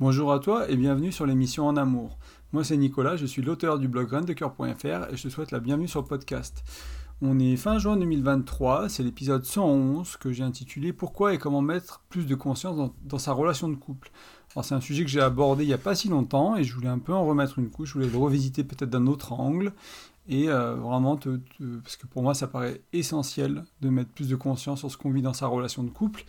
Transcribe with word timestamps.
Bonjour 0.00 0.32
à 0.32 0.38
toi 0.38 0.66
et 0.70 0.76
bienvenue 0.76 1.12
sur 1.12 1.26
l'émission 1.26 1.68
En 1.68 1.76
Amour. 1.76 2.16
Moi 2.54 2.64
c'est 2.64 2.78
Nicolas, 2.78 3.16
je 3.16 3.26
suis 3.26 3.42
l'auteur 3.42 3.78
du 3.78 3.86
blog 3.86 4.08
graindecoeur.fr 4.08 5.12
et 5.12 5.16
je 5.16 5.22
te 5.24 5.28
souhaite 5.28 5.50
la 5.50 5.60
bienvenue 5.60 5.88
sur 5.88 6.00
le 6.00 6.06
podcast. 6.06 6.64
On 7.20 7.38
est 7.38 7.54
fin 7.56 7.78
juin 7.78 7.98
2023, 7.98 8.88
c'est 8.88 9.02
l'épisode 9.02 9.44
111 9.44 10.16
que 10.16 10.32
j'ai 10.32 10.42
intitulé 10.42 10.94
Pourquoi 10.94 11.34
et 11.34 11.38
comment 11.38 11.60
mettre 11.60 12.00
plus 12.08 12.24
de 12.24 12.34
conscience 12.34 12.92
dans, 13.02 13.18
sa 13.18 13.32
relation 13.32 13.68
de 13.68 13.74
couple? 13.74 14.10
Alors 14.54 14.64
c'est 14.64 14.74
un 14.74 14.80
sujet 14.80 15.04
que 15.04 15.10
j'ai 15.10 15.20
abordé 15.20 15.64
il 15.64 15.66
n'y 15.66 15.74
a 15.74 15.78
pas 15.78 15.94
si 15.94 16.08
longtemps 16.08 16.56
et 16.56 16.64
je 16.64 16.74
voulais 16.74 16.88
un 16.88 16.98
peu 16.98 17.12
en 17.12 17.26
remettre 17.26 17.58
une 17.58 17.68
couche, 17.68 17.90
je 17.90 17.94
voulais 17.98 18.08
le 18.08 18.16
revisiter 18.16 18.64
peut-être 18.64 18.88
d'un 18.88 19.06
autre 19.06 19.34
angle 19.34 19.74
et 20.30 20.48
euh, 20.48 20.76
vraiment 20.76 21.18
parce 21.18 21.98
que 21.98 22.06
pour 22.06 22.22
moi 22.22 22.32
ça 22.32 22.46
paraît 22.46 22.80
essentiel 22.94 23.64
de 23.82 23.90
mettre 23.90 24.12
plus 24.12 24.30
de 24.30 24.36
conscience 24.36 24.78
sur 24.78 24.90
ce 24.90 24.96
qu'on 24.96 25.10
vit 25.10 25.20
dans 25.20 25.34
sa 25.34 25.46
relation 25.46 25.82
de 25.82 25.90
couple 25.90 26.24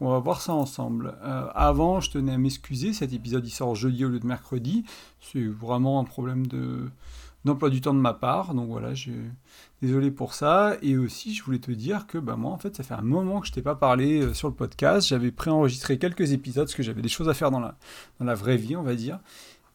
on 0.00 0.10
va 0.10 0.18
voir 0.18 0.40
ça 0.40 0.52
ensemble. 0.52 1.16
Euh, 1.22 1.48
avant, 1.54 2.00
je 2.00 2.10
tenais 2.10 2.32
à 2.32 2.38
m'excuser, 2.38 2.92
cet 2.92 3.12
épisode 3.12 3.46
il 3.46 3.50
sort 3.50 3.74
jeudi 3.74 4.04
au 4.04 4.08
lieu 4.08 4.20
de 4.20 4.26
mercredi. 4.26 4.84
C'est 5.20 5.46
vraiment 5.46 6.00
un 6.00 6.04
problème 6.04 6.46
de 6.46 6.90
d'emploi 7.44 7.68
du 7.68 7.82
temps 7.82 7.92
de 7.92 7.98
ma 7.98 8.14
part, 8.14 8.54
donc 8.54 8.68
voilà, 8.68 8.94
je... 8.94 9.10
désolé 9.82 10.10
pour 10.10 10.32
ça. 10.32 10.76
Et 10.80 10.96
aussi, 10.96 11.34
je 11.34 11.44
voulais 11.44 11.58
te 11.58 11.70
dire 11.70 12.06
que 12.06 12.16
bah, 12.16 12.36
moi, 12.36 12.50
en 12.50 12.56
fait, 12.56 12.74
ça 12.74 12.82
fait 12.82 12.94
un 12.94 13.02
moment 13.02 13.40
que 13.40 13.46
je 13.46 13.52
t'ai 13.52 13.60
pas 13.60 13.74
parlé 13.74 14.22
euh, 14.22 14.32
sur 14.32 14.48
le 14.48 14.54
podcast. 14.54 15.08
J'avais 15.08 15.30
préenregistré 15.30 15.98
quelques 15.98 16.32
épisodes 16.32 16.64
parce 16.64 16.74
que 16.74 16.82
j'avais 16.82 17.02
des 17.02 17.08
choses 17.10 17.28
à 17.28 17.34
faire 17.34 17.50
dans 17.50 17.60
la, 17.60 17.76
dans 18.18 18.24
la 18.24 18.34
vraie 18.34 18.56
vie, 18.56 18.76
on 18.76 18.82
va 18.82 18.94
dire. 18.94 19.20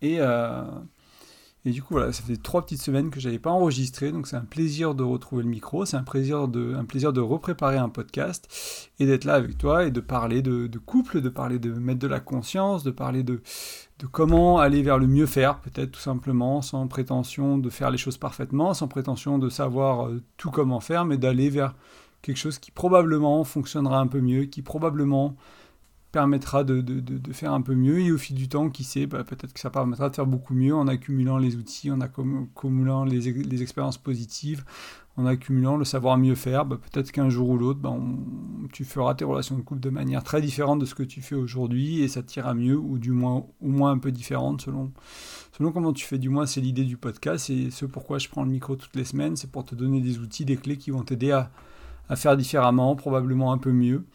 Et, 0.01 0.15
euh, 0.19 0.63
et 1.65 1.71
du 1.71 1.83
coup, 1.83 1.95
voilà, 1.95 2.13
ça 2.13 2.23
fait 2.23 2.37
trois 2.41 2.61
petites 2.61 2.81
semaines 2.81 3.09
que 3.09 3.19
je 3.19 3.27
n'avais 3.27 3.39
pas 3.39 3.49
enregistré, 3.49 4.13
donc 4.13 4.27
c'est 4.27 4.37
un 4.37 4.45
plaisir 4.45 4.95
de 4.95 5.03
retrouver 5.03 5.43
le 5.43 5.49
micro, 5.49 5.83
c'est 5.85 5.97
un 5.97 6.03
plaisir 6.03 6.47
de, 6.47 6.73
un 6.73 7.21
repréparer 7.21 7.75
un 7.75 7.89
podcast 7.89 8.47
et 8.99 9.05
d'être 9.05 9.25
là 9.25 9.33
avec 9.33 9.57
toi 9.57 9.85
et 9.85 9.91
de 9.91 9.99
parler 9.99 10.41
de, 10.41 10.69
couple, 10.77 11.19
de 11.19 11.27
parler 11.27 11.59
de 11.59 11.73
mettre 11.73 11.99
de 11.99 12.07
la 12.07 12.21
conscience, 12.21 12.83
de 12.83 12.91
parler 12.91 13.23
de, 13.23 13.41
de 13.99 14.05
comment 14.07 14.59
aller 14.59 14.81
vers 14.81 14.97
le 14.97 15.07
mieux 15.07 15.25
faire, 15.25 15.59
peut-être 15.59 15.91
tout 15.91 15.99
simplement, 15.99 16.61
sans 16.61 16.87
prétention 16.87 17.57
de 17.57 17.69
faire 17.69 17.91
les 17.91 17.97
choses 17.97 18.17
parfaitement, 18.17 18.73
sans 18.73 18.87
prétention 18.87 19.37
de 19.37 19.49
savoir 19.49 20.07
euh, 20.07 20.23
tout 20.37 20.51
comment 20.51 20.79
faire, 20.79 21.03
mais 21.03 21.17
d'aller 21.17 21.49
vers 21.49 21.75
quelque 22.21 22.37
chose 22.37 22.57
qui 22.57 22.71
probablement 22.71 23.43
fonctionnera 23.43 23.99
un 23.99 24.07
peu 24.07 24.21
mieux, 24.21 24.45
qui 24.45 24.61
probablement 24.61 25.35
permettra 26.11 26.63
de, 26.63 26.81
de, 26.81 26.99
de, 26.99 27.33
faire 27.33 27.53
un 27.53 27.61
peu 27.61 27.75
mieux 27.75 27.99
et 27.99 28.11
au 28.11 28.17
fil 28.17 28.35
du 28.35 28.49
temps, 28.49 28.69
qui 28.69 28.83
sait, 28.83 29.05
bah, 29.05 29.23
peut-être 29.23 29.53
que 29.53 29.59
ça 29.59 29.69
permettra 29.69 30.09
de 30.09 30.15
faire 30.15 30.25
beaucoup 30.25 30.55
mieux 30.55 30.73
en 30.73 30.87
accumulant 30.87 31.37
les 31.37 31.55
outils, 31.55 31.91
en 31.91 32.01
accumulant 32.01 33.03
les, 33.03 33.31
les 33.31 33.61
expériences 33.61 33.99
positives, 33.99 34.65
en 35.17 35.27
accumulant 35.27 35.77
le 35.77 35.85
savoir 35.85 36.17
mieux 36.17 36.33
faire. 36.33 36.65
Bah, 36.65 36.79
peut-être 36.81 37.11
qu'un 37.11 37.29
jour 37.29 37.49
ou 37.49 37.57
l'autre, 37.59 37.79
bah, 37.79 37.95
tu 38.73 38.85
feras 38.85 39.13
tes 39.13 39.23
relations 39.23 39.55
de 39.55 39.61
couple 39.61 39.81
de 39.81 39.91
manière 39.91 40.23
très 40.23 40.41
différente 40.41 40.79
de 40.79 40.85
ce 40.85 40.95
que 40.95 41.03
tu 41.03 41.21
fais 41.21 41.35
aujourd'hui 41.35 42.01
et 42.01 42.07
ça 42.07 42.23
t'ira 42.23 42.55
mieux 42.55 42.77
ou 42.77 42.97
du 42.97 43.11
moins, 43.11 43.45
au 43.61 43.67
moins 43.67 43.91
un 43.91 43.99
peu 43.99 44.11
différente 44.11 44.61
selon, 44.61 44.91
selon 45.55 45.71
comment 45.71 45.93
tu 45.93 46.05
fais. 46.07 46.17
Du 46.17 46.29
moins, 46.29 46.47
c'est 46.47 46.61
l'idée 46.61 46.85
du 46.85 46.97
podcast 46.97 47.51
et 47.51 47.69
ce 47.69 47.85
pourquoi 47.85 48.17
je 48.17 48.29
prends 48.29 48.43
le 48.43 48.49
micro 48.49 48.75
toutes 48.75 48.95
les 48.95 49.05
semaines, 49.05 49.35
c'est 49.35 49.51
pour 49.51 49.63
te 49.63 49.75
donner 49.75 50.01
des 50.01 50.17
outils, 50.17 50.43
des 50.43 50.57
clés 50.57 50.77
qui 50.77 50.89
vont 50.89 51.03
t'aider 51.03 51.31
à, 51.31 51.51
à 52.09 52.15
faire 52.15 52.35
différemment, 52.35 52.95
probablement 52.95 53.51
un 53.51 53.59
peu 53.59 53.71
mieux. 53.71 54.05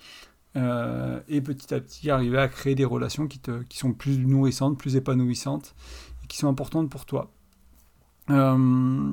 Euh, 0.57 1.19
et 1.29 1.41
petit 1.41 1.75
à 1.75 1.81
petit 1.81 2.11
arriver 2.11 2.39
à 2.39 2.47
créer 2.47 2.77
des 2.77 2.85
relations 2.85 3.27
qui, 3.27 3.41
te, 3.41 3.63
qui 3.65 3.77
sont 3.77 3.93
plus 3.93 4.19
nourrissantes, 4.19 4.79
plus 4.79 4.95
épanouissantes 4.95 5.75
et 6.23 6.27
qui 6.29 6.37
sont 6.37 6.49
importantes 6.49 6.89
pour 6.89 7.07
toi. 7.07 7.33
Euh, 8.31 9.11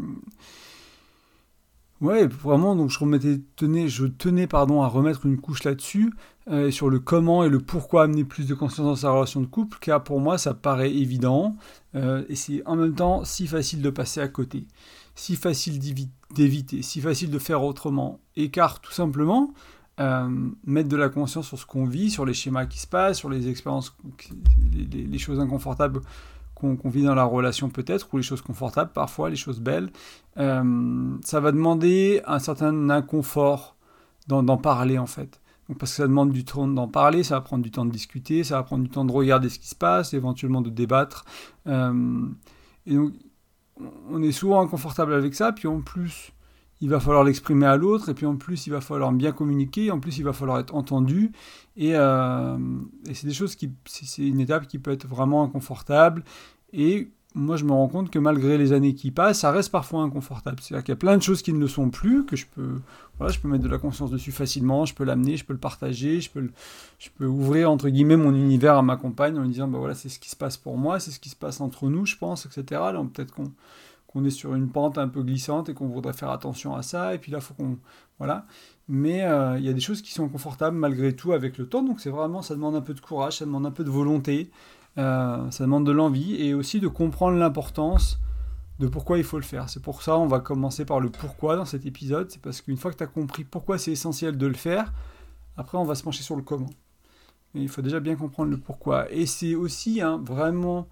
ouais, 2.00 2.28
vraiment, 2.28 2.76
donc 2.76 2.92
je, 2.92 3.00
remettais, 3.00 3.42
tenais, 3.56 3.88
je 3.88 4.06
tenais 4.06 4.46
pardon, 4.46 4.84
à 4.84 4.88
remettre 4.88 5.26
une 5.26 5.40
couche 5.40 5.64
là-dessus, 5.64 6.14
euh, 6.48 6.70
sur 6.70 6.92
le 6.92 7.00
comment 7.00 7.44
et 7.44 7.50
le 7.50 7.60
pourquoi 7.60 8.04
amener 8.04 8.24
plus 8.24 8.48
de 8.48 8.54
conscience 8.54 8.86
dans 8.86 8.96
sa 8.96 9.10
relation 9.10 9.42
de 9.42 9.48
couple, 9.48 9.80
car 9.82 10.04
pour 10.04 10.20
moi 10.20 10.38
ça 10.38 10.54
paraît 10.54 10.94
évident, 10.94 11.56
et 11.96 12.36
c'est 12.36 12.66
en 12.68 12.76
même 12.76 12.94
temps 12.94 13.26
si 13.26 13.48
facile 13.48 13.82
de 13.82 13.90
passer 13.90 14.22
à 14.22 14.28
côté, 14.28 14.68
si 15.16 15.36
facile 15.36 15.80
d'éviter, 16.34 16.84
si 16.84 17.02
facile 17.02 17.32
de 17.32 17.40
faire 17.40 17.64
autrement, 17.64 18.20
et 18.36 18.50
car 18.50 18.80
tout 18.80 18.94
simplement, 18.94 19.54
euh, 20.00 20.50
mettre 20.66 20.90
de 20.90 20.98
la 20.98 21.10
conscience 21.10 21.48
sur 21.48 21.60
ce 21.60 21.66
qu'on 21.66 21.86
vit, 21.86 22.10
sur 22.10 22.26
les 22.26 22.34
schémas 22.34 22.66
qui 22.66 22.80
se 22.80 22.88
passent, 22.88 23.18
sur 23.18 23.30
les 23.30 23.50
expériences, 23.50 23.96
les, 24.74 25.18
choses 25.18 25.40
inconfortables 25.40 26.02
qu'on 26.56 26.78
vit 26.90 27.04
dans 27.04 27.16
la 27.16 27.24
relation 27.24 27.70
peut-être, 27.70 28.08
ou 28.14 28.18
les 28.18 28.24
choses 28.24 28.42
confortables 28.42 28.92
parfois, 28.94 29.30
les 29.30 29.36
choses 29.36 29.60
belles. 29.60 29.92
Euh, 30.38 31.18
ça 31.24 31.40
va 31.40 31.52
demander 31.52 32.22
un 32.26 32.40
certain 32.40 32.90
inconfort 32.90 33.76
d'en 34.28 34.58
parler 34.58 34.98
en 34.98 35.08
fait. 35.08 35.42
Parce 35.80 35.92
que 35.92 35.98
ça 35.98 36.08
demande 36.08 36.32
du 36.32 36.44
temps 36.44 36.68
d'en 36.68 36.88
parler, 36.88 37.24
ça 37.24 37.36
va 37.36 37.42
prendre 37.42 37.64
du 37.64 37.72
temps 37.72 37.86
de 37.86 37.92
discuter, 37.92 38.44
ça 38.44 38.58
va 38.58 38.64
prendre 38.64 38.84
du 38.84 38.90
temps 38.90 39.06
de 39.06 39.12
regarder 39.12 39.50
ce 39.50 39.60
qui 39.60 39.68
se 39.68 39.76
passe, 39.76 40.14
éventuellement 40.14 40.62
de 40.62 40.70
débattre. 40.70 41.26
Euh, 41.68 42.28
et 42.86 42.96
donc, 42.96 43.14
on 44.10 44.22
est 44.22 44.32
souvent 44.32 44.62
inconfortable 44.62 45.14
avec 45.14 45.34
ça, 45.34 45.52
puis 45.52 45.68
en 45.68 45.82
plus, 45.82 46.32
il 46.82 46.90
va 46.90 47.00
falloir 47.00 47.24
l'exprimer 47.24 47.68
à 47.68 47.78
l'autre, 47.78 48.10
et 48.10 48.14
puis 48.14 48.26
en 48.26 48.36
plus, 48.36 48.68
il 48.68 48.72
va 48.72 48.82
falloir 48.82 49.12
bien 49.12 49.32
communiquer, 49.32 49.92
en 49.92 50.00
plus, 50.00 50.18
il 50.18 50.24
va 50.24 50.34
falloir 50.34 50.60
être 50.60 50.76
entendu, 50.76 51.32
et, 51.78 51.96
euh, 51.96 52.58
c'est 53.14 53.28
des 53.28 53.34
choses 53.34 53.56
qui, 53.56 53.72
c'est 53.86 54.28
une 54.28 54.40
étape 54.40 54.68
qui 54.68 54.80
peut 54.80 54.92
être 54.92 55.08
vraiment 55.08 55.44
inconfortable, 55.44 56.24
et 56.74 57.12
moi, 57.34 57.56
je 57.56 57.64
me 57.64 57.72
rends 57.72 57.88
compte 57.88 58.10
que 58.10 58.20
malgré 58.20 58.58
les 58.58 58.74
années 58.74 58.94
qui 58.94 59.10
passent, 59.10 59.40
ça 59.40 59.52
reste 59.52 59.72
parfois 59.72 60.02
inconfortable. 60.02 60.58
C'est-à-dire 60.60 60.84
qu'il 60.84 60.92
y 60.92 60.98
a 60.98 60.98
plein 60.98 61.16
de 61.16 61.22
choses 61.22 61.42
qui 61.42 61.54
ne 61.54 61.60
le 61.60 61.68
sont 61.68 61.90
plus, 61.90 62.26
que 62.26 62.36
je 62.36 62.46
peux, 62.46 62.82
voilà, 63.18 63.32
je 63.32 63.40
peux 63.40 63.48
mettre 63.48 63.64
de 63.64 63.70
la 63.70 63.78
conscience 63.78 64.12
dessus 64.12 64.34
facilement, 64.34 64.86
je 64.86 64.94
peux 64.94 65.06
l'amener, 65.06 65.38
je 65.38 65.46
peux 65.46 65.54
le 65.54 65.60
partager, 65.60 66.20
je 66.20 66.30
peux, 66.30 66.50
je 67.00 67.10
peux 67.18 67.26
ouvrir, 67.26 67.72
entre 67.72 67.88
guillemets, 67.88 68.18
mon 68.18 68.36
univers 68.36 68.76
à 68.76 68.82
ma 68.82 68.98
compagne 68.98 69.38
en 69.38 69.44
lui 69.44 69.50
disant, 69.50 69.70
bah 69.70 69.78
voilà, 69.80 69.96
c'est 69.96 70.10
ce 70.10 70.20
qui 70.20 70.30
se 70.30 70.36
passe 70.36 70.58
pour 70.58 70.78
moi, 70.78 71.00
c'est 71.00 71.12
ce 71.12 71.22
qui 71.22 71.30
se 71.30 71.38
passe 71.38 71.62
entre 71.62 71.88
nous, 71.88 72.06
je 72.06 72.18
pense, 72.18 72.46
etc. 72.46 72.64
Là, 72.72 73.02
peut-être 73.14 73.34
qu'on 73.34 73.52
qu'on 74.12 74.26
est 74.26 74.32
sur 74.32 74.56
une 74.56 74.70
pente 74.70 74.98
un 74.98 75.08
peu 75.08 75.24
glissante 75.24 75.70
et 75.70 75.74
qu'on 75.74 75.88
voudrait 75.88 76.14
faire 76.14 76.30
attention 76.30 76.76
à 76.76 76.82
ça. 76.82 77.14
Et 77.14 77.18
puis 77.18 77.32
là, 77.32 77.40
faut 77.40 77.54
qu'on. 77.54 77.78
Voilà. 78.20 78.46
Mais 78.88 79.24
euh, 79.24 79.58
il 79.58 79.66
y 79.66 79.70
a 79.70 79.74
des 79.74 79.80
choses 79.80 80.02
qui 80.02 80.12
sont 80.12 80.28
confortables 80.28 80.78
malgré 80.78 81.16
tout 81.16 81.32
avec 81.32 81.58
le 81.58 81.68
temps. 81.68 81.82
Donc 81.82 82.02
c'est 82.02 82.10
vraiment, 82.10 82.42
ça 82.42 82.56
demande 82.56 82.76
un 82.76 82.82
peu 82.82 82.94
de 82.94 83.00
courage, 83.00 83.38
ça 83.38 83.46
demande 83.46 83.66
un 83.66 83.72
peu 83.72 83.84
de 83.84 83.90
volonté, 83.90 84.52
euh, 84.98 85.50
ça 85.50 85.64
demande 85.64 85.86
de 85.86 85.92
l'envie 85.92 86.36
et 86.36 86.54
aussi 86.54 86.80
de 86.80 86.88
comprendre 86.88 87.38
l'importance 87.38 88.20
de 88.80 88.88
pourquoi 88.88 89.18
il 89.18 89.24
faut 89.24 89.38
le 89.38 89.44
faire. 89.44 89.70
C'est 89.70 89.82
pour 89.82 90.02
ça 90.02 90.18
on 90.18 90.28
va 90.28 90.40
commencer 90.40 90.86
par 90.86 91.00
le 91.00 91.10
pourquoi 91.10 91.56
dans 91.56 91.66
cet 91.66 91.86
épisode. 91.86 92.30
C'est 92.32 92.42
parce 92.42 92.62
qu'une 92.62 92.78
fois 92.78 92.92
que 92.92 92.98
tu 92.98 93.04
as 93.04 93.08
compris 93.08 93.44
pourquoi 93.44 93.78
c'est 93.78 93.92
essentiel 93.92 94.38
de 94.38 94.48
le 94.48 94.56
faire, 94.56 94.92
après 95.56 95.78
on 95.78 95.86
va 95.86 95.96
se 95.96 96.04
pencher 96.04 96.24
sur 96.24 96.36
le 96.36 96.42
comment. 96.42 96.70
Mais 97.54 97.62
il 97.62 97.70
faut 97.70 97.82
déjà 97.82 98.00
bien 98.00 98.16
comprendre 98.16 98.52
le 98.52 98.58
pourquoi. 98.58 99.12
Et 99.12 99.26
c'est 99.26 99.56
aussi 99.56 100.02
hein, 100.02 100.22
vraiment 100.24 100.88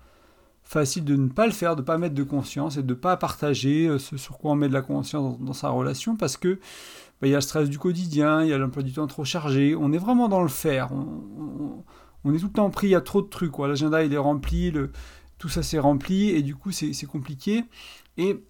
facile 0.69 1.03
de 1.03 1.15
ne 1.15 1.29
pas 1.29 1.47
le 1.47 1.51
faire, 1.51 1.75
de 1.75 1.81
ne 1.81 1.85
pas 1.85 1.97
mettre 1.97 2.13
de 2.13 2.21
conscience 2.21 2.77
et 2.77 2.83
de 2.83 2.89
ne 2.89 2.93
pas 2.93 3.17
partager 3.17 3.87
euh, 3.87 3.97
ce 3.97 4.17
sur 4.17 4.37
quoi 4.37 4.51
on 4.51 4.55
met 4.55 4.69
de 4.69 4.73
la 4.73 4.83
conscience 4.83 5.39
dans, 5.39 5.53
sa 5.53 5.69
relation 5.69 6.15
parce 6.15 6.37
que 6.37 6.59
bah, 7.19 7.27
il 7.27 7.31
y 7.31 7.33
a 7.33 7.37
le 7.37 7.41
stress 7.41 7.67
du 7.69 7.79
quotidien, 7.79 8.43
il 8.43 8.49
y 8.49 8.53
a 8.53 8.57
l'emploi 8.59 8.83
du 8.83 8.93
temps 8.93 9.07
trop 9.07 9.25
chargé, 9.25 9.75
on 9.75 9.91
est 9.91 9.97
vraiment 9.97 10.29
dans 10.29 10.43
le 10.43 10.47
faire, 10.47 10.91
on, 10.93 12.33
est 12.35 12.37
tout 12.37 12.45
le 12.45 12.53
temps 12.53 12.69
pris, 12.69 12.93
a 12.93 13.01
trop 13.01 13.23
de 13.23 13.27
trucs, 13.27 13.57
l'agenda 13.57 14.03
il 14.03 14.13
est 14.13 14.17
rempli, 14.17 14.71
tout 15.39 15.49
ça 15.49 15.63
c'est 15.63 15.79
rempli 15.79 16.29
et 16.29 16.43
du 16.43 16.55
coup 16.55 16.71
c'est 16.71 17.05
compliqué. 17.07 17.63
Et 18.17 18.43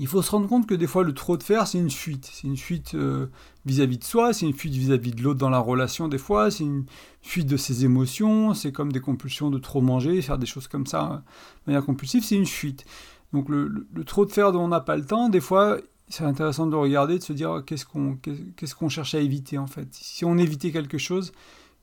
il 0.00 0.06
faut 0.06 0.22
se 0.22 0.30
rendre 0.30 0.48
compte 0.48 0.66
que 0.66 0.74
des 0.74 0.86
fois 0.86 1.04
le 1.04 1.12
trop 1.12 1.36
de 1.36 1.42
faire 1.42 1.66
c'est 1.66 1.78
une 1.78 1.90
fuite, 1.90 2.28
c'est 2.32 2.48
une 2.48 2.56
fuite 2.56 2.94
euh, 2.94 3.26
vis-à-vis 3.66 3.98
de 3.98 4.04
soi, 4.04 4.32
c'est 4.32 4.46
une 4.46 4.54
fuite 4.54 4.72
vis-à-vis 4.72 5.12
de 5.12 5.22
l'autre 5.22 5.38
dans 5.38 5.50
la 5.50 5.58
relation 5.58 6.08
des 6.08 6.16
fois, 6.16 6.50
c'est 6.50 6.64
une 6.64 6.86
fuite 7.20 7.46
de 7.46 7.58
ses 7.58 7.84
émotions, 7.84 8.54
c'est 8.54 8.72
comme 8.72 8.92
des 8.92 9.00
compulsions 9.00 9.50
de 9.50 9.58
trop 9.58 9.82
manger, 9.82 10.22
faire 10.22 10.38
des 10.38 10.46
choses 10.46 10.68
comme 10.68 10.86
ça 10.86 11.22
de 11.66 11.70
manière 11.70 11.84
compulsive, 11.84 12.24
c'est 12.24 12.36
une 12.36 12.46
fuite. 12.46 12.86
Donc 13.34 13.50
le, 13.50 13.86
trop 14.06 14.24
de 14.24 14.32
faire 14.32 14.52
dont 14.52 14.62
on 14.64 14.68
n'a 14.68 14.80
pas 14.80 14.96
le 14.96 15.04
temps, 15.04 15.28
des 15.28 15.40
fois 15.40 15.78
c'est 16.08 16.24
intéressant 16.24 16.66
de 16.66 16.76
regarder, 16.76 17.18
de 17.18 17.22
se 17.22 17.34
dire 17.34 17.62
qu'est-ce 17.66 17.84
qu'on 17.84 18.88
cherche 18.88 19.14
à 19.14 19.20
éviter 19.20 19.58
en 19.58 19.66
fait? 19.66 19.88
Si 19.92 20.24
on 20.24 20.38
évitait 20.38 20.72
quelque 20.72 20.98
chose, 20.98 21.30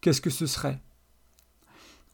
qu'est-ce 0.02 0.22
que 0.22 0.32
ce 0.32 0.48
serait? 0.48 0.82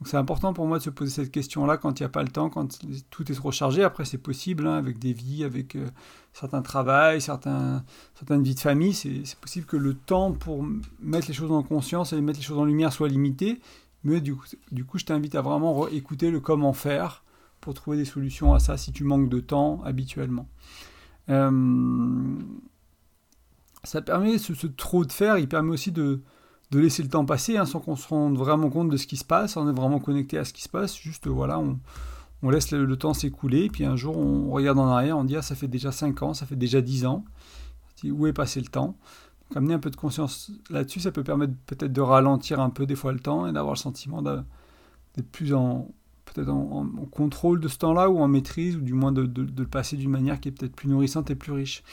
C'est 0.07 0.17
important 0.17 0.53
pour 0.53 0.65
moi 0.65 0.77
de 0.77 0.83
se 0.83 0.89
poser 0.89 1.11
cette 1.11 1.31
question-là 1.31 1.77
quand 1.77 1.99
il 1.99 2.03
n'y 2.03 2.05
a 2.05 2.09
pas 2.09 2.23
le 2.23 2.29
temps, 2.29 2.49
quand 2.49 2.79
tout 3.09 3.31
est 3.31 3.35
trop 3.35 3.51
chargé. 3.51 3.83
Après, 3.83 4.05
c'est 4.05 4.17
possible, 4.17 4.67
hein, 4.67 4.75
avec 4.75 4.99
des 4.99 5.13
vies, 5.13 5.43
avec 5.43 5.75
euh, 5.75 5.87
certains 6.33 6.61
travails, 6.61 7.21
certains, 7.21 7.83
certaines 8.15 8.43
vies 8.43 8.55
de 8.55 8.59
famille, 8.59 8.93
c'est 8.93 9.39
possible 9.39 9.65
que 9.65 9.77
le 9.77 9.93
temps 9.93 10.31
pour 10.31 10.65
mettre 10.99 11.27
les 11.27 11.33
choses 11.33 11.51
en 11.51 11.63
conscience 11.63 12.13
et 12.13 12.21
mettre 12.21 12.39
les 12.39 12.45
choses 12.45 12.59
en 12.59 12.65
lumière 12.65 12.91
soit 12.93 13.07
limité. 13.07 13.59
Mais 14.03 14.19
du 14.19 14.35
coup, 14.35 14.45
du 14.71 14.83
coup 14.83 14.97
je 14.97 15.05
t'invite 15.05 15.35
à 15.35 15.41
vraiment 15.41 15.87
écouter 15.87 16.29
le 16.29 16.39
comment 16.39 16.73
faire 16.73 17.23
pour 17.61 17.73
trouver 17.73 17.97
des 17.97 18.05
solutions 18.05 18.53
à 18.53 18.59
ça 18.59 18.75
si 18.75 18.91
tu 18.91 19.03
manques 19.03 19.29
de 19.29 19.39
temps 19.39 19.81
habituellement. 19.85 20.47
Euh, 21.29 22.35
ça 23.83 24.01
permet, 24.01 24.37
ce, 24.37 24.53
ce, 24.53 24.67
trop 24.67 25.05
de 25.05 25.11
faire, 25.11 25.37
il 25.37 25.47
permet 25.47 25.71
aussi 25.71 25.91
de, 25.91 26.21
de 26.73 26.79
laisser 26.79 27.03
le 27.03 27.09
temps 27.09 27.25
passer 27.25 27.57
hein, 27.57 27.65
sans 27.65 27.79
qu'on 27.79 27.95
se 27.95 28.07
rende 28.07 28.37
vraiment 28.37 28.69
compte 28.69 28.89
de 28.89 28.97
ce 28.97 29.07
qui 29.07 29.17
se 29.17 29.25
passe, 29.25 29.57
on 29.57 29.69
est 29.69 29.73
vraiment 29.73 29.99
connecté 29.99 30.37
à 30.37 30.45
ce 30.45 30.53
qui 30.53 30.63
se 30.63 30.69
passe, 30.69 30.97
juste 30.97 31.27
voilà, 31.27 31.59
on, 31.59 32.49
laisse 32.49 32.71
le, 32.71 32.97
temps 32.97 33.13
s'écouler, 33.13 33.69
puis 33.69 33.85
un 33.85 33.95
jour 33.95 34.17
on 34.17 34.51
regarde 34.51 34.79
en 34.79 34.87
arrière, 34.87 35.17
on 35.17 35.23
dit 35.23 35.35
ah 35.35 35.41
ça 35.41 35.55
fait 35.55 35.67
déjà 35.67 35.91
5 35.91 36.21
ans, 36.23 36.33
ça 36.33 36.45
fait 36.45 36.55
déjà 36.55 36.81
10 36.81 37.05
ans, 37.05 37.23
où 38.03 38.27
est 38.27 38.33
passé 38.33 38.59
le 38.59 38.67
temps? 38.67 38.97
Donc, 39.49 39.57
Amener 39.57 39.75
un 39.75 39.79
peu 39.79 39.91
de 39.91 39.95
conscience 39.95 40.51
là-dessus, 40.69 40.99
ça 40.99 41.11
peut 41.11 41.23
permettre 41.23 41.53
peut-être 41.67 41.93
de 41.93 42.01
ralentir 42.01 42.59
un 42.59 42.69
peu 42.69 42.85
des 42.85 42.95
fois 42.95 43.13
le 43.13 43.19
temps 43.19 43.47
et 43.47 43.53
d'avoir 43.53 43.75
le 43.75 43.79
sentiment 43.79 44.21
d'être 44.21 45.31
plus 45.31 45.53
en 45.53 45.87
peut-être 46.25 46.49
en, 46.49 46.85
contrôle 47.11 47.59
de 47.59 47.67
ce 47.67 47.77
temps-là 47.77 48.09
ou 48.09 48.19
en 48.19 48.27
maîtrise 48.27 48.77
ou 48.77 48.81
du 48.81 48.93
moins 48.93 49.11
de, 49.11 49.21
le 49.21 49.67
passer 49.67 49.97
d'une 49.97 50.09
manière 50.09 50.39
qui 50.39 50.49
est 50.49 50.51
peut-être 50.51 50.75
plus 50.75 50.89
nourrissante 50.89 51.29
et 51.29 51.35
plus 51.35 51.51
riche. 51.51 51.83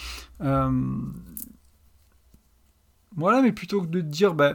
Euh, 0.40 0.70
voilà, 3.16 3.42
mais 3.42 3.52
plutôt 3.52 3.82
que 3.82 3.86
de 3.86 4.00
dire, 4.00 4.34
bah, 4.34 4.54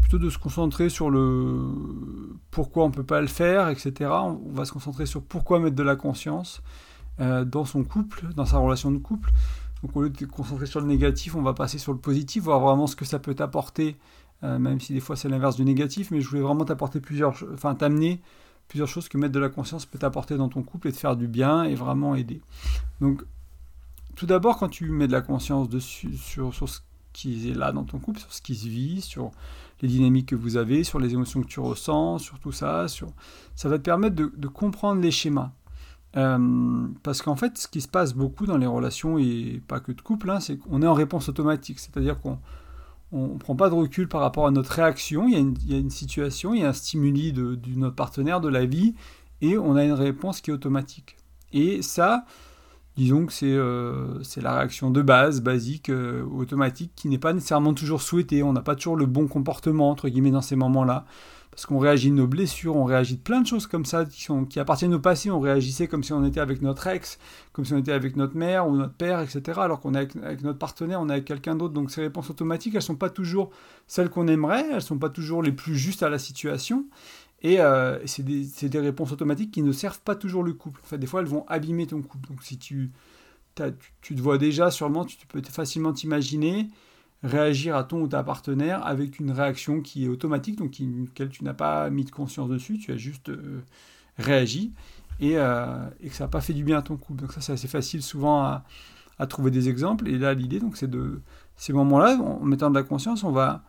plutôt 0.00 0.18
de 0.18 0.30
se 0.30 0.38
concentrer 0.38 0.88
sur 0.88 1.10
le 1.10 1.72
pourquoi 2.50 2.84
on 2.84 2.88
ne 2.88 2.94
peut 2.94 3.04
pas 3.04 3.20
le 3.20 3.26
faire, 3.26 3.68
etc., 3.68 4.10
on 4.10 4.52
va 4.52 4.64
se 4.64 4.72
concentrer 4.72 5.06
sur 5.06 5.22
pourquoi 5.22 5.60
mettre 5.60 5.76
de 5.76 5.82
la 5.82 5.96
conscience 5.96 6.62
euh, 7.20 7.44
dans 7.44 7.64
son 7.64 7.84
couple, 7.84 8.26
dans 8.34 8.46
sa 8.46 8.58
relation 8.58 8.90
de 8.90 8.98
couple. 8.98 9.32
Donc 9.82 9.96
au 9.96 10.02
lieu 10.02 10.10
de 10.10 10.18
se 10.18 10.24
concentrer 10.24 10.66
sur 10.66 10.80
le 10.80 10.86
négatif, 10.86 11.34
on 11.34 11.42
va 11.42 11.54
passer 11.54 11.78
sur 11.78 11.92
le 11.92 11.98
positif, 11.98 12.44
voir 12.44 12.60
vraiment 12.60 12.86
ce 12.86 12.96
que 12.96 13.04
ça 13.04 13.18
peut 13.18 13.34
t'apporter, 13.34 13.96
euh, 14.42 14.58
même 14.58 14.80
si 14.80 14.92
des 14.92 15.00
fois 15.00 15.16
c'est 15.16 15.28
l'inverse 15.28 15.56
du 15.56 15.64
négatif, 15.64 16.10
mais 16.10 16.20
je 16.20 16.28
voulais 16.28 16.42
vraiment 16.42 16.64
t'apporter 16.64 17.00
plusieurs, 17.00 17.34
enfin 17.52 17.74
t'amener 17.74 18.20
plusieurs 18.68 18.88
choses 18.88 19.08
que 19.08 19.16
mettre 19.18 19.32
de 19.32 19.38
la 19.38 19.48
conscience 19.48 19.86
peut 19.86 19.98
t'apporter 19.98 20.36
dans 20.36 20.48
ton 20.48 20.62
couple 20.62 20.88
et 20.88 20.92
te 20.92 20.98
faire 20.98 21.16
du 21.16 21.28
bien 21.28 21.64
et 21.64 21.74
vraiment 21.74 22.14
aider. 22.14 22.40
Donc 23.00 23.24
tout 24.16 24.26
d'abord, 24.26 24.56
quand 24.58 24.68
tu 24.68 24.90
mets 24.90 25.06
de 25.06 25.12
la 25.12 25.20
conscience 25.20 25.68
dessus, 25.68 26.16
sur, 26.16 26.54
sur 26.54 26.68
ce 26.68 26.80
qui 27.16 27.50
est 27.50 27.54
là 27.54 27.72
dans 27.72 27.84
ton 27.84 27.98
couple, 27.98 28.20
sur 28.20 28.32
ce 28.32 28.42
qui 28.42 28.54
se 28.54 28.68
vit, 28.68 29.00
sur 29.00 29.30
les 29.80 29.88
dynamiques 29.88 30.28
que 30.28 30.34
vous 30.34 30.58
avez, 30.58 30.84
sur 30.84 30.98
les 30.98 31.14
émotions 31.14 31.40
que 31.40 31.46
tu 31.46 31.60
ressens, 31.60 32.18
sur 32.18 32.38
tout 32.38 32.52
ça, 32.52 32.88
sur... 32.88 33.08
ça 33.54 33.68
va 33.68 33.78
te 33.78 33.82
permettre 33.82 34.14
de, 34.14 34.48
comprendre 34.48 35.00
les 35.00 35.10
schémas. 35.10 35.50
Euh, 36.16 36.86
parce 37.02 37.22
qu'en 37.22 37.36
fait, 37.36 37.56
ce 37.58 37.68
qui 37.68 37.80
se 37.80 37.88
passe 37.88 38.14
beaucoup 38.14 38.46
dans 38.46 38.58
les 38.58 38.66
relations, 38.66 39.18
et 39.18 39.62
pas 39.66 39.80
que 39.80 39.92
de 39.92 40.00
couple, 40.00 40.30
hein, 40.30 40.40
c'est 40.40 40.58
qu'on 40.58 40.82
est 40.82 40.86
en 40.86 40.94
réponse 40.94 41.28
automatique. 41.28 41.78
C'est-à-dire 41.78 42.20
qu'on 42.20 42.38
ne 43.12 43.38
prend 43.38 43.56
pas 43.56 43.70
de 43.70 43.74
recul 43.74 44.08
par 44.08 44.20
rapport 44.20 44.46
à 44.46 44.50
notre 44.50 44.72
réaction. 44.72 45.26
Il 45.26 45.32
y 45.32 45.36
a 45.36 45.40
une, 45.40 45.56
il 45.62 45.72
y 45.72 45.74
a 45.74 45.78
une 45.78 45.90
situation, 45.90 46.54
il 46.54 46.60
y 46.60 46.64
a 46.64 46.68
un 46.68 46.74
stimuli 46.74 47.32
de, 47.32 47.54
de, 47.54 47.70
notre 47.76 47.96
partenaire, 47.96 48.40
de 48.40 48.48
la 48.48 48.66
vie, 48.66 48.94
et 49.40 49.56
on 49.58 49.74
a 49.76 49.84
une 49.84 49.92
réponse 49.92 50.40
qui 50.42 50.50
est 50.50 50.54
automatique. 50.54 51.16
Et 51.52 51.80
ça, 51.80 52.26
disons 52.96 53.26
que 53.26 53.32
c'est 53.32 53.52
euh, 53.52 54.18
la 54.36 54.56
réaction 54.56 54.90
de 54.90 55.02
base, 55.02 55.40
basique, 55.40 55.90
euh, 55.90 56.24
automatique, 56.24 56.92
qui 56.96 57.08
n'est 57.08 57.18
pas 57.18 57.32
nécessairement 57.32 57.74
toujours 57.74 58.02
souhaitée. 58.02 58.42
On 58.42 58.52
n'a 58.52 58.62
pas 58.62 58.74
toujours 58.74 58.96
le 58.96 59.06
bon 59.06 59.28
comportement, 59.28 59.90
entre 59.90 60.08
guillemets, 60.08 60.30
dans 60.30 60.42
ces 60.42 60.56
moments-là. 60.56 61.04
Parce 61.50 61.64
qu'on 61.64 61.78
réagit 61.78 62.10
de 62.10 62.16
nos 62.16 62.26
blessures, 62.26 62.76
on 62.76 62.84
réagit 62.84 63.16
de 63.16 63.22
plein 63.22 63.40
de 63.40 63.46
choses 63.46 63.66
comme 63.66 63.86
ça 63.86 64.04
qui, 64.04 64.22
sont, 64.22 64.44
qui 64.44 64.60
appartiennent 64.60 64.92
au 64.92 64.98
passé. 64.98 65.30
On 65.30 65.40
réagissait 65.40 65.88
comme 65.88 66.04
si 66.04 66.12
on 66.12 66.22
était 66.22 66.40
avec 66.40 66.60
notre 66.60 66.86
ex, 66.86 67.18
comme 67.54 67.64
si 67.64 67.72
on 67.72 67.78
était 67.78 67.92
avec 67.92 68.16
notre 68.16 68.36
mère 68.36 68.68
ou 68.68 68.76
notre 68.76 68.92
père, 68.92 69.20
etc. 69.20 69.58
Alors 69.62 69.80
qu'on 69.80 69.94
est 69.94 69.98
avec, 69.98 70.16
avec, 70.16 70.42
notre 70.42 70.58
partenaire, 70.58 71.00
on 71.00 71.08
est 71.08 71.12
avec 71.12 71.24
quelqu'un 71.24 71.54
d'autre. 71.54 71.72
Donc 71.72 71.90
ces 71.90 72.02
réponses 72.02 72.28
automatiques, 72.28 72.74
elles 72.74 72.80
ne 72.80 72.84
sont 72.84 72.96
pas 72.96 73.08
toujours 73.08 73.50
celles 73.86 74.10
qu'on 74.10 74.28
aimerait, 74.28 74.66
elles 74.68 74.74
ne 74.74 74.80
sont 74.80 74.98
pas 74.98 75.08
toujours 75.08 75.42
les 75.42 75.52
plus 75.52 75.76
justes 75.76 76.02
à 76.02 76.10
la 76.10 76.18
situation. 76.18 76.84
Et 77.42 77.60
euh, 77.60 77.98
c'est 78.06 78.22
des, 78.24 78.78
réponses 78.78 79.12
automatiques 79.12 79.50
qui 79.52 79.62
ne 79.62 79.72
servent 79.72 80.00
pas 80.00 80.14
toujours 80.14 80.42
le 80.42 80.52
couple. 80.54 80.80
En 80.82 80.86
fait, 80.86 80.98
des 80.98 81.06
fois, 81.06 81.20
elles 81.20 81.26
vont 81.26 81.46
abîmer 81.48 81.86
ton 81.86 82.00
couple. 82.02 82.28
Donc, 82.28 82.42
si 82.42 82.58
tu, 82.58 82.92
tu, 84.02 84.14
te 84.14 84.20
vois 84.20 84.38
déjà, 84.38 84.70
sûrement, 84.70 85.04
tu, 85.04 85.16
peux 85.26 85.42
facilement 85.42 85.92
t'imaginer 85.92 86.68
réagir 87.22 87.76
à 87.76 87.84
ton 87.84 88.02
ou 88.02 88.08
ta 88.08 88.22
partenaire 88.22 88.86
avec 88.86 89.18
une 89.18 89.30
réaction 89.30 89.80
qui 89.80 90.04
est 90.04 90.08
automatique, 90.08 90.56
donc 90.56 90.72
qui, 90.72 90.86
laquelle 90.86 91.28
tu 91.28 91.44
n'as 91.44 91.54
pas 91.54 91.88
mis 91.90 92.04
de 92.04 92.10
conscience 92.10 92.48
dessus, 92.48 92.78
tu 92.78 92.92
as 92.92 92.96
juste 92.96 93.30
euh, 93.30 93.62
réagi, 94.18 94.72
et, 95.20 95.36
euh, 95.36 95.88
et, 96.00 96.08
que 96.08 96.14
ça 96.14 96.24
n'a 96.24 96.28
pas 96.28 96.40
fait 96.40 96.52
du 96.52 96.62
bien 96.62 96.78
à 96.78 96.82
ton 96.82 96.96
couple. 96.96 97.22
Donc 97.22 97.32
ça, 97.32 97.40
c'est 97.40 97.52
assez 97.52 97.68
facile 97.68 98.02
souvent 98.02 98.42
à, 98.42 98.64
à, 99.18 99.26
trouver 99.26 99.50
des 99.50 99.68
exemples. 99.68 100.08
Et 100.08 100.18
là, 100.18 100.34
l'idée, 100.34 100.60
c'est 100.74 100.90
de 100.90 101.20
ces 101.56 101.72
moments-là, 101.72 102.16
en 102.16 102.44
mettant 102.44 102.70
de 102.70 102.74
la 102.74 102.82
conscience, 102.82 103.24
on 103.24 103.32
va 103.32 103.62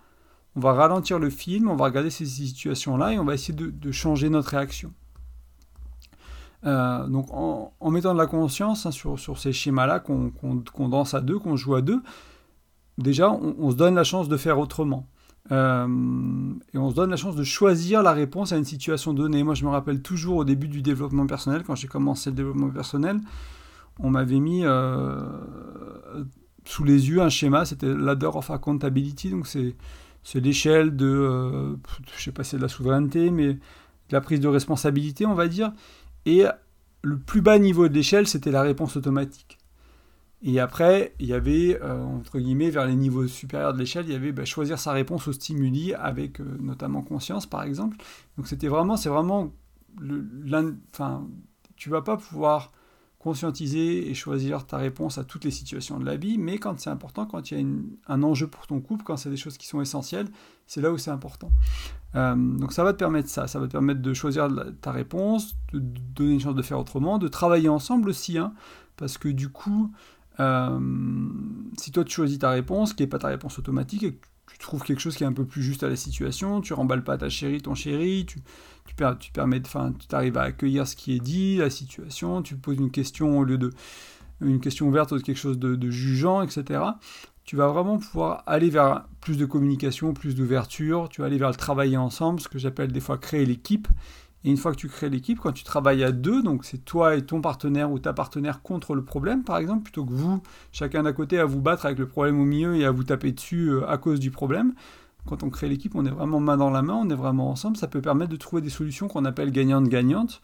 on 0.57 0.59
va 0.59 0.73
ralentir 0.73 1.19
le 1.19 1.29
film, 1.29 1.69
on 1.69 1.75
va 1.75 1.85
regarder 1.85 2.09
ces 2.09 2.25
situations-là 2.25 3.13
et 3.13 3.19
on 3.19 3.23
va 3.23 3.35
essayer 3.35 3.53
de, 3.53 3.91
changer 3.91 4.27
notre 4.29 4.49
réaction. 4.49 4.91
Euh, 6.65 7.05
donc 7.05 7.27
en, 7.31 7.91
mettant 7.91 8.13
de 8.13 8.17
la 8.17 8.25
conscience 8.25 8.87
hein, 8.87 8.91
sur, 8.91 9.37
ces 9.37 9.53
schémas-là 9.53 9.99
qu'on 9.99 10.89
danse 10.89 11.13
à 11.13 11.21
deux, 11.21 11.37
qu'on 11.37 11.55
joue 11.55 11.75
à 11.75 11.81
deux, 11.81 12.01
déjà 12.97 13.29
on, 13.29 13.69
se 13.69 13.75
donne 13.75 13.93
la 13.93 14.03
chance 14.03 14.27
de 14.29 14.35
faire 14.35 14.57
autrement. 14.57 15.05
Euh, 15.51 15.87
et 16.73 16.77
on 16.79 16.89
se 16.89 16.95
donne 16.95 17.11
la 17.11 17.17
chance 17.17 17.35
de 17.35 17.43
choisir 17.43 18.01
la 18.01 18.11
réponse 18.11 18.51
à 18.51 18.57
une 18.57 18.65
situation 18.65 19.13
donnée. 19.13 19.43
Moi 19.43 19.53
je 19.53 19.63
me 19.63 19.69
rappelle 19.69 20.01
toujours 20.01 20.37
au 20.37 20.43
début 20.43 20.67
du 20.67 20.81
développement 20.81 21.27
personnel, 21.27 21.63
quand 21.63 21.75
j'ai 21.75 21.87
commencé 21.87 22.31
le 22.31 22.35
développement 22.35 22.69
personnel, 22.69 23.19
on 23.99 24.09
m'avait 24.09 24.39
mis 24.39 24.65
euh, 24.65 25.21
sous 26.65 26.83
les 26.83 27.09
yeux 27.09 27.21
un 27.21 27.29
schéma, 27.29 27.63
c'était 27.65 27.93
ladder 27.93 28.31
of 28.33 28.49
accountability, 28.49 29.29
donc 29.29 29.45
c'est 29.45 29.75
c'est 30.27 30.41
l'échelle 30.41 30.93
de, 30.97 31.05
euh, 31.05 31.77
je 32.17 32.21
sais 32.21 32.33
pas 32.33 32.43
c'est 32.43 32.57
de 32.57 32.61
la 32.61 32.67
souveraineté, 32.67 33.31
mais 33.31 33.53
de 33.53 33.59
la 34.11 34.19
prise 34.19 34.41
de 34.41 34.49
responsabilité, 34.49 35.25
on 35.25 35.35
va 35.35 35.47
dire. 35.47 35.71
Et 36.25 36.43
le 37.01 37.17
plus 37.17 37.39
bas 37.39 37.57
niveau 37.57 37.87
de 37.87 37.93
l'échelle, 37.93 38.27
c'était 38.27 38.51
la 38.51 38.61
réponse 38.61 38.97
automatique. 38.97 39.57
Et 40.41 40.59
après, 40.59 41.15
il 41.21 41.27
y 41.27 41.33
avait, 41.33 41.79
euh, 41.81 42.03
entre 42.03 42.39
guillemets, 42.39 42.69
vers 42.69 42.85
les 42.85 42.95
niveaux 42.95 43.25
supérieurs 43.25 43.73
de 43.73 43.79
l'échelle, 43.79 44.03
il 44.05 44.11
y 44.11 44.15
avait 44.15 44.33
bah, 44.33 44.43
choisir 44.43 44.79
sa 44.79 44.91
réponse 44.91 45.29
au 45.29 45.31
stimuli 45.31 45.93
avec 45.93 46.41
euh, 46.41 46.57
notamment 46.59 47.03
conscience, 47.03 47.45
par 47.45 47.63
exemple. 47.63 47.95
Donc 48.35 48.49
c'était 48.49 48.67
vraiment, 48.67 48.97
c'est 48.97 49.07
vraiment, 49.07 49.53
enfin, 50.93 51.25
tu 51.77 51.89
vas 51.89 52.01
pas 52.01 52.17
pouvoir 52.17 52.73
conscientiser 53.27 54.09
et 54.09 54.13
choisir 54.13 54.65
ta 54.65 54.77
réponse 54.77 55.17
à 55.17 55.25
toutes 55.25 55.43
les 55.43 55.51
situations 55.51 55.99
de 55.99 56.05
la 56.05 56.15
vie, 56.15 56.37
mais 56.37 56.59
quand 56.59 56.79
c'est 56.79 56.89
important, 56.89 57.25
quand 57.25 57.51
il 57.51 57.59
y 57.59 57.61
a 57.61 57.65
un 58.13 58.23
enjeu 58.23 58.47
pour 58.47 58.65
ton 58.67 58.79
couple, 58.79 59.03
quand 59.03 59.17
c'est 59.17 59.29
des 59.29 59.35
choses 59.35 59.57
qui 59.57 59.67
sont 59.67 59.81
essentielles, 59.81 60.29
c'est 60.65 60.79
là 60.79 60.93
où 60.93 60.97
c'est 60.97 61.11
important. 61.11 61.51
Euh, 62.15 62.35
donc 62.37 62.71
ça 62.71 62.85
va 62.85 62.93
te 62.93 62.97
permettre 62.97 63.27
ça, 63.27 63.47
ça 63.47 63.59
va 63.59 63.67
te 63.67 63.73
permettre 63.73 64.01
de 64.01 64.13
choisir 64.13 64.47
ta 64.79 64.93
réponse, 64.93 65.57
de, 65.73 65.79
donner 65.79 66.35
une 66.35 66.39
chance 66.39 66.55
de 66.55 66.61
faire 66.61 66.79
autrement, 66.79 67.17
de 67.17 67.27
travailler 67.27 67.67
ensemble 67.67 68.07
aussi, 68.07 68.37
hein, 68.37 68.53
parce 68.95 69.17
que 69.17 69.27
du 69.27 69.49
coup, 69.49 69.91
euh, 70.39 70.79
si 71.77 71.91
toi 71.91 72.05
tu 72.05 72.13
choisis 72.13 72.39
ta 72.39 72.51
réponse, 72.51 72.93
qui 72.93 73.03
n'est 73.03 73.07
pas 73.07 73.19
ta 73.19 73.27
réponse 73.27 73.59
automatique, 73.59 74.05
tu 74.51 74.57
trouves 74.59 74.83
quelque 74.83 74.99
chose 74.99 75.15
qui 75.15 75.23
est 75.23 75.27
un 75.27 75.33
peu 75.33 75.45
plus 75.45 75.61
juste 75.61 75.83
à 75.83 75.89
la 75.89 75.95
situation, 75.95 76.61
tu 76.61 76.73
remballes 76.73 77.03
pas 77.03 77.17
ta 77.17 77.29
chérie, 77.29 77.61
ton 77.61 77.75
chéri, 77.75 78.25
tu, 78.25 78.39
tu, 78.85 78.95
tu 79.19 79.31
permets, 79.31 79.61
enfin, 79.65 79.93
tu 79.97 80.15
arrives 80.15 80.37
à 80.37 80.43
accueillir 80.43 80.87
ce 80.87 80.95
qui 80.95 81.13
est 81.13 81.19
dit, 81.19 81.57
la 81.57 81.69
situation, 81.69 82.41
tu 82.41 82.55
poses 82.55 82.77
une 82.77 82.91
question 82.91 83.37
au 83.39 83.43
lieu 83.43 83.57
de 83.57 83.71
une 84.41 84.59
question 84.59 84.87
ouverte 84.87 85.11
ou 85.11 85.19
quelque 85.19 85.37
chose 85.37 85.57
de, 85.57 85.75
de 85.75 85.89
jugeant, 85.89 86.43
etc. 86.43 86.81
Tu 87.43 87.55
vas 87.55 87.67
vraiment 87.67 87.97
pouvoir 87.97 88.43
aller 88.45 88.69
vers 88.69 89.05
plus 89.21 89.37
de 89.37 89.45
communication, 89.45 90.13
plus 90.13 90.35
d'ouverture, 90.35 91.09
tu 91.09 91.21
vas 91.21 91.27
aller 91.27 91.37
vers 91.37 91.49
le 91.49 91.55
travailler 91.55 91.97
ensemble, 91.97 92.39
ce 92.39 92.47
que 92.47 92.59
j'appelle 92.59 92.91
des 92.91 92.99
fois 92.99 93.17
créer 93.17 93.45
l'équipe, 93.45 93.87
et 94.47 94.49
une 94.49 94.55
fois 94.55 94.71
que 94.71 94.77
tu 94.77 94.87
crées 94.87 95.09
l'équipe, 95.09 95.41
quand 95.41 95.51
tu 95.51 95.65
travailles 95.65 96.05
à 96.05 96.13
deux, 96.13 96.41
donc 96.41 96.63
c'est 96.63 96.77
toi 96.77 97.15
et 97.15 97.21
ton 97.21 97.41
partenaire 97.41 97.91
ou 97.91 97.99
ta 97.99 98.13
partenaire 98.13 98.61
contre 98.61 98.95
le 98.95 99.03
problème, 99.03 99.43
par 99.43 99.57
exemple, 99.57 99.83
plutôt 99.83 100.05
que 100.05 100.13
vous, 100.13 100.41
chacun 100.71 101.03
d'un 101.03 101.11
côté, 101.11 101.37
à 101.37 101.43
vous 101.43 101.59
battre 101.59 101.85
avec 101.85 101.99
le 101.99 102.07
problème 102.07 102.39
au 102.39 102.45
milieu 102.45 102.77
et 102.77 102.85
à 102.85 102.91
vous 102.91 103.03
taper 103.03 103.33
dessus 103.33 103.71
euh, 103.71 103.85
à 103.89 103.97
cause 103.97 104.21
du 104.21 104.31
problème. 104.31 104.73
Quand 105.25 105.43
on 105.43 105.49
crée 105.49 105.67
l'équipe, 105.67 105.95
on 105.95 106.05
est 106.05 106.11
vraiment 106.11 106.39
main 106.39 106.55
dans 106.55 106.69
la 106.69 106.81
main, 106.81 106.93
on 106.93 107.09
est 107.09 107.15
vraiment 107.15 107.49
ensemble. 107.49 107.75
Ça 107.75 107.89
peut 107.89 107.99
permettre 107.99 108.31
de 108.31 108.37
trouver 108.37 108.61
des 108.61 108.69
solutions 108.69 109.09
qu'on 109.09 109.25
appelle 109.25 109.51
gagnantes-gagnantes. 109.51 110.41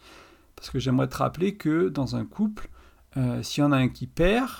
Parce 0.54 0.68
que 0.68 0.78
j'aimerais 0.78 1.08
te 1.08 1.16
rappeler 1.16 1.54
que 1.54 1.88
dans 1.88 2.14
un 2.14 2.26
couple, 2.26 2.68
euh, 3.16 3.42
s'il 3.42 3.62
y 3.62 3.66
en 3.66 3.72
a 3.72 3.78
un 3.78 3.88
qui 3.88 4.06
perd, 4.06 4.50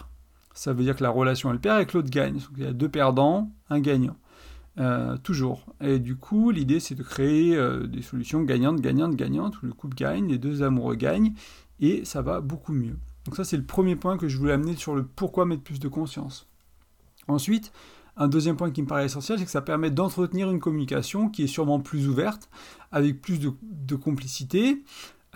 ça 0.55 0.73
veut 0.73 0.85
dire 0.85 0.97
que 0.97 1.03
la 1.03 1.11
relation 1.11 1.53
elle 1.53 1.61
perd 1.61 1.83
et 1.83 1.85
que 1.85 1.99
l'autre 1.99 2.09
gagne. 2.09 2.37
Donc 2.37 2.49
il 2.57 2.65
y 2.65 2.67
a 2.67 2.73
deux 2.73 2.89
perdants, 2.89 3.51
un 3.69 3.81
gagnant. 3.81 4.17
Euh, 4.81 5.16
toujours. 5.19 5.66
Et 5.81 6.00
du 6.00 6.16
coup, 6.16 6.50
l'idée, 6.50 6.81
c'est 6.81 6.97
de 6.97 7.04
créer 7.04 7.57
euh, 7.57 7.87
des 7.87 8.02
solutions 8.02 8.43
gagnantes, 8.43 8.81
gagnantes, 8.81 9.14
gagnantes, 9.14 9.62
où 9.62 9.66
le 9.66 9.73
couple 9.73 9.95
gagne, 9.95 10.26
les 10.26 10.38
deux 10.38 10.64
amoureux 10.64 10.97
gagnent, 10.97 11.33
et 11.78 12.04
ça 12.04 12.23
va 12.23 12.40
beaucoup 12.40 12.73
mieux. 12.73 12.97
Donc 13.25 13.37
ça, 13.37 13.45
c'est 13.45 13.57
le 13.57 13.64
premier 13.64 13.95
point 13.95 14.19
que 14.19 14.26
je 14.26 14.37
voulais 14.37 14.52
amener 14.52 14.75
sur 14.75 14.97
le 14.97 15.04
pourquoi 15.04 15.47
mettre 15.47 15.62
plus 15.62 15.78
de 15.78 15.87
conscience. 15.87 16.49
Ensuite, 17.28 17.73
un 18.16 18.26
deuxième 18.26 18.57
point 18.57 18.73
qui 18.73 18.83
me 18.83 18.88
paraît 18.88 19.04
essentiel, 19.04 19.38
c'est 19.38 19.45
que 19.45 19.50
ça 19.50 19.62
permet 19.62 19.93
d'entretenir 19.93 20.50
une 20.50 20.61
communication 20.61 21.28
qui 21.28 21.45
est 21.45 21.49
sûrement 21.49 21.78
plus 21.78 22.09
ouverte, 22.09 22.50
avec 22.90 23.23
plus 23.23 23.38
de 23.38 23.95
complicité, 23.95 24.83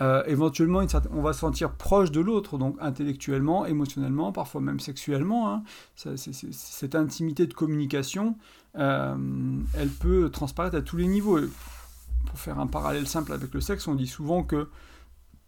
euh, 0.01 0.23
éventuellement, 0.27 0.81
on 1.11 1.21
va 1.21 1.33
se 1.33 1.39
sentir 1.39 1.73
proche 1.73 2.11
de 2.11 2.21
l'autre, 2.21 2.57
donc 2.57 2.77
intellectuellement, 2.79 3.65
émotionnellement, 3.65 4.31
parfois 4.31 4.61
même 4.61 4.79
sexuellement. 4.79 5.51
Hein. 5.51 5.63
cette 5.95 6.95
intimité 6.95 7.47
de 7.47 7.53
communication, 7.53 8.37
elle 8.75 9.89
peut 9.99 10.29
transparaître 10.31 10.75
à 10.75 10.81
tous 10.81 10.97
les 10.97 11.07
niveaux. 11.07 11.39
pour 12.25 12.39
faire 12.39 12.59
un 12.59 12.67
parallèle 12.67 13.07
simple 13.07 13.33
avec 13.33 13.53
le 13.53 13.61
sexe, 13.61 13.87
on 13.87 13.95
dit 13.95 14.07
souvent 14.07 14.43
que 14.43 14.69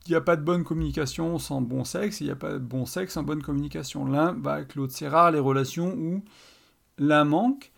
il 0.07 0.09
n'y 0.09 0.15
a 0.15 0.21
pas 0.21 0.35
de 0.35 0.41
bonne 0.41 0.63
communication 0.63 1.37
sans 1.37 1.61
bon 1.61 1.83
sexe, 1.83 2.21
il 2.21 2.25
n'y 2.25 2.31
a 2.31 2.35
pas 2.35 2.53
de 2.53 2.57
bon 2.57 2.87
sexe 2.87 3.13
sans 3.13 3.23
bonne 3.23 3.43
communication. 3.43 4.03
L'un 4.03 4.31
va 4.33 4.53
avec 4.53 4.73
l'autre. 4.73 4.93
C'est 4.95 5.07
rare 5.07 5.29
les 5.29 5.39
relations 5.39 5.93
où 5.93 6.23
l'un 6.97 7.23
manque, 7.23 7.71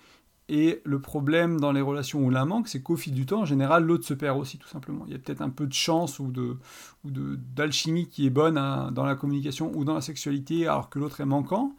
et 0.47 0.81
le 0.85 1.01
problème 1.01 1.59
dans 1.59 1.73
les 1.73 1.81
relations 1.81 2.23
où 2.23 2.29
l'un 2.29 2.45
manque, 2.45 2.69
c'est 2.69 2.81
qu'au 2.81 2.95
fil 2.95 3.13
du 3.13 3.25
temps, 3.25 3.41
en 3.41 3.45
général, 3.45 3.83
l'autre 3.83 4.05
se 4.05 4.13
perd 4.13 4.39
aussi, 4.39 4.57
tout 4.57 4.69
simplement. 4.69 5.03
Il 5.07 5.11
y 5.11 5.15
a 5.15 5.19
peut-être 5.19 5.41
un 5.41 5.49
peu 5.49 5.67
de 5.67 5.73
chance 5.73 6.19
ou 6.19 6.31
de 6.31 6.57
d'alchimie 7.03 8.07
qui 8.07 8.25
est 8.25 8.29
bonne 8.29 8.55
dans 8.55 9.05
la 9.05 9.15
communication 9.15 9.71
ou 9.75 9.83
dans 9.83 9.95
la 9.95 10.01
sexualité, 10.01 10.65
alors 10.67 10.89
que 10.89 10.99
l'autre 10.99 11.19
est 11.19 11.25
manquant. 11.25 11.75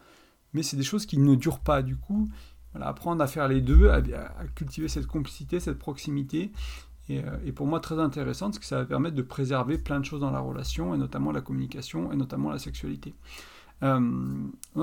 Mais 0.53 0.63
c'est 0.63 0.77
des 0.77 0.83
choses 0.83 1.07
qui 1.07 1.19
ne 1.19 1.35
durent 1.35 1.61
pas. 1.61 1.83
Du 1.83 1.97
coup, 1.97 2.29
apprendre 2.83 3.23
à 3.23 3.27
faire 3.27 3.49
les 3.49 3.61
deux, 3.61 3.89
à, 3.89 4.03
cultiver 4.55 4.89
cette 4.89 5.07
complicité, 5.07 5.61
cette 5.61 5.79
proximité, 5.79 6.53
et, 7.09 7.23
et, 7.45 7.53
pour 7.53 7.67
moi 7.67 7.81
très 7.81 7.99
intéressante 7.99 8.53
parce 8.53 8.59
que 8.61 8.65
ça 8.65 8.79
va 8.79 8.87
permettre 8.87 9.15
de 9.15 9.23
préserver 9.23 9.77
plein 9.77 10.01
de 10.01 10.07
choses 10.07 10.21
dans 10.21 10.31
la 10.31 10.41
relation 10.41 10.95
et 10.95 10.99
notamment 10.99 11.33
la 11.33 11.43
communication 11.43 12.11
et 12.13 12.17
notamment 12.17 12.51
la 12.51 12.59
sexualité. 12.59 13.15
Euh, 13.83 14.01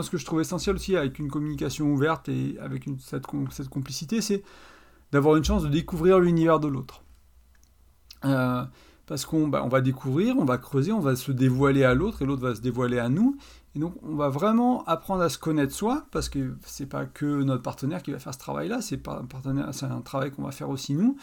ce 0.01 0.10
que 0.10 0.17
je 0.17 0.25
trouve 0.25 0.41
essentiel 0.41 0.75
aussi 0.75 0.95
avec 0.95 1.17
une 1.19 1.29
communication 1.29 1.91
ouverte 1.91 2.29
et 2.29 2.57
avec 2.60 2.86
cette, 3.00 3.25
complicité, 3.25 4.21
c'est 4.21 4.43
d'avoir 5.12 5.36
une 5.36 5.43
chance 5.43 5.63
de 5.63 5.69
découvrir 5.69 6.19
l'univers 6.19 6.60
de 6.60 6.67
l'autre. 6.67 7.03
Euh, 8.25 8.63
parce 9.07 9.25
qu'on 9.25 9.48
bah, 9.48 9.65
va 9.69 9.81
découvrir, 9.81 10.38
on 10.38 10.45
va 10.45 10.57
creuser, 10.57 10.91
on 10.91 11.00
va 11.00 11.15
se 11.15 11.31
dévoiler 11.31 11.83
à 11.83 11.93
l'autre 11.93 12.21
et 12.21 12.25
l'autre 12.25 12.43
va 12.43 12.55
se 12.55 12.62
dévoiler 12.62 13.00
à 13.00 13.10
nous. 13.10 13.38
Et 13.75 13.80
donc, 13.80 13.96
on 14.04 14.16
va 14.16 14.30
vraiment 14.30 14.84
apprendre 14.84 15.22
à 15.22 15.30
se 15.30 15.38
connaître 15.38 15.74
soi, 15.74 16.06
parce 16.12 16.28
que 16.28 16.56
c'est 16.66 16.88
pas 16.88 17.06
que 17.06 17.44
notre 17.44 17.63
partenaire 17.63 18.04
qui 18.04 18.12
va 18.12 18.20
faire 18.20 18.34
ce 18.34 18.40
travail-là, 18.40 18.82
c'est 18.82 19.08
un, 19.08 19.25
partenaire, 19.25 19.74
c'est 19.74 19.86
un 19.86 20.01
travail 20.01 20.32
qu'on 20.32 20.44
va 20.44 20.51
faire 20.51 20.70
aussi 20.70 20.94
nous. 20.94 21.16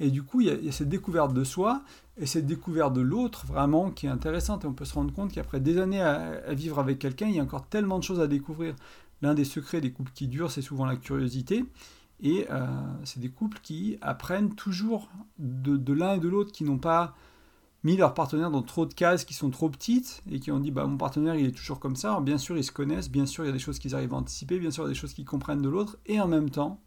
Et 0.00 0.10
du 0.10 0.22
coup, 0.22 0.40
il 0.40 0.48
y, 0.48 0.68
a, 0.68 0.72
cette 0.72 0.88
découverte 0.88 1.32
de 1.32 1.44
soi 1.44 1.82
et 2.16 2.26
cette 2.26 2.46
découverte 2.46 2.92
de 2.92 3.00
l'autre 3.00 3.46
vraiment 3.46 3.90
qui 3.90 4.06
est 4.06 4.10
intéressante. 4.10 4.64
Et 4.64 4.66
on 4.66 4.72
peut 4.72 4.84
se 4.84 4.94
rendre 4.94 5.14
compte 5.14 5.32
qu'après 5.32 5.60
des 5.60 5.78
années 5.78 6.02
à, 6.02 6.52
vivre 6.52 6.78
avec 6.78 6.98
quelqu'un, 6.98 7.28
il 7.28 7.36
y 7.36 7.40
a 7.40 7.42
encore 7.42 7.66
tellement 7.66 7.98
de 7.98 8.04
choses 8.04 8.20
à 8.20 8.26
découvrir. 8.26 8.74
L'un 9.22 9.34
des 9.34 9.44
secrets 9.44 9.80
des 9.80 9.92
couples 9.92 10.12
qui 10.12 10.26
durent, 10.26 10.50
c'est 10.50 10.62
souvent 10.62 10.84
la 10.84 10.96
curiosité. 10.96 11.64
Et 12.22 12.46
euh, 12.50 12.66
c'est 13.04 13.20
des 13.20 13.28
couples 13.28 13.58
qui 13.62 13.98
apprennent 14.00 14.54
toujours 14.54 15.08
de, 15.38 15.92
l'un 15.92 16.14
et 16.14 16.18
de 16.18 16.28
l'autre, 16.28 16.52
qui 16.52 16.64
n'ont 16.64 16.78
pas 16.78 17.14
mis 17.84 17.96
leur 17.96 18.14
partenaire 18.14 18.50
dans 18.50 18.62
trop 18.62 18.86
de 18.86 18.94
cases 18.94 19.24
qui 19.24 19.34
sont 19.34 19.50
trop 19.50 19.68
petites 19.68 20.22
et 20.30 20.40
qui 20.40 20.50
ont 20.50 20.58
dit 20.58 20.70
bah 20.70 20.86
mon 20.86 20.96
partenaire 20.96 21.36
il 21.36 21.46
est 21.46 21.56
toujours 21.56 21.78
comme 21.78 21.96
ça. 21.96 22.18
Bien 22.20 22.38
sûr 22.38 22.56
ils 22.56 22.64
se 22.64 22.72
connaissent, 22.72 23.10
bien 23.10 23.26
sûr 23.26 23.44
il 23.44 23.48
y 23.48 23.50
a 23.50 23.52
des 23.52 23.58
choses 23.58 23.78
qu'ils 23.78 23.94
arrivent 23.94 24.14
à 24.14 24.16
anticiper, 24.16 24.58
bien 24.58 24.70
sûr 24.70 24.84
il 24.84 24.86
y 24.86 24.90
a 24.90 24.94
des 24.94 24.98
choses 24.98 25.12
qu'ils 25.12 25.24
comprennent 25.24 25.62
de 25.62 25.68
l'autre 25.68 25.98
et 26.06 26.20
en 26.20 26.26
même 26.26 26.50
temps 26.50 26.80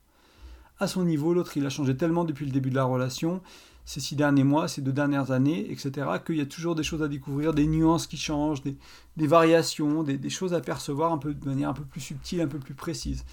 à 0.79 0.87
son 0.87 1.05
niveau, 1.05 1.33
l'autre 1.33 1.57
il 1.57 1.65
a 1.65 1.69
changé 1.69 1.95
tellement 1.97 2.23
depuis 2.23 2.45
le 2.45 2.51
début 2.51 2.69
de 2.69 2.75
la 2.75 2.83
relation, 2.83 3.41
ces 3.85 3.99
six 3.99 4.15
derniers 4.15 4.43
mois, 4.43 4.67
ces 4.67 4.81
deux 4.81 4.91
dernières 4.91 5.31
années, 5.31 5.71
etc., 5.71 6.07
qu'il 6.25 6.35
y 6.35 6.41
a 6.41 6.45
toujours 6.45 6.75
des 6.75 6.83
choses 6.83 7.01
à 7.01 7.07
découvrir, 7.07 7.53
des 7.53 7.65
nuances 7.65 8.05
qui 8.05 8.17
changent, 8.17 8.61
des, 8.61 9.27
variations, 9.27 10.03
des, 10.03 10.29
choses 10.29 10.53
à 10.53 10.61
percevoir 10.61 11.13
un 11.13 11.17
peu, 11.17 11.33
de 11.33 11.45
manière 11.45 11.69
un 11.69 11.73
peu 11.73 11.85
plus 11.85 12.01
subtile, 12.01 12.41
un 12.41 12.47
peu 12.47 12.59
plus 12.59 12.75
précise. 12.75 13.25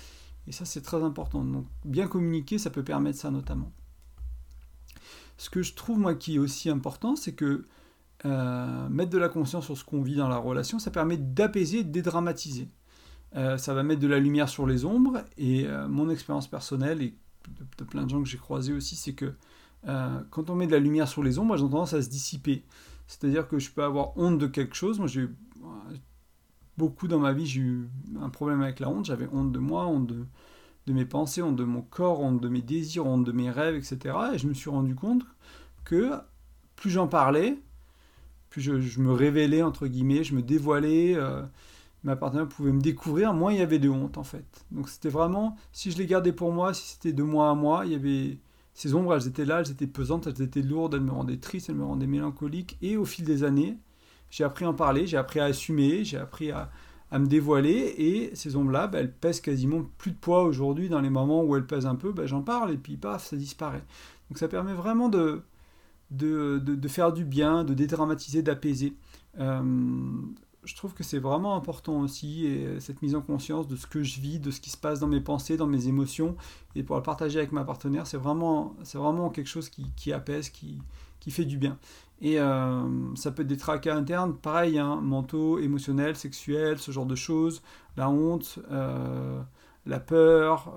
Et 0.46 0.52
ça 0.52 0.64
c'est 0.64 0.80
très 0.80 1.02
important. 1.02 1.44
Donc 1.44 1.66
bien 1.84 2.06
communiquer, 2.06 2.58
ça 2.58 2.70
peut 2.70 2.84
permettre 2.84 3.18
ça 3.18 3.30
notamment. 3.30 3.72
Ce 5.36 5.50
que 5.50 5.62
je 5.62 5.74
trouve 5.74 5.98
moi 5.98 6.14
qui 6.14 6.36
est 6.36 6.38
aussi 6.38 6.70
important, 6.70 7.16
c'est 7.16 7.34
que 7.34 7.64
euh, 8.24 8.88
mettre 8.88 9.10
de 9.10 9.18
la 9.18 9.28
conscience 9.28 9.66
sur 9.66 9.76
ce 9.76 9.84
qu'on 9.84 10.02
vit 10.02 10.16
dans 10.16 10.28
la 10.28 10.38
relation, 10.38 10.78
ça 10.78 10.90
permet 10.90 11.16
d'apaiser, 11.16 11.84
de 11.84 11.90
dédramatiser. 11.90 12.68
Euh, 13.36 13.58
ça 13.58 13.74
va 13.74 13.82
mettre 13.82 14.00
de 14.00 14.06
la 14.06 14.18
lumière 14.18 14.48
sur 14.48 14.66
les 14.66 14.84
ombres, 14.84 15.24
et 15.36 15.66
euh, 15.66 15.88
mon 15.88 16.08
expérience 16.08 16.48
personnelle, 16.48 17.02
et 17.02 17.14
de, 17.78 17.84
plein 17.84 18.04
de 18.04 18.10
gens 18.10 18.22
que 18.22 18.28
j'ai 18.28 18.38
croisés 18.38 18.72
aussi, 18.72 18.96
c'est 18.96 19.14
que 19.14 19.34
quand 20.30 20.48
on 20.48 20.54
met 20.54 20.66
de 20.66 20.72
la 20.72 20.78
lumière 20.78 21.06
sur 21.06 21.22
les 21.22 21.38
ombres, 21.38 21.58
j'ai 21.58 21.64
tendance 21.64 21.92
à 21.92 22.00
se 22.00 22.08
dissiper. 22.08 22.64
C'est-à-dire 23.06 23.46
que 23.46 23.58
je 23.58 23.70
peux 23.70 23.84
avoir 23.84 24.16
honte 24.16 24.38
de 24.38 24.46
quelque 24.46 24.74
chose. 24.74 24.98
Moi, 24.98 25.08
j'ai 25.08 25.28
beaucoup 26.78 27.06
dans 27.06 27.18
ma 27.18 27.34
vie, 27.34 27.44
j'ai 27.44 27.60
eu 27.60 27.90
un 28.18 28.30
problème 28.30 28.62
avec 28.62 28.80
la 28.80 28.88
honte. 28.88 29.04
J'avais 29.04 29.28
honte 29.30 29.52
de 29.52 29.58
moi, 29.58 29.86
honte 29.86 30.06
de, 30.06 30.24
de, 30.86 30.92
mes 30.92 31.04
pensées, 31.04 31.42
honte 31.42 31.56
de 31.56 31.64
mon 31.64 31.82
corps, 31.82 32.20
honte 32.20 32.40
de 32.40 32.48
mes 32.48 32.62
désirs, 32.62 33.06
honte 33.06 33.24
de 33.24 33.32
mes 33.32 33.50
rêves, 33.50 33.76
etc. 33.76 34.16
Et 34.34 34.38
je 34.38 34.46
me 34.46 34.54
suis 34.54 34.70
rendu 34.70 34.94
compte 34.94 35.22
que 35.84 36.12
plus 36.76 36.90
j'en 36.90 37.08
parlais, 37.08 37.58
plus 38.50 38.62
je, 38.62 39.00
me 39.00 39.12
révélais, 39.12 39.62
entre 39.62 39.86
guillemets, 39.86 40.24
je 40.24 40.34
me 40.34 40.42
dévoilais. 40.42 41.14
Euh, 41.16 41.42
ma 42.04 42.16
partenaire 42.16 42.46
pouvait 42.46 42.72
me 42.72 42.80
découvrir, 42.80 43.32
moins 43.32 43.52
il 43.52 43.58
y 43.58 43.62
avait 43.62 43.78
de 43.78 43.88
honte 43.88 44.18
en 44.18 44.24
fait. 44.24 44.44
Donc 44.70 44.88
c'était 44.88 45.08
vraiment, 45.08 45.56
si 45.72 45.90
je 45.90 45.98
les 45.98 46.06
gardais 46.06 46.32
pour 46.32 46.52
moi, 46.52 46.74
si 46.74 46.92
c'était 46.92 47.12
de 47.12 47.22
moi 47.22 47.50
à 47.50 47.54
moi, 47.54 47.86
il 47.86 47.92
y 47.92 47.94
avait 47.94 48.38
ces 48.74 48.94
ombres, 48.94 49.14
elles 49.14 49.26
étaient 49.26 49.44
là, 49.44 49.60
elles 49.60 49.70
étaient 49.70 49.86
pesantes, 49.86 50.26
elles 50.26 50.42
étaient 50.42 50.62
lourdes, 50.62 50.94
elles 50.94 51.00
me 51.00 51.12
rendaient 51.12 51.38
triste, 51.38 51.70
elles 51.70 51.76
me 51.76 51.84
rendaient 51.84 52.06
mélancolique. 52.06 52.76
Et 52.82 52.96
au 52.96 53.04
fil 53.04 53.24
des 53.24 53.42
années, 53.42 53.78
j'ai 54.30 54.44
appris 54.44 54.64
à 54.64 54.70
en 54.70 54.74
parler, 54.74 55.06
j'ai 55.06 55.16
appris 55.16 55.40
à 55.40 55.44
assumer, 55.44 56.04
j'ai 56.04 56.18
appris 56.18 56.50
à, 56.50 56.70
me 57.18 57.26
dévoiler. 57.26 57.94
Et 57.98 58.34
ces 58.34 58.56
ombres-là, 58.56 58.86
bah, 58.86 59.00
elles 59.00 59.12
pèsent 59.12 59.40
quasiment 59.40 59.82
plus 59.98 60.12
de 60.12 60.16
poids 60.16 60.44
aujourd'hui. 60.44 60.88
Dans 60.88 61.00
les 61.00 61.10
moments 61.10 61.42
où 61.44 61.56
elles 61.56 61.66
pèsent 61.66 61.86
un 61.86 61.96
peu, 61.96 62.12
bah, 62.12 62.26
j'en 62.26 62.42
parle 62.42 62.72
et 62.72 62.78
puis 62.78 62.96
paf, 62.96 63.26
ça 63.26 63.36
disparaît. 63.36 63.84
Donc 64.30 64.38
ça 64.38 64.48
permet 64.48 64.74
vraiment 64.74 65.08
de, 65.08 65.42
de, 66.10 66.58
de, 66.58 66.88
faire 66.88 67.12
du 67.12 67.24
bien, 67.24 67.64
de 67.64 67.74
dédramatiser, 67.74 68.42
d'apaiser. 68.42 68.94
Euh, 69.38 69.62
je 70.64 70.74
trouve 70.74 70.94
que 70.94 71.04
c'est 71.04 71.18
vraiment 71.18 71.56
important 71.56 72.00
aussi, 72.00 72.46
et 72.46 72.66
euh, 72.66 72.80
cette 72.80 73.02
mise 73.02 73.14
en 73.14 73.20
conscience 73.20 73.68
de 73.68 73.76
ce 73.76 73.86
que 73.86 74.02
je 74.02 74.20
vis, 74.20 74.38
de 74.38 74.50
ce 74.50 74.60
qui 74.60 74.70
se 74.70 74.76
passe 74.76 75.00
dans 75.00 75.06
mes 75.06 75.20
pensées, 75.20 75.56
dans 75.56 75.66
mes 75.66 75.88
émotions, 75.88 76.36
et 76.74 76.82
pour 76.82 76.96
le 76.96 77.02
partager 77.02 77.38
avec 77.38 77.52
ma 77.52 77.64
partenaire, 77.64 78.06
c'est 78.06 78.16
vraiment, 78.16 78.74
vraiment 78.94 79.30
quelque 79.30 79.48
chose 79.48 79.68
qui, 79.68 79.86
qui 79.96 80.12
apaise, 80.12 80.48
qui, 80.48 80.78
qui, 81.20 81.30
fait 81.30 81.44
du 81.44 81.58
bien. 81.58 81.78
Et 82.24 82.40
euh, 82.40 83.14
ça 83.14 83.30
peut 83.30 83.42
être 83.42 83.48
des 83.48 83.56
tracas 83.56 83.94
internes, 83.94 84.34
pareil, 84.34 84.78
hein, 84.78 84.96
mentaux, 85.00 85.60
émotionnels, 85.60 86.16
sexuels, 86.16 86.78
ce 86.78 86.90
genre 86.90 87.06
de 87.06 87.14
choses, 87.14 87.62
la 87.96 88.10
honte, 88.10 88.58
euh, 88.72 89.40
la 89.86 90.00
peur, 90.00 90.74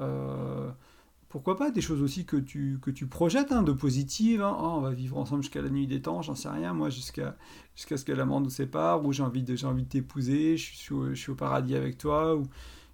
pourquoi 1.29 1.57
pas 1.57 1.71
des 1.71 1.81
choses 1.81 2.01
aussi 2.01 2.25
que 2.25 2.37
tu, 2.37 2.79
que 2.81 2.89
tu 2.89 3.07
projettes 3.07 3.51
hein, 3.51 3.61
de 3.61 3.73
positives. 3.73 4.41
Hein. 4.41 4.57
Oh, 4.59 4.73
on 4.77 4.81
va 4.81 4.91
vivre 4.91 5.17
ensemble 5.17 5.43
jusqu'à 5.43 5.61
la 5.61 5.69
nuit 5.69 5.87
des 5.87 6.01
temps, 6.01 6.21
j'en 6.21 6.35
sais 6.35 6.49
rien, 6.49 6.73
moi, 6.73 6.89
jusqu'à 6.89 7.35
jusqu'à 7.75 7.97
ce 7.97 8.05
que 8.05 8.11
la 8.11 8.25
mort 8.25 8.41
nous 8.41 8.49
sépare, 8.49 9.05
ou 9.05 9.13
j'ai 9.13 9.23
envie 9.23 9.43
de, 9.43 9.65
envie 9.65 9.83
de 9.83 9.89
t'épouser, 9.89 10.57
je 10.57 10.75
suis, 10.75 10.95
je 11.09 11.13
suis 11.13 11.31
au 11.31 11.35
paradis 11.35 11.75
avec 11.75 11.97
toi, 11.97 12.35
ou 12.35 12.43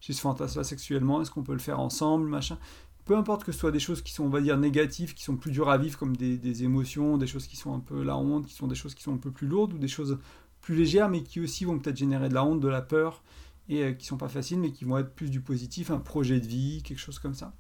j'ai 0.01 0.13
ce 0.13 0.21
fantasme 0.21 0.63
sexuellement, 0.63 1.21
est-ce 1.21 1.31
qu'on 1.31 1.43
peut 1.43 1.53
le 1.53 1.59
faire 1.59 1.79
ensemble, 1.79 2.27
machin. 2.27 2.57
Peu 3.05 3.17
importe 3.17 3.43
que 3.43 3.51
ce 3.51 3.59
soit 3.59 3.71
des 3.71 3.79
choses 3.79 4.01
qui 4.01 4.13
sont, 4.13 4.23
on 4.23 4.29
va 4.29 4.39
dire, 4.39 4.57
négatives, 4.57 5.13
qui 5.13 5.23
sont 5.23 5.35
plus 5.35 5.51
dures 5.51 5.69
à 5.69 5.77
vivre, 5.77 5.97
comme 5.97 6.15
des, 6.15 6.63
émotions, 6.63 7.17
des 7.17 7.27
choses 7.27 7.47
qui 7.47 7.57
sont 7.57 7.73
un 7.73 7.79
peu 7.79 8.01
la 8.01 8.17
honte, 8.17 8.45
qui 8.45 8.53
sont 8.53 8.67
des 8.67 8.75
choses 8.75 8.95
qui 8.95 9.03
sont 9.03 9.13
un 9.13 9.17
peu 9.17 9.31
plus 9.31 9.47
lourdes, 9.47 9.73
ou 9.73 9.77
des 9.77 9.89
choses 9.89 10.19
plus 10.61 10.75
légères, 10.75 11.09
mais 11.09 11.21
qui 11.21 11.41
aussi 11.41 11.65
vont 11.65 11.77
peut-être 11.79 11.97
générer 11.97 12.29
de 12.29 12.33
la 12.33 12.45
honte, 12.45 12.61
de 12.61 12.67
la 12.69 12.81
peur, 12.81 13.21
et 13.67 13.83
euh, 13.83 13.91
qui 13.93 14.05
sont 14.05 14.17
pas 14.17 14.29
faciles, 14.29 14.59
mais 14.59 14.71
qui 14.71 14.85
vont 14.85 14.97
être 14.97 15.13
plus 15.13 15.29
du 15.29 15.41
positif, 15.41 15.91
un 15.91 15.99
projet 15.99 16.39
de 16.39 16.47
vie, 16.47 16.81
quelque 16.81 16.99
chose 16.99 17.19
comme 17.19 17.33
ça. 17.33 17.53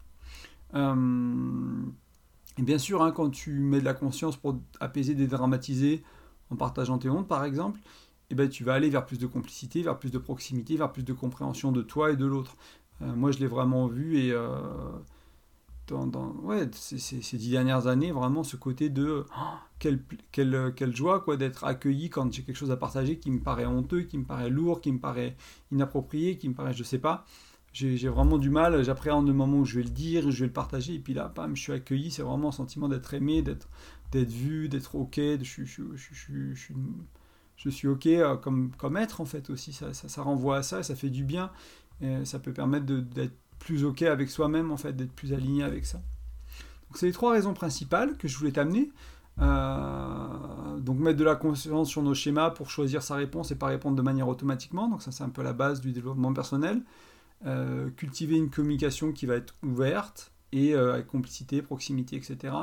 Euh, 0.75 1.83
et 2.57 2.61
bien 2.61 2.77
sûr, 2.77 3.01
hein, 3.01 3.11
quand 3.11 3.29
tu 3.29 3.51
mets 3.51 3.79
de 3.79 3.85
la 3.85 3.93
conscience 3.93 4.37
pour 4.37 4.59
apaiser, 4.79 5.13
dédramatiser, 5.13 6.03
en 6.49 6.55
partageant 6.55 6.97
tes 6.97 7.09
hontes 7.09 7.27
par 7.27 7.43
exemple, 7.45 7.79
eh 8.29 8.35
ben, 8.35 8.49
tu 8.49 8.63
vas 8.63 8.73
aller 8.73 8.89
vers 8.89 9.05
plus 9.05 9.17
de 9.19 9.27
complicité, 9.27 9.81
vers 9.81 9.97
plus 9.99 10.11
de 10.11 10.17
proximité, 10.17 10.77
vers 10.77 10.91
plus 10.91 11.03
de 11.03 11.13
compréhension 11.13 11.71
de 11.71 11.81
toi 11.81 12.11
et 12.11 12.15
de 12.15 12.25
l'autre. 12.25 12.55
Euh, 13.01 13.13
moi, 13.13 13.31
je 13.31 13.39
l'ai 13.39 13.47
vraiment 13.47 13.87
vu 13.87 14.17
et 14.17 14.33
ouais, 15.91 16.69
ces, 16.73 17.37
dix 17.37 17.51
dernières 17.51 17.87
années, 17.87 18.11
vraiment 18.11 18.43
ce 18.43 18.55
côté 18.55 18.89
de 18.89 19.25
oh, 19.29 19.41
quelle, 19.79 19.99
quelle, 20.31 20.73
quelle, 20.75 20.95
joie 20.95 21.19
quoi 21.21 21.37
d'être 21.37 21.63
accueilli 21.65 22.09
quand 22.09 22.31
j'ai 22.31 22.43
quelque 22.43 22.55
chose 22.55 22.71
à 22.71 22.77
partager 22.77 23.19
qui 23.19 23.31
me 23.31 23.39
paraît 23.39 23.65
honteux, 23.65 24.01
qui 24.03 24.17
me 24.17 24.25
paraît 24.25 24.49
lourd, 24.49 24.81
qui 24.81 24.91
me 24.91 24.99
paraît 24.99 25.35
inapproprié, 25.71 26.37
qui 26.37 26.49
me 26.49 26.53
paraît, 26.53 26.73
je 26.73 26.83
sais 26.83 26.99
pas. 26.99 27.25
J'ai 27.73 28.07
vraiment 28.07 28.37
du 28.37 28.51
mal, 28.51 28.83
j'appréhende 28.83 29.27
le 29.27 29.33
moment 29.33 29.57
où 29.57 29.65
je 29.65 29.77
vais 29.77 29.83
le 29.83 29.89
dire, 29.89 30.29
je 30.29 30.41
vais 30.41 30.45
le 30.45 30.53
partager, 30.53 30.93
et 30.93 30.99
puis 30.99 31.15
là, 31.15 31.33
bam, 31.35 31.55
je 31.55 31.61
suis 31.61 31.73
accueilli, 31.73 32.11
c'est 32.11 32.21
vraiment 32.21 32.49
un 32.49 32.51
sentiment 32.51 32.87
d'être 32.87 33.15
aimé, 33.15 33.41
d'être 33.41 33.67
vu, 34.13 34.69
d'être 34.69 34.93
ok, 34.93 35.19
je, 35.41 35.63
suis 37.69 37.87
ok 37.87 38.05
euh, 38.05 38.35
comme, 38.37 38.71
comme 38.77 38.95
être 38.95 39.21
en 39.21 39.25
fait 39.25 39.49
aussi, 39.49 39.73
ça, 39.73 39.91
ça, 39.93 40.21
renvoie 40.21 40.57
à 40.57 40.63
ça, 40.63 40.83
ça 40.83 40.95
fait 40.95 41.09
du 41.09 41.23
bien, 41.23 41.49
ça 42.25 42.37
peut 42.37 42.53
permettre 42.53 42.85
d'être 42.85 43.33
plus 43.63 43.85
ok 43.85 44.03
avec 44.03 44.29
soi-même 44.29 44.71
en 44.71 44.77
fait, 44.77 44.93
d'être 44.93 45.13
plus 45.13 45.33
aligné 45.33 45.63
avec 45.63 45.85
ça. 45.85 45.97
Donc 45.97 46.97
c'est 46.97 47.05
les 47.05 47.13
trois 47.13 47.31
raisons 47.31 47.53
principales 47.53 48.17
que 48.17 48.27
je 48.27 48.37
voulais 48.37 48.51
t'amener. 48.51 48.91
Euh, 49.39 50.77
donc 50.79 50.99
mettre 50.99 51.17
de 51.17 51.23
la 51.23 51.35
conscience 51.35 51.89
sur 51.89 52.03
nos 52.03 52.13
schémas 52.13 52.51
pour 52.51 52.69
choisir 52.69 53.01
sa 53.01 53.15
réponse 53.15 53.49
et 53.51 53.55
pas 53.55 53.65
répondre 53.67 53.95
de 53.95 54.01
manière 54.03 54.27
automatiquement, 54.27 54.87
donc 54.87 55.01
ça 55.01 55.11
c'est 55.11 55.23
un 55.23 55.29
peu 55.29 55.41
la 55.41 55.53
base 55.53 55.81
du 55.81 55.91
développement 55.91 56.33
personnel. 56.33 56.83
Euh, 57.45 57.89
cultiver 57.91 58.37
une 58.37 58.49
communication 58.49 59.11
qui 59.11 59.25
va 59.25 59.35
être 59.35 59.55
ouverte 59.63 60.31
et 60.51 60.75
euh, 60.75 60.93
avec 60.93 61.07
complicité, 61.07 61.61
proximité, 61.61 62.15
etc. 62.15 62.53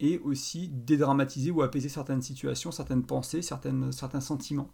Et 0.00 0.18
aussi 0.20 0.68
dédramatiser 0.68 1.50
ou 1.50 1.62
apaiser 1.62 1.88
certaines 1.88 2.22
situations, 2.22 2.72
certaines 2.72 3.02
pensées, 3.02 3.42
certaines, 3.42 3.92
certains 3.92 4.20
sentiments. 4.20 4.70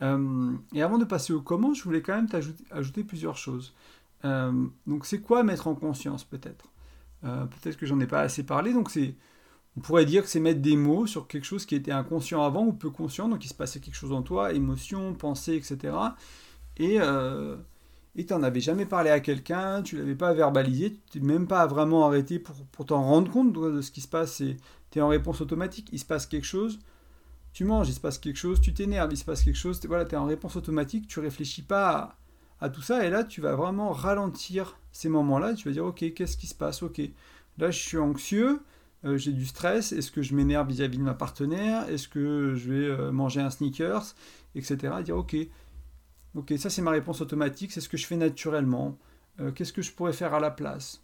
Et 0.00 0.80
avant 0.80 0.96
de 0.96 1.04
passer 1.04 1.32
au 1.32 1.40
comment, 1.40 1.74
je 1.74 1.82
voulais 1.82 2.02
quand 2.02 2.14
même 2.14 2.28
t'ajouter 2.28 2.62
ajouter 2.70 3.02
plusieurs 3.02 3.36
choses. 3.36 3.74
Donc 4.24 5.06
c'est 5.06 5.20
quoi 5.20 5.42
mettre 5.42 5.66
en 5.66 5.74
conscience 5.74 6.24
peut-être? 6.24 6.66
Peut-être 7.22 7.76
que 7.76 7.86
j'en 7.86 8.00
ai 8.00 8.06
pas 8.06 8.20
assez 8.20 8.44
parlé. 8.44 8.72
Donc 8.72 8.90
c'est, 8.90 9.14
on 9.76 9.80
pourrait 9.80 10.04
dire 10.04 10.22
que 10.22 10.28
c'est 10.28 10.40
mettre 10.40 10.60
des 10.60 10.76
mots 10.76 11.06
sur 11.06 11.26
quelque 11.26 11.44
chose 11.44 11.66
qui 11.66 11.74
était 11.74 11.92
inconscient 11.92 12.42
avant 12.42 12.66
ou 12.66 12.72
peu 12.72 12.90
conscient, 12.90 13.28
donc 13.28 13.44
il 13.44 13.48
se 13.48 13.54
passait 13.54 13.80
quelque 13.80 13.96
chose 13.96 14.12
en 14.12 14.22
toi, 14.22 14.52
émotion, 14.52 15.14
pensée, 15.14 15.54
etc. 15.54 15.96
Et 16.76 16.98
et 18.18 18.26
tu 18.26 18.34
n'en 18.34 18.42
avais 18.42 18.60
jamais 18.60 18.84
parlé 18.84 19.10
à 19.10 19.20
quelqu'un, 19.20 19.80
tu 19.82 19.96
l'avais 19.96 20.16
pas 20.16 20.34
verbalisé, 20.34 20.98
tu 21.10 21.20
n'es 21.20 21.26
même 21.26 21.46
pas 21.46 21.64
vraiment 21.68 22.04
arrêté 22.04 22.40
pour, 22.40 22.56
pour 22.72 22.84
t'en 22.84 23.00
rendre 23.00 23.30
compte 23.30 23.52
de 23.52 23.80
ce 23.80 23.92
qui 23.92 24.00
se 24.00 24.08
passe. 24.08 24.42
Tu 24.90 24.98
es 24.98 25.00
en 25.00 25.08
réponse 25.08 25.40
automatique, 25.40 25.88
il 25.92 26.00
se 26.00 26.04
passe 26.04 26.26
quelque 26.26 26.46
chose, 26.46 26.80
tu 27.52 27.62
manges, 27.64 27.88
il 27.88 27.94
se 27.94 28.00
passe 28.00 28.18
quelque 28.18 28.36
chose, 28.36 28.60
tu 28.60 28.74
t'énerves, 28.74 29.12
il 29.12 29.16
se 29.16 29.24
passe 29.24 29.44
quelque 29.44 29.56
chose, 29.56 29.80
voilà, 29.86 30.04
tu 30.04 30.14
es 30.14 30.18
en 30.18 30.24
réponse 30.24 30.56
automatique, 30.56 31.06
tu 31.06 31.20
réfléchis 31.20 31.62
pas 31.62 31.90
à, 31.90 32.16
tout 32.68 32.82
ça, 32.82 33.04
et 33.06 33.10
là 33.10 33.24
tu 33.24 33.40
vas 33.40 33.54
vraiment 33.54 33.92
ralentir 33.92 34.76
ces 34.92 35.08
moments-là, 35.08 35.54
tu 35.54 35.68
vas 35.68 35.72
dire 35.72 35.84
ok, 35.84 36.12
qu'est-ce 36.14 36.36
qui 36.36 36.46
se 36.46 36.54
passe, 36.54 36.82
ok, 36.82 37.00
là 37.58 37.70
je 37.70 37.78
suis 37.78 37.98
anxieux, 37.98 38.60
euh, 39.04 39.16
j'ai 39.16 39.32
du 39.32 39.46
stress, 39.46 39.92
est-ce 39.92 40.10
que 40.10 40.22
je 40.22 40.34
m'énerve 40.34 40.68
vis-à-vis 40.68 40.98
de 40.98 41.02
ma 41.04 41.14
partenaire, 41.14 41.88
est-ce 41.88 42.08
que 42.08 42.54
je 42.56 42.72
vais 42.72 42.86
euh, 42.86 43.12
manger 43.12 43.40
un 43.40 43.50
sneakers, 43.50 44.14
etc. 44.56 44.94
dire 45.04 45.16
ok, 45.16 45.36
ok, 46.34 46.54
ça 46.58 46.68
c'est 46.70 46.82
ma 46.82 46.90
réponse 46.90 47.20
automatique, 47.20 47.70
c'est 47.72 47.80
ce 47.80 47.88
que 47.88 47.96
je 47.96 48.06
fais 48.06 48.16
naturellement. 48.16 48.98
Euh, 49.40 49.52
qu'est-ce 49.52 49.72
que 49.72 49.82
je 49.82 49.92
pourrais 49.92 50.12
faire 50.12 50.34
à 50.34 50.40
la 50.40 50.50
place? 50.50 51.02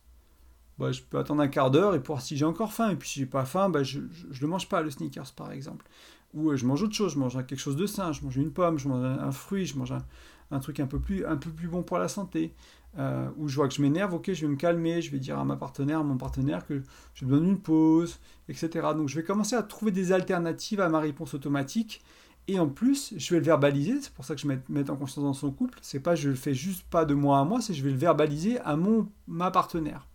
Bah, 0.79 0.91
Je 0.91 1.03
peux 1.03 1.19
attendre 1.19 1.41
un 1.41 1.49
quart 1.49 1.71
d'heure 1.71 1.95
et 1.95 1.99
voir 1.99 2.21
si 2.21 2.37
j'ai 2.37 2.45
encore 2.45 2.73
faim. 2.73 2.91
Et 2.91 2.97
puis 2.97 3.09
si 3.09 3.21
j'ai 3.21 3.27
pas 3.27 3.45
faim, 3.45 3.69
bah, 3.69 3.85
je 3.85 4.01
ne 4.01 4.47
mange 4.47 4.69
pas, 4.69 4.83
le 4.83 4.91
sneakers 4.91 5.33
par 5.33 5.53
exemple. 5.53 5.87
Ou 6.35 6.57
je 6.57 6.67
mange 6.67 6.83
autre 6.83 6.95
chose, 6.95 7.13
je 7.15 7.19
mange 7.19 7.35
quelque 7.47 7.61
chose 7.61 7.77
de 7.77 7.87
sain, 7.87 8.11
je 8.11 8.25
mange 8.25 8.37
une 8.37 8.51
pomme, 8.51 8.77
je 8.77 8.89
mange 8.89 9.05
un, 9.05 9.31
fruit, 9.31 9.67
je 9.67 9.79
mange 9.79 9.93
un, 9.93 10.05
un, 10.51 10.61
truc 10.61 10.81
un 10.81 10.87
peu, 10.87 10.99
plus, 10.99 11.25
un 11.27 11.37
peu 11.37 11.51
plus 11.51 11.69
bon 11.69 11.83
pour 11.83 11.99
la 11.99 12.09
santé. 12.09 12.55
Euh, 12.97 13.29
où 13.39 13.49
je 13.49 13.57
vois 13.57 13.67
que 13.67 13.75
je 13.75 13.83
m'énerve, 13.83 14.15
ok, 14.15 14.33
je 14.33 14.47
vais 14.47 14.53
me 14.53 14.57
calmer, 14.57 15.03
je 15.03 15.11
vais 15.11 15.19
dire 15.19 15.37
à 15.37 15.45
ma 15.45 15.57
partenaire, 15.57 15.99
à 15.99 16.05
mon 16.05 16.17
partenaire 16.17 16.65
que 16.65 16.81
je 17.15 17.25
donne 17.25 17.45
une 17.45 17.59
pause, 17.59 18.21
etc. 18.49 18.69
Donc 18.97 19.09
je 19.09 19.17
vais 19.17 19.25
commencer 19.25 19.57
à 19.57 19.65
trouver 19.65 19.91
des 19.91 20.13
alternatives 20.13 20.81
à 20.81 20.89
ma 20.89 21.01
réponse 21.01 21.35
automatique. 21.35 22.03
Et 22.47 22.61
en 22.61 22.69
plus, 22.69 23.15
je 23.17 23.35
vais 23.35 23.41
le 23.41 23.47
verbaliser, 23.47 24.01
c'est 24.01 24.13
pour 24.13 24.25
ça 24.25 24.35
que 24.35 24.41
je 24.41 24.47
mets, 24.47 24.91
en 24.91 24.97
conscience 24.97 25.25
dans 25.25 25.33
son 25.33 25.51
couple. 25.51 25.79
C'est 25.83 25.99
pas 25.99 26.15
je 26.15 26.29
le 26.29 26.35
fais 26.37 26.55
juste 26.55 26.85
pas 26.89 27.05
de 27.05 27.15
moi 27.15 27.41
à 27.41 27.45
moi, 27.45 27.61
c'est 27.61 27.75
je 27.75 27.83
vais 27.83 27.91
le 27.91 27.97
verbaliser 27.97 28.61
à 28.61 28.77
mon 28.77 29.09
ma 29.27 29.51
partenaire. 29.51 30.07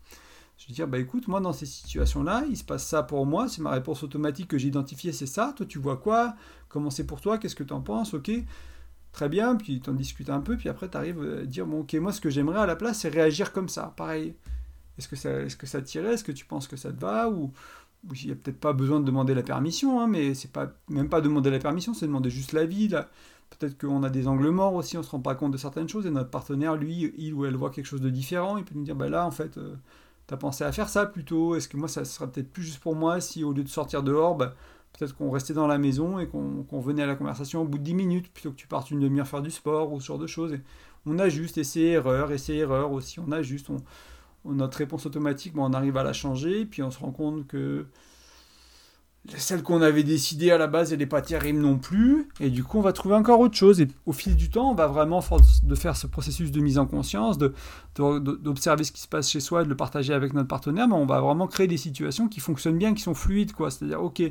Je 0.57 0.67
vais 0.67 0.73
dire 0.73 0.87
bah 0.87 0.99
écoute, 0.99 1.27
moi 1.27 1.41
dans 1.41 1.53
ces 1.53 1.65
situations-là, 1.65 2.45
il 2.49 2.55
se 2.55 2.63
passe 2.63 2.85
ça 2.85 3.03
pour 3.03 3.25
moi, 3.25 3.49
c'est 3.49 3.61
ma 3.61 3.71
réponse 3.71 4.03
automatique 4.03 4.47
que 4.47 4.57
j'ai 4.57 4.67
identifiée, 4.67 5.11
c'est 5.11 5.25
ça. 5.25 5.53
Toi 5.57 5.65
tu 5.65 5.79
vois 5.79 5.97
quoi 5.97 6.35
Comment 6.69 6.91
c'est 6.91 7.05
pour 7.05 7.19
toi 7.19 7.37
Qu'est-ce 7.39 7.55
que 7.55 7.63
tu 7.63 7.73
en 7.73 7.81
penses 7.81 8.13
Ok 8.13 8.31
très 9.11 9.29
bien, 9.29 9.55
puis 9.55 9.81
tu 9.81 9.89
en 9.89 9.93
discutes 9.93 10.29
un 10.29 10.41
peu, 10.41 10.57
puis 10.57 10.69
après 10.69 10.89
tu 10.89 10.97
arrives 10.97 11.39
à 11.41 11.45
dire, 11.45 11.65
bon 11.65 11.81
ok, 11.81 11.93
moi 11.95 12.11
ce 12.11 12.21
que 12.21 12.29
j'aimerais 12.29 12.59
à 12.59 12.65
la 12.65 12.75
place, 12.75 12.99
c'est 12.99 13.09
réagir 13.09 13.51
comme 13.51 13.69
ça, 13.69 13.93
pareil. 13.97 14.35
Est-ce 14.97 15.07
que 15.07 15.15
ça, 15.15 15.43
que 15.45 15.67
ça 15.67 15.81
tirait 15.81 16.13
Est-ce 16.13 16.23
que 16.23 16.31
tu 16.31 16.45
penses 16.45 16.67
que 16.67 16.75
ça 16.75 16.91
te 16.91 16.99
va? 16.99 17.29
Ou 17.29 17.51
il 18.13 18.27
n'y 18.27 18.31
a 18.31 18.35
peut-être 18.35 18.59
pas 18.59 18.73
besoin 18.73 18.99
de 18.99 19.05
demander 19.05 19.33
la 19.33 19.43
permission, 19.43 19.99
hein, 19.99 20.07
mais 20.07 20.33
c'est 20.33 20.51
pas 20.51 20.71
même 20.89 21.09
pas 21.09 21.21
demander 21.21 21.49
la 21.49 21.59
permission, 21.59 21.93
c'est 21.93 22.05
demander 22.05 22.29
juste 22.29 22.53
l'avis. 22.53 22.87
Là. 22.87 23.09
Peut-être 23.49 23.79
qu'on 23.79 24.03
a 24.03 24.09
des 24.09 24.27
angles 24.27 24.49
morts 24.49 24.73
aussi, 24.75 24.97
on 24.97 25.03
se 25.03 25.09
rend 25.09 25.19
pas 25.19 25.35
compte 25.35 25.51
de 25.51 25.57
certaines 25.57 25.89
choses, 25.89 26.05
et 26.05 26.11
notre 26.11 26.29
partenaire, 26.29 26.75
lui, 26.75 27.13
il 27.17 27.33
ou 27.33 27.45
elle 27.45 27.55
voit 27.55 27.71
quelque 27.71 27.85
chose 27.85 28.01
de 28.01 28.09
différent, 28.09 28.57
il 28.57 28.63
peut 28.63 28.75
nous 28.75 28.83
dire, 28.83 28.95
bah 28.95 29.09
là, 29.09 29.25
en 29.25 29.31
fait, 29.31 29.57
euh, 29.57 29.75
tu 30.27 30.33
as 30.33 30.37
pensé 30.37 30.63
à 30.63 30.71
faire 30.71 30.87
ça 30.87 31.05
plutôt, 31.05 31.55
est-ce 31.55 31.67
que 31.67 31.77
moi, 31.77 31.87
ça 31.87 32.05
sera 32.05 32.27
peut-être 32.27 32.51
plus 32.51 32.63
juste 32.63 32.79
pour 32.79 32.95
moi 32.95 33.19
si 33.21 33.43
au 33.43 33.51
lieu 33.51 33.63
de 33.63 33.69
sortir 33.69 34.03
dehors, 34.03 34.35
bah, 34.35 34.55
Peut-être 34.97 35.15
qu'on 35.15 35.29
restait 35.29 35.53
dans 35.53 35.67
la 35.67 35.77
maison 35.77 36.19
et 36.19 36.27
qu'on 36.27 36.79
venait 36.79 37.03
à 37.03 37.07
la 37.07 37.15
conversation 37.15 37.61
au 37.61 37.65
bout 37.65 37.77
de 37.77 37.83
10 37.83 37.93
minutes 37.93 38.33
plutôt 38.33 38.51
que 38.51 38.55
tu 38.55 38.67
partes 38.67 38.91
une 38.91 38.99
demi-heure 38.99 39.27
faire 39.27 39.41
du 39.41 39.51
sport 39.51 39.93
ou 39.93 40.01
ce 40.01 40.07
genre 40.07 40.17
de 40.17 40.27
choses. 40.27 40.53
Et 40.53 40.61
on 41.05 41.19
ajuste, 41.19 41.57
essai, 41.57 41.81
erreur, 41.81 42.31
essai, 42.31 42.55
erreur 42.55 42.91
aussi. 42.91 43.19
On 43.19 43.31
ajuste, 43.31 43.69
on, 43.69 44.51
notre 44.51 44.77
réponse 44.77 45.05
automatique, 45.05 45.53
on 45.55 45.73
arrive 45.73 45.95
à 45.97 46.03
la 46.03 46.13
changer. 46.13 46.65
Puis 46.65 46.83
on 46.83 46.91
se 46.91 46.99
rend 46.99 47.11
compte 47.11 47.47
que 47.47 47.85
celle 49.37 49.63
qu'on 49.63 49.81
avait 49.81 50.03
décidée 50.03 50.49
à 50.51 50.57
la 50.57 50.67
base, 50.67 50.93
elle 50.93 50.99
n'est 50.99 51.05
pas 51.05 51.21
terrible 51.21 51.59
non 51.59 51.77
plus. 51.77 52.29
Et 52.39 52.49
du 52.49 52.63
coup, 52.63 52.79
on 52.79 52.81
va 52.81 52.93
trouver 52.93 53.15
encore 53.15 53.39
autre 53.39 53.55
chose. 53.55 53.81
Et 53.81 53.87
au 54.05 54.11
fil 54.11 54.35
du 54.35 54.49
temps, 54.49 54.71
on 54.71 54.75
va 54.75 54.87
vraiment, 54.87 55.23
de 55.63 55.75
faire 55.75 55.95
ce 55.95 56.07
processus 56.07 56.51
de 56.51 56.59
mise 56.59 56.77
en 56.77 56.85
conscience, 56.85 57.37
d'observer 57.95 58.83
ce 58.83 58.91
qui 58.91 59.01
se 59.01 59.07
passe 59.07 59.29
chez 59.29 59.39
soi, 59.39 59.63
de 59.63 59.69
le 59.69 59.75
partager 59.75 60.13
avec 60.13 60.33
notre 60.33 60.47
partenaire, 60.47 60.87
mais 60.87 60.95
on 60.95 61.05
va 61.05 61.19
vraiment 61.21 61.47
créer 61.47 61.67
des 61.67 61.77
situations 61.77 62.27
qui 62.27 62.39
fonctionnent 62.39 62.77
bien, 62.77 62.93
qui 62.93 63.01
sont 63.01 63.13
fluides. 63.13 63.53
quoi. 63.53 63.69
C'est-à-dire, 63.69 64.01
ok, 64.01 64.21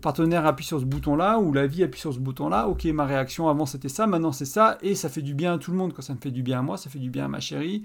partenaire 0.00 0.46
appuie 0.46 0.64
sur 0.64 0.80
ce 0.80 0.84
bouton-là, 0.84 1.38
ou 1.38 1.52
la 1.52 1.66
vie 1.66 1.82
appuie 1.82 2.00
sur 2.00 2.12
ce 2.12 2.18
bouton-là, 2.18 2.68
ok, 2.68 2.84
ma 2.86 3.04
réaction 3.04 3.48
avant 3.48 3.66
c'était 3.66 3.88
ça, 3.88 4.06
maintenant 4.06 4.32
c'est 4.32 4.44
ça, 4.44 4.78
et 4.82 4.94
ça 4.94 5.08
fait 5.08 5.22
du 5.22 5.34
bien 5.34 5.54
à 5.54 5.58
tout 5.58 5.70
le 5.70 5.76
monde. 5.76 5.92
Quand 5.92 6.02
ça 6.02 6.14
me 6.14 6.18
fait 6.18 6.30
du 6.30 6.42
bien 6.42 6.60
à 6.60 6.62
moi, 6.62 6.76
ça 6.76 6.90
fait 6.90 6.98
du 6.98 7.10
bien 7.10 7.26
à 7.26 7.28
ma 7.28 7.40
chérie, 7.40 7.82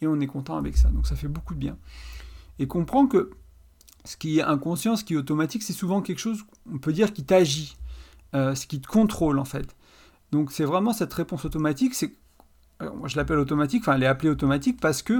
et 0.00 0.06
on 0.06 0.20
est 0.20 0.26
content 0.26 0.56
avec 0.56 0.76
ça. 0.76 0.88
Donc 0.90 1.06
ça 1.06 1.16
fait 1.16 1.28
beaucoup 1.28 1.54
de 1.54 1.60
bien. 1.60 1.76
Et 2.58 2.66
comprends 2.66 3.06
que 3.06 3.30
ce 4.04 4.16
qui 4.16 4.38
est 4.38 4.42
inconscient, 4.42 4.96
ce 4.96 5.04
qui 5.04 5.14
est 5.14 5.16
automatique, 5.16 5.62
c'est 5.62 5.72
souvent 5.72 6.02
quelque 6.02 6.18
chose, 6.18 6.44
on 6.72 6.78
peut 6.78 6.92
dire, 6.92 7.12
qui 7.12 7.24
t'agit, 7.24 7.76
euh, 8.34 8.54
ce 8.54 8.66
qui 8.66 8.80
te 8.80 8.86
contrôle 8.86 9.38
en 9.38 9.44
fait. 9.44 9.74
Donc 10.32 10.52
c'est 10.52 10.64
vraiment 10.64 10.92
cette 10.92 11.12
réponse 11.12 11.44
automatique, 11.44 11.94
c'est, 11.94 12.12
moi 12.80 13.08
je 13.08 13.16
l'appelle 13.16 13.38
automatique, 13.38 13.82
enfin 13.82 13.94
elle 13.94 14.02
est 14.02 14.06
appelée 14.06 14.30
automatique 14.30 14.80
parce 14.80 15.02
que 15.02 15.18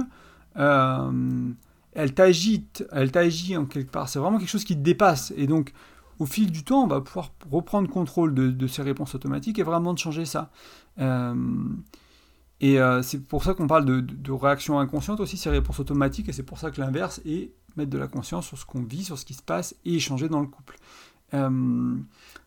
euh, 0.57 1.51
elle 1.93 2.13
t'agite, 2.13 2.85
elle 2.91 3.11
t'agit 3.11 3.57
en 3.57 3.65
quelque 3.65 3.89
part. 3.89 4.09
C'est 4.09 4.19
vraiment 4.19 4.37
quelque 4.37 4.49
chose 4.49 4.65
qui 4.65 4.75
te 4.75 4.81
dépasse. 4.81 5.33
Et 5.37 5.47
donc 5.47 5.71
au 6.19 6.25
fil 6.25 6.51
du 6.51 6.63
temps, 6.63 6.83
on 6.83 6.87
va 6.87 7.01
pouvoir 7.01 7.31
reprendre 7.51 7.89
contrôle 7.89 8.33
de, 8.33 8.67
ces 8.67 8.81
réponses 8.81 9.15
automatiques 9.15 9.59
et 9.59 9.63
vraiment 9.63 9.93
de 9.93 9.99
changer 9.99 10.25
ça. 10.25 10.51
Euh, 10.99 11.35
et 12.61 12.79
euh, 12.79 13.01
c'est 13.01 13.27
pour 13.27 13.43
ça 13.43 13.53
qu'on 13.53 13.67
parle 13.67 13.85
de, 13.85 14.31
réaction 14.31 14.79
inconsciente 14.79 15.19
aussi, 15.19 15.37
ces 15.37 15.49
réponses 15.49 15.79
automatiques, 15.79 16.29
et 16.29 16.31
c'est 16.31 16.43
pour 16.43 16.57
ça 16.57 16.71
que 16.71 16.79
l'inverse 16.79 17.21
est 17.25 17.51
mettre 17.75 17.91
de 17.91 17.97
la 17.97 18.07
conscience 18.07 18.47
sur 18.47 18.57
ce 18.57 18.65
qu'on 18.65 18.83
vit, 18.83 19.03
sur 19.03 19.19
ce 19.19 19.25
qui 19.25 19.33
se 19.33 19.43
passe, 19.43 19.75
et 19.83 19.95
échanger 19.95 20.29
dans 20.29 20.39
le 20.39 20.47
couple. 20.47 20.77
Euh, 21.33 21.97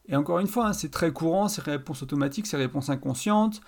et 0.08 0.16
encore 0.16 0.38
une 0.38 0.46
fois, 0.46 0.68
hein, 0.68 0.72
c'est 0.72 0.90
très 0.90 1.12
courant, 1.12 1.48
ces 1.48 1.60
réponses 1.60 2.02
automatiques, 2.02 2.46
ces 2.46 2.56
réponses 2.56 2.88
inconscientes, 2.88 3.60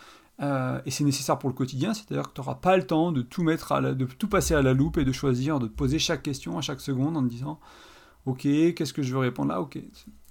et 0.86 0.90
c'est 0.90 1.04
nécessaire 1.04 1.38
pour 1.38 1.50
le 1.50 1.54
quotidien, 1.54 1.92
c'est-à-dire 1.92 2.30
que 2.30 2.32
tu 2.32 2.40
n'auras 2.40 2.54
pas 2.54 2.74
le 2.74 2.86
temps 2.86 3.12
de 3.12 3.20
tout, 3.20 3.44
passer 4.30 4.54
à 4.54 4.62
la 4.62 4.72
loupe 4.72 4.96
et 4.96 5.04
de 5.04 5.12
choisir, 5.12 5.58
de 5.58 5.66
poser 5.66 5.98
chaque 5.98 6.22
question 6.22 6.56
à 6.56 6.62
chaque 6.62 6.80
seconde 6.80 7.14
en 7.18 7.22
te 7.22 7.28
disant 7.28 7.60
Ok, 8.26 8.42
qu'est-ce 8.42 8.92
que 8.92 9.02
je 9.02 9.12
veux 9.12 9.18
répondre 9.18 9.50
là? 9.50 9.60
Ok. 9.60 9.78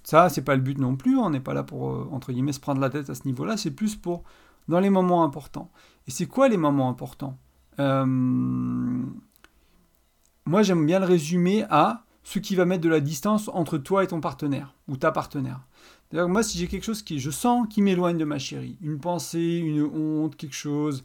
Ça, 0.02 0.28
c'est 0.28 0.42
pas 0.42 0.56
le 0.56 0.62
but 0.62 0.78
non 0.78 0.96
plus. 0.96 1.18
On 1.18 1.30
n'est 1.30 1.40
pas 1.40 1.54
là 1.54 1.62
pour, 1.62 1.90
euh, 1.90 2.08
entre 2.12 2.32
guillemets, 2.32 2.52
se 2.52 2.60
prendre 2.60 2.80
la 2.80 2.90
tête 2.90 3.10
à 3.10 3.14
ce 3.14 3.26
niveau-là. 3.26 3.56
C'est 3.56 3.70
plus 3.70 3.96
pour 3.96 4.22
dans 4.68 4.80
les 4.80 4.90
moments 4.90 5.24
importants. 5.24 5.70
Et 6.06 6.10
c'est 6.10 6.26
quoi 6.26 6.48
les 6.48 6.56
moments 6.56 6.88
importants? 6.88 7.38
Euh, 7.78 8.06
Moi, 10.46 10.62
j'aime 10.62 10.86
bien 10.86 10.98
le 10.98 11.06
résumer 11.06 11.64
à 11.70 12.04
ce 12.22 12.38
qui 12.38 12.54
va 12.54 12.64
mettre 12.64 12.82
de 12.82 12.88
la 12.88 13.00
distance 13.00 13.48
entre 13.52 13.78
toi 13.78 14.04
et 14.04 14.06
ton 14.06 14.20
partenaire 14.20 14.74
ou 14.88 14.96
ta 14.96 15.12
partenaire. 15.12 15.60
D'ailleurs, 16.10 16.28
moi, 16.28 16.42
si 16.42 16.58
j'ai 16.58 16.66
quelque 16.66 16.84
chose 16.84 17.02
qui, 17.02 17.18
je 17.20 17.30
sens, 17.30 17.66
qui 17.68 17.82
m'éloigne 17.82 18.18
de 18.18 18.24
ma 18.24 18.38
chérie, 18.38 18.76
une 18.80 18.98
pensée, 18.98 19.58
une 19.58 19.82
honte, 19.82 20.36
quelque 20.36 20.54
chose, 20.56 21.04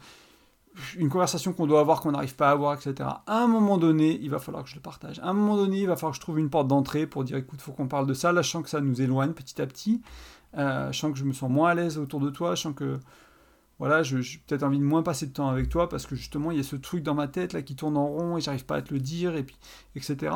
une 0.97 1.09
conversation 1.09 1.53
qu'on 1.53 1.67
doit 1.67 1.79
avoir, 1.79 2.01
qu'on 2.01 2.11
n'arrive 2.11 2.35
pas 2.35 2.49
à 2.49 2.51
avoir, 2.51 2.73
etc. 2.73 3.09
À 3.27 3.43
un 3.43 3.47
moment 3.47 3.77
donné, 3.77 4.19
il 4.21 4.29
va 4.29 4.39
falloir 4.39 4.63
que 4.63 4.69
je 4.69 4.75
le 4.75 4.81
partage. 4.81 5.19
À 5.19 5.29
un 5.29 5.33
moment 5.33 5.55
donné, 5.57 5.79
il 5.79 5.87
va 5.87 5.95
falloir 5.95 6.11
que 6.11 6.17
je 6.17 6.21
trouve 6.21 6.39
une 6.39 6.49
porte 6.49 6.67
d'entrée 6.67 7.07
pour 7.07 7.23
dire 7.23 7.37
écoute, 7.37 7.61
faut 7.61 7.71
qu'on 7.71 7.87
parle 7.87 8.07
de 8.07 8.13
ça. 8.13 8.31
Là, 8.31 8.41
je 8.41 8.49
sens 8.49 8.63
que 8.63 8.69
ça 8.69 8.81
nous 8.81 9.01
éloigne 9.01 9.33
petit 9.33 9.61
à 9.61 9.67
petit. 9.67 10.01
Euh, 10.57 10.91
je 10.91 10.99
sens 10.99 11.11
que 11.11 11.17
je 11.17 11.25
me 11.25 11.33
sens 11.33 11.49
moins 11.49 11.69
à 11.69 11.75
l'aise 11.75 11.97
autour 11.97 12.19
de 12.19 12.29
toi. 12.29 12.55
Je 12.55 12.61
sens 12.61 12.75
que 12.75 12.99
voilà, 13.77 14.03
j'ai 14.03 14.21
peut-être 14.47 14.63
envie 14.63 14.79
de 14.79 14.83
moins 14.83 15.03
passer 15.03 15.25
de 15.25 15.33
temps 15.33 15.49
avec 15.49 15.67
toi 15.67 15.89
parce 15.89 16.05
que 16.05 16.15
justement, 16.15 16.51
il 16.51 16.57
y 16.57 16.59
a 16.61 16.63
ce 16.63 16.77
truc 16.77 17.03
dans 17.03 17.13
ma 17.13 17.27
tête 17.27 17.51
là 17.51 17.61
qui 17.61 17.75
tourne 17.75 17.97
en 17.97 18.07
rond 18.07 18.37
et 18.37 18.41
j'arrive 18.41 18.65
pas 18.65 18.77
à 18.77 18.81
te 18.81 18.93
le 18.93 19.01
dire, 19.01 19.35
et 19.35 19.43
puis, 19.43 19.57
etc. 19.95 20.33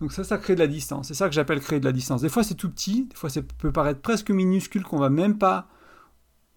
Donc 0.00 0.12
ça, 0.12 0.22
ça 0.22 0.36
crée 0.36 0.54
de 0.54 0.60
la 0.60 0.66
distance. 0.66 1.08
C'est 1.08 1.14
ça 1.14 1.28
que 1.28 1.34
j'appelle 1.34 1.60
créer 1.60 1.80
de 1.80 1.86
la 1.86 1.92
distance. 1.92 2.20
Des 2.20 2.28
fois, 2.28 2.44
c'est 2.44 2.54
tout 2.54 2.70
petit. 2.70 3.06
Des 3.06 3.16
fois, 3.16 3.30
ça 3.30 3.40
peut 3.42 3.72
paraître 3.72 4.00
presque 4.00 4.30
minuscule 4.30 4.82
qu'on 4.82 4.98
va 4.98 5.08
même 5.08 5.38
pas. 5.38 5.66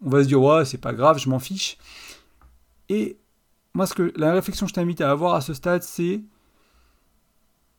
On 0.05 0.09
va 0.09 0.21
se 0.21 0.27
dire 0.27 0.41
ouais, 0.41 0.65
c'est 0.65 0.77
pas 0.77 0.93
grave, 0.93 1.17
je 1.17 1.29
m'en 1.29 1.39
fiche. 1.39 1.77
Et 2.89 3.17
moi, 3.73 3.85
ce 3.85 3.93
que, 3.93 4.13
la 4.15 4.33
réflexion 4.33 4.65
que 4.65 4.69
je 4.69 4.73
t'invite 4.75 5.01
à 5.01 5.11
avoir 5.11 5.35
à 5.35 5.41
ce 5.41 5.53
stade, 5.53 5.83
c'est 5.83 6.21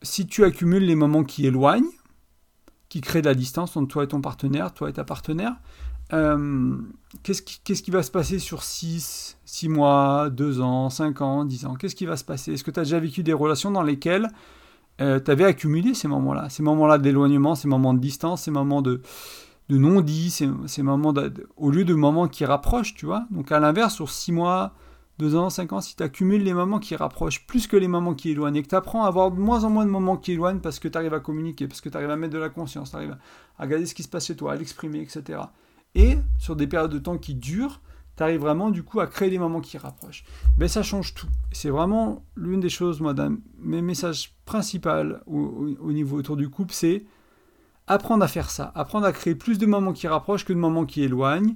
si 0.01 0.27
tu 0.27 0.43
accumules 0.43 0.83
les 0.83 0.95
moments 0.95 1.23
qui 1.23 1.45
éloignent, 1.45 1.91
qui 2.87 3.01
créent 3.01 3.21
de 3.21 3.27
la 3.27 3.35
distance 3.35 3.75
entre 3.77 3.87
toi 3.87 4.03
et 4.03 4.07
ton 4.07 4.21
partenaire, 4.21 4.73
toi 4.73 4.89
et 4.89 4.93
ta 4.93 5.03
partenaire, 5.03 5.55
euh, 6.11 6.77
qu'est-ce, 7.21 7.41
qui, 7.43 7.91
va 7.91 8.01
se 8.01 8.09
passer 8.09 8.39
sur 8.39 8.63
6, 8.63 9.37
6 9.45 9.69
mois, 9.69 10.29
2 10.29 10.61
ans, 10.61 10.89
5 10.89 11.21
ans, 11.21 11.45
10 11.45 11.65
ans? 11.65 11.75
Qu'est-ce 11.75 11.95
qui 11.95 12.05
va 12.05 12.17
se 12.17 12.23
passer? 12.23 12.53
Est-ce 12.53 12.63
que 12.63 12.71
tu 12.71 12.79
as 12.79 12.83
déjà 12.83 12.99
vécu 12.99 13.21
des 13.21 13.33
relations 13.33 13.69
dans 13.69 13.83
lesquelles 13.83 14.29
euh, 15.01 15.19
tu 15.19 15.29
avais 15.29 15.45
accumulé 15.45 15.93
ces 15.93 16.07
moments-là? 16.07 16.49
Ces 16.49 16.63
moments-là 16.63 16.97
d'éloignement, 16.97 17.53
ces 17.53 17.67
moments 17.67 17.93
de 17.93 17.99
distance, 17.99 18.43
ces 18.43 18.51
moments 18.51 18.81
de, 18.81 19.01
non-dit, 19.69 20.31
ces 20.31 20.81
moments 20.81 21.13
au 21.57 21.69
lieu 21.69 21.85
de 21.85 21.93
moments 21.93 22.27
qui 22.27 22.43
rapprochent, 22.43 22.95
tu 22.95 23.05
vois? 23.05 23.25
Donc 23.29 23.51
à 23.51 23.59
l'inverse, 23.59 23.93
sur 23.93 24.09
6 24.09 24.31
mois, 24.31 24.73
deux 25.19 25.35
ans, 25.35 25.49
cinq 25.49 25.73
ans, 25.73 25.81
si 25.81 25.97
tu 25.97 26.01
accumules 26.01 26.41
les 26.43 26.53
moments 26.53 26.79
qui 26.79 26.95
rapprochent 26.95 27.45
plus 27.45 27.67
que 27.67 27.75
les 27.75 27.89
moments 27.89 28.13
qui 28.13 28.29
éloignent 28.29 28.55
et 28.55 28.63
que 28.63 28.69
tu 28.69 28.75
apprends 28.75 29.03
à 29.03 29.07
avoir 29.07 29.31
de 29.31 29.39
moins 29.39 29.65
en 29.65 29.69
moins 29.69 29.85
de 29.85 29.91
moments 29.91 30.15
qui 30.15 30.31
éloignent 30.31 30.61
parce 30.61 30.79
que 30.79 30.87
tu 30.87 30.97
arrives 30.97 31.13
à 31.13 31.19
communiquer, 31.19 31.67
parce 31.67 31.81
que 31.81 31.89
tu 31.89 31.97
arrives 31.97 32.09
à 32.09 32.15
mettre 32.15 32.33
de 32.33 32.39
la 32.39 32.47
conscience, 32.47 32.91
tu 32.91 32.95
arrives 32.95 33.17
à 33.57 33.63
regarder 33.63 33.85
ce 33.85 33.93
qui 33.93 34.01
se 34.01 34.07
passe 34.07 34.27
chez 34.27 34.37
toi, 34.37 34.53
à 34.53 34.55
l'exprimer, 34.55 35.01
etc. 35.01 35.41
Et 35.93 36.17
sur 36.37 36.55
des 36.55 36.67
périodes 36.67 36.93
de 36.93 36.99
temps 36.99 37.17
qui 37.17 37.35
durent, 37.35 37.81
tu 38.15 38.23
arrives 38.23 38.39
vraiment 38.39 38.69
du 38.69 38.81
coup 38.81 39.01
à 39.01 39.07
créer 39.07 39.29
des 39.29 39.39
moments 39.39 39.59
qui 39.59 39.77
rapprochent. 39.77 40.23
Ben, 40.57 40.69
ça 40.69 40.83
change 40.83 41.13
tout. 41.13 41.27
C'est 41.51 41.69
vraiment 41.69 42.23
l'une 42.37 42.61
des 42.61 42.69
choses, 42.69 43.01
moi, 43.01 43.13
mes 43.59 43.81
messages 43.81 44.33
principaux 44.45 44.89
au, 45.27 45.75
au 45.81 45.91
niveau 45.91 46.17
autour 46.17 46.37
du 46.37 46.49
couple, 46.49 46.73
c'est 46.73 47.05
apprendre 47.87 48.23
à 48.23 48.29
faire 48.29 48.49
ça, 48.49 48.71
apprendre 48.73 49.05
à 49.05 49.11
créer 49.11 49.35
plus 49.35 49.57
de 49.57 49.65
moments 49.65 49.91
qui 49.91 50.07
rapprochent 50.07 50.45
que 50.45 50.53
de 50.53 50.59
moments 50.59 50.85
qui 50.85 51.03
éloignent 51.03 51.55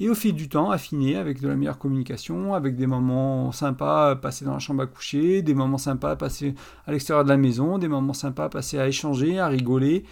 et 0.00 0.08
au 0.08 0.14
fil 0.14 0.34
du 0.34 0.48
temps, 0.48 0.70
affiner 0.70 1.16
avec 1.16 1.42
de 1.42 1.48
la 1.48 1.54
meilleure 1.54 1.78
communication, 1.78 2.54
avec 2.54 2.74
des 2.74 2.86
moments 2.86 3.52
sympas 3.52 4.16
passés 4.16 4.46
dans 4.46 4.54
la 4.54 4.58
chambre 4.58 4.82
à 4.82 4.86
coucher, 4.86 5.42
des 5.42 5.52
moments 5.52 5.78
sympas 5.78 6.16
passés 6.16 6.54
à 6.86 6.92
l'extérieur 6.92 7.22
de 7.22 7.28
la 7.28 7.36
maison, 7.36 7.76
des 7.76 7.86
moments 7.86 8.14
sympas 8.14 8.48
passés 8.48 8.78
à 8.78 8.88
échanger, 8.88 9.38
à 9.38 9.48
rigoler, 9.48 10.04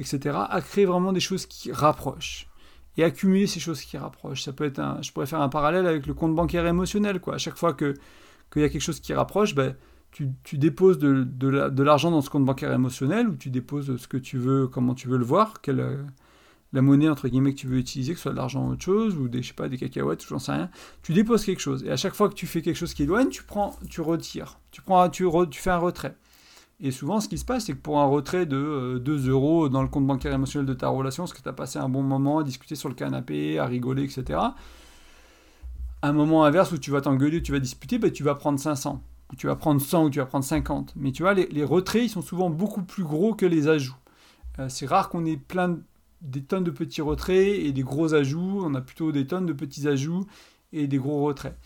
etc. 0.00 0.36
À 0.50 0.60
créer 0.60 0.84
vraiment 0.84 1.12
des 1.12 1.20
choses 1.20 1.46
qui 1.46 1.70
rapprochent. 1.70 2.48
Et 2.96 3.04
accumuler 3.04 3.46
ces 3.46 3.60
choses 3.60 3.82
qui 3.82 3.96
rapprochent. 3.96 4.42
Ça 4.42 4.52
peut 4.52 4.64
être 4.64 4.80
un, 4.80 5.00
je 5.00 5.12
pourrais 5.12 5.26
faire 5.26 5.40
un 5.40 5.48
parallèle 5.48 5.86
avec 5.86 6.06
le 6.06 6.14
compte 6.14 6.34
bancaire 6.34 6.66
émotionnel. 6.66 7.20
Quoi. 7.20 7.34
À 7.34 7.38
chaque 7.38 7.56
fois 7.56 7.74
qu'il 7.74 7.94
y 8.56 8.64
a 8.64 8.68
quelque 8.68 8.80
chose 8.80 8.98
qui 8.98 9.14
rapproche, 9.14 9.54
ben, 9.54 9.76
tu, 10.10 10.58
déposes 10.58 10.98
de, 10.98 11.82
l'argent 11.82 12.10
dans 12.10 12.22
ce 12.22 12.30
compte 12.30 12.44
bancaire 12.44 12.72
émotionnel, 12.72 13.28
où 13.28 13.36
tu 13.36 13.50
déposes 13.50 13.96
ce 13.96 14.08
que 14.08 14.16
tu 14.16 14.38
veux, 14.38 14.66
comment 14.66 14.94
tu 14.94 15.06
veux 15.06 15.18
le 15.18 15.24
voir, 15.24 15.60
quelle, 15.60 16.06
la 16.72 16.82
monnaie 16.82 17.08
entre 17.08 17.28
guillemets 17.28 17.54
que 17.54 17.60
tu 17.60 17.66
veux 17.66 17.78
utiliser, 17.78 18.12
que 18.12 18.18
ce 18.18 18.24
soit 18.24 18.32
de 18.32 18.36
l'argent 18.36 18.66
ou 18.66 18.72
autre 18.72 18.82
chose, 18.82 19.16
ou 19.16 19.28
des, 19.28 19.42
je 19.42 19.48
sais 19.48 19.54
pas, 19.54 19.68
des 19.68 19.78
cacahuètes, 19.78 20.24
ou 20.24 20.28
j'en 20.28 20.38
sais 20.38 20.52
rien, 20.52 20.70
tu 21.02 21.12
déposes 21.12 21.44
quelque 21.44 21.60
chose. 21.60 21.84
Et 21.84 21.90
à 21.90 21.96
chaque 21.96 22.14
fois 22.14 22.28
que 22.28 22.34
tu 22.34 22.46
fais 22.46 22.62
quelque 22.62 22.76
chose 22.76 22.94
qui 22.94 23.04
éloigne, 23.04 23.28
tu 23.28 23.42
prends, 23.42 23.76
tu 23.88 24.00
retires. 24.00 24.58
Tu, 24.70 24.82
prends, 24.82 25.08
tu, 25.08 25.26
tu 25.50 25.60
fais 25.60 25.70
un 25.70 25.78
retrait. 25.78 26.16
Et 26.78 26.90
souvent, 26.90 27.20
ce 27.20 27.28
qui 27.28 27.38
se 27.38 27.44
passe, 27.44 27.66
c'est 27.66 27.72
que 27.72 27.78
pour 27.78 28.00
un 28.00 28.04
retrait 28.04 28.44
de 28.44 29.00
2 29.02 29.28
euh, 29.28 29.30
euros 29.30 29.68
dans 29.70 29.82
le 29.82 29.88
compte 29.88 30.06
bancaire 30.06 30.32
émotionnel 30.34 30.66
de 30.66 30.74
ta 30.74 30.88
relation, 30.88 31.22
parce 31.22 31.32
que 31.32 31.42
tu 31.42 31.48
as 31.48 31.54
passé 31.54 31.78
un 31.78 31.88
bon 31.88 32.02
moment 32.02 32.38
à 32.38 32.44
discuter 32.44 32.74
sur 32.74 32.90
le 32.90 32.94
canapé, 32.94 33.58
à 33.58 33.64
rigoler, 33.64 34.04
etc., 34.04 34.38
un 36.02 36.12
moment 36.12 36.44
inverse 36.44 36.72
où 36.72 36.78
tu 36.78 36.90
vas 36.90 37.00
t'engueuler, 37.00 37.42
tu 37.42 37.52
vas 37.52 37.58
disputer, 37.58 37.98
ben, 37.98 38.12
tu 38.12 38.22
vas 38.22 38.34
prendre 38.34 38.60
500, 38.60 39.02
ou 39.32 39.36
tu 39.36 39.46
vas 39.46 39.56
prendre 39.56 39.80
100, 39.80 40.04
ou 40.04 40.10
tu 40.10 40.18
vas 40.18 40.26
prendre 40.26 40.44
50. 40.44 40.92
Mais 40.96 41.12
tu 41.12 41.22
vois, 41.22 41.32
les, 41.32 41.64
retraits, 41.64 42.04
ils 42.04 42.10
sont 42.10 42.22
souvent 42.22 42.50
beaucoup 42.50 42.82
plus 42.82 43.04
gros 43.04 43.34
que 43.34 43.46
les 43.46 43.68
ajouts. 43.68 43.96
Euh, 44.58 44.68
c'est 44.68 44.86
rare 44.86 45.08
qu'on 45.08 45.24
ait 45.24 45.38
plein 45.38 45.78
des 46.20 46.42
tonnes 46.42 46.64
de 46.64 46.70
petits 46.70 47.02
retraits 47.02 47.58
et 47.58 47.72
des 47.72 47.82
gros 47.82 48.14
ajouts. 48.14 48.62
On 48.64 48.74
a 48.74 48.80
plutôt 48.80 49.12
des 49.12 49.26
tonnes 49.26 49.46
de 49.46 49.52
petits 49.52 49.86
ajouts 49.88 50.26
et 50.72 50.86
des 50.86 50.98
gros 50.98 51.24
retraits. 51.24 51.56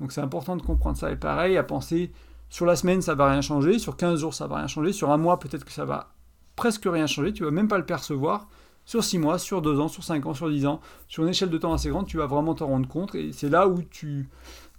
Donc 0.00 0.12
c'est 0.12 0.20
important 0.20 0.56
de 0.56 0.62
comprendre 0.62 0.96
ça. 0.96 1.10
Et 1.10 1.16
pareil, 1.16 1.56
à 1.56 1.64
penser 1.64 2.12
sur 2.48 2.66
la 2.66 2.76
semaine, 2.76 3.02
ça 3.02 3.14
va 3.14 3.30
rien 3.30 3.40
changer. 3.40 3.78
Sur 3.78 3.96
15 3.96 4.20
jours, 4.20 4.34
ça 4.34 4.46
va 4.46 4.56
rien 4.56 4.66
changer. 4.66 4.92
Sur 4.92 5.10
un 5.10 5.16
mois, 5.16 5.38
peut-être 5.38 5.64
que 5.64 5.72
ça 5.72 5.84
va 5.84 6.14
presque 6.56 6.84
rien 6.84 7.06
changer. 7.06 7.32
Tu 7.32 7.44
vas 7.44 7.50
même 7.50 7.68
pas 7.68 7.78
le 7.78 7.86
percevoir. 7.86 8.48
Sur 8.84 9.04
6 9.04 9.18
mois, 9.18 9.38
sur 9.38 9.60
2 9.60 9.80
ans, 9.80 9.88
sur 9.88 10.02
5 10.02 10.24
ans, 10.24 10.32
sur 10.32 10.48
10 10.48 10.64
ans, 10.66 10.80
sur 11.08 11.22
une 11.22 11.28
échelle 11.28 11.50
de 11.50 11.58
temps 11.58 11.74
assez 11.74 11.90
grande, 11.90 12.06
tu 12.06 12.16
vas 12.16 12.26
vraiment 12.26 12.54
t'en 12.54 12.68
rendre 12.68 12.88
compte. 12.88 13.14
Et 13.14 13.32
c'est 13.32 13.50
là 13.50 13.68
où 13.68 13.82
tu. 13.82 14.30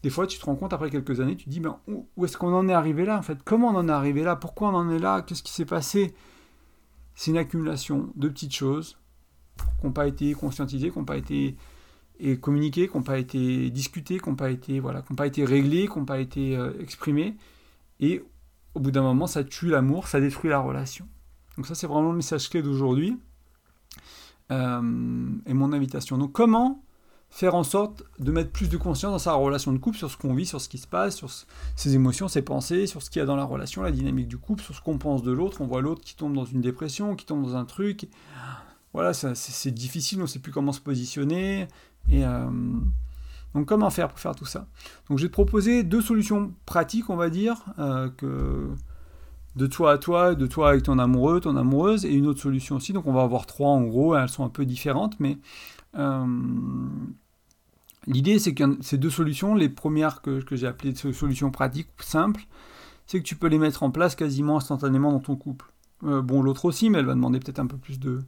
Des 0.02 0.10
fois, 0.10 0.26
tu 0.26 0.40
te 0.40 0.46
rends 0.46 0.56
compte 0.56 0.74
après 0.74 0.90
quelques 0.90 1.20
années, 1.20 1.36
tu 1.36 1.46
te 1.46 1.50
dis, 1.50 1.60
ben, 1.60 1.78
où 1.88 2.26
est-ce 2.26 2.38
qu'on 2.38 2.54
en 2.54 2.68
est 2.70 2.74
arrivé 2.74 3.06
là 3.06 3.20
en 3.20 3.22
fait? 3.22 3.38
Comment 3.44 3.68
on 3.68 3.76
en 3.76 3.88
est 3.88 3.92
arrivé 3.92 4.24
là? 4.24 4.36
Pourquoi 4.36 4.70
on 4.70 4.76
en 4.76 4.90
est 4.90 4.98
là? 4.98 5.22
Qu'est-ce 5.22 5.44
qui 5.44 5.52
s'est 5.52 5.66
passé? 5.66 6.16
C'est 7.14 7.32
une 7.32 7.38
accumulation 7.38 8.10
de 8.16 8.30
petites 8.30 8.56
choses 8.56 8.98
qui 9.80 9.86
n'ont 9.86 9.92
pas 9.92 10.08
été 10.08 10.34
conscientisées, 10.34 10.92
qui 10.92 11.00
n'ont 11.00 11.06
pas 11.06 11.18
été 11.18 11.56
et 12.20 12.38
communiquées, 12.38 12.88
qui 12.88 12.98
n'ont 12.98 13.04
pas 13.04 13.18
été 13.18 13.70
discutées, 13.70 14.20
qui 14.20 14.30
n'ont 14.30 14.36
pas 14.36 14.52
été 14.52 14.80
voilà, 14.80 15.02
pas 15.16 15.28
été 15.28 15.46
réglées, 15.46 15.88
qui 15.88 15.98
n'ont 15.98 16.06
pas 16.06 16.20
été 16.20 16.56
euh, 16.56 16.74
exprimées. 16.82 17.38
Et 18.00 18.22
au 18.76 18.80
bout 18.80 18.92
d'un 18.92 19.02
moment, 19.02 19.28
ça 19.28 19.44
tue 19.44 19.68
l'amour, 19.68 20.08
ça 20.08 20.20
détruit 20.20 20.50
la 20.50 20.60
relation. 20.60 21.08
Donc 21.56 21.66
ça, 21.66 21.76
c'est 21.76 21.88
vraiment 21.88 22.12
le 22.12 22.18
message 22.18 22.50
clé 22.50 22.62
d'aujourd'hui 22.62 23.18
euh, 24.52 25.30
et 25.46 25.54
mon 25.54 25.74
invitation. 25.74 26.18
Donc 26.18 26.34
comment 26.34 26.84
faire 27.32 27.54
en 27.54 27.64
sorte 27.64 28.04
de 28.18 28.32
mettre 28.32 28.52
plus 28.52 28.70
de 28.70 28.78
conscience 28.78 29.12
dans 29.12 29.20
sa 29.20 29.34
relation 29.34 29.72
de 29.72 29.78
couple 29.78 29.98
sur 29.98 30.10
ce 30.10 30.18
qu'on 30.18 30.34
vit, 30.34 30.46
sur 30.46 30.60
ce 30.60 30.68
qui 30.68 30.80
se 30.80 30.88
passe, 30.88 31.16
sur 31.16 31.30
ses 31.76 31.96
émotions, 31.96 32.28
ses 32.28 32.42
pensées, 32.42 32.88
sur 32.88 33.04
ce 33.04 33.10
qu'il 33.10 33.20
y 33.20 33.24
a 33.24 33.26
dans 33.26 33.36
la 33.36 33.44
relation, 33.44 33.82
la 33.82 33.92
dynamique 33.92 34.28
du 34.28 34.38
couple, 34.38 34.64
sur 34.64 34.76
ce 34.76 34.82
qu'on 34.82 34.98
pense 34.98 35.22
de 35.22 35.32
l'autre. 35.32 35.62
On 35.62 35.68
voit 35.68 35.82
l'autre 35.82 36.02
qui 36.02 36.16
tombe 36.16 36.34
dans 36.34 36.46
une 36.46 36.62
dépression, 36.62 37.16
qui 37.16 37.26
tombe 37.26 37.44
dans 37.44 37.56
un 37.56 37.66
truc. 37.66 38.10
Voilà, 38.94 39.14
c'est 39.14 39.72
difficile, 39.72 40.20
on 40.20 40.24
ne 40.24 40.28
sait 40.28 40.40
plus 40.40 40.52
comment 40.52 40.72
se 40.72 40.82
positionner. 40.82 41.68
Et 42.10 42.26
euh, 42.26 42.50
donc 43.54 43.68
comment 43.68 43.90
faire 43.90 44.10
pour 44.10 44.20
faire 44.20 44.36
tout 44.36 44.46
ça? 44.46 44.68
Donc 45.10 45.20
te 45.20 45.28
proposer 45.28 45.84
deux 45.84 46.02
solutions 46.02 46.54
pratiques, 46.66 47.10
on 47.10 47.16
va 47.16 47.30
dire, 47.30 47.58
euh, 47.78 48.10
de 49.56 49.68
toi 49.68 49.92
à 49.92 49.98
toi, 49.98 50.34
de 50.36 50.48
toi 50.48 50.70
avec 50.70 50.84
ton 50.84 50.98
amoureux, 50.98 51.40
ton 51.40 51.56
amoureuse, 51.56 52.06
et 52.06 52.14
une 52.14 52.26
autre 52.26 52.42
solution 52.42 52.78
aussi. 52.78 52.94
Donc 52.94 53.06
on 53.06 53.14
va 53.14 53.22
avoir 53.22 53.46
trois 53.46 53.70
en 53.70 53.84
gros, 53.84 54.16
elles 54.16 54.30
sont 54.30 54.44
un 54.44 54.50
peu 54.50 54.66
différentes, 54.66 55.20
mais 55.20 55.38
euh, 55.96 56.26
l'idée 58.08 58.40
c'est 58.40 58.56
que 58.56 58.64
ces 58.82 58.98
deux 58.98 59.12
solutions, 59.12 59.54
les 59.54 59.70
premières 59.70 60.24
que, 60.24 60.42
que 60.42 60.56
j'ai 60.56 60.68
appelées 60.68 60.96
solutions 60.96 61.52
pratiques 61.52 61.90
simples, 62.00 62.48
c'est 63.06 63.20
que 63.20 63.26
tu 63.26 63.36
peux 63.36 63.48
les 63.48 63.60
mettre 63.60 63.84
en 63.84 63.92
place 63.92 64.16
quasiment 64.16 64.58
instantanément 64.58 65.12
dans 65.12 65.20
ton 65.20 65.36
couple. 65.36 65.72
bon, 66.02 66.42
l'autre 66.42 66.66
aussi, 66.66 66.90
mais 66.90 67.00
elle 67.00 67.06
va 67.06 67.16
demander 67.16 67.40
peut-être 67.40 67.60
un 67.60 67.68
peu 67.68 67.78
plus 67.78 68.00
de, 68.00 68.24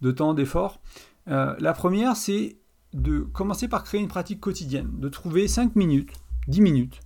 de 0.00 0.10
temps, 0.10 0.34
d'effort. 0.34 0.80
la 1.26 1.72
première, 1.72 2.16
c'est 2.16 2.56
de 2.92 3.20
commencer 3.20 3.68
par 3.68 3.84
créer 3.84 4.00
une 4.00 4.08
pratique 4.08 4.40
quotidienne, 4.40 4.90
de 4.98 5.08
trouver 5.08 5.48
5 5.48 5.76
minutes, 5.76 6.10
10 6.48 6.60
minutes 6.60 7.00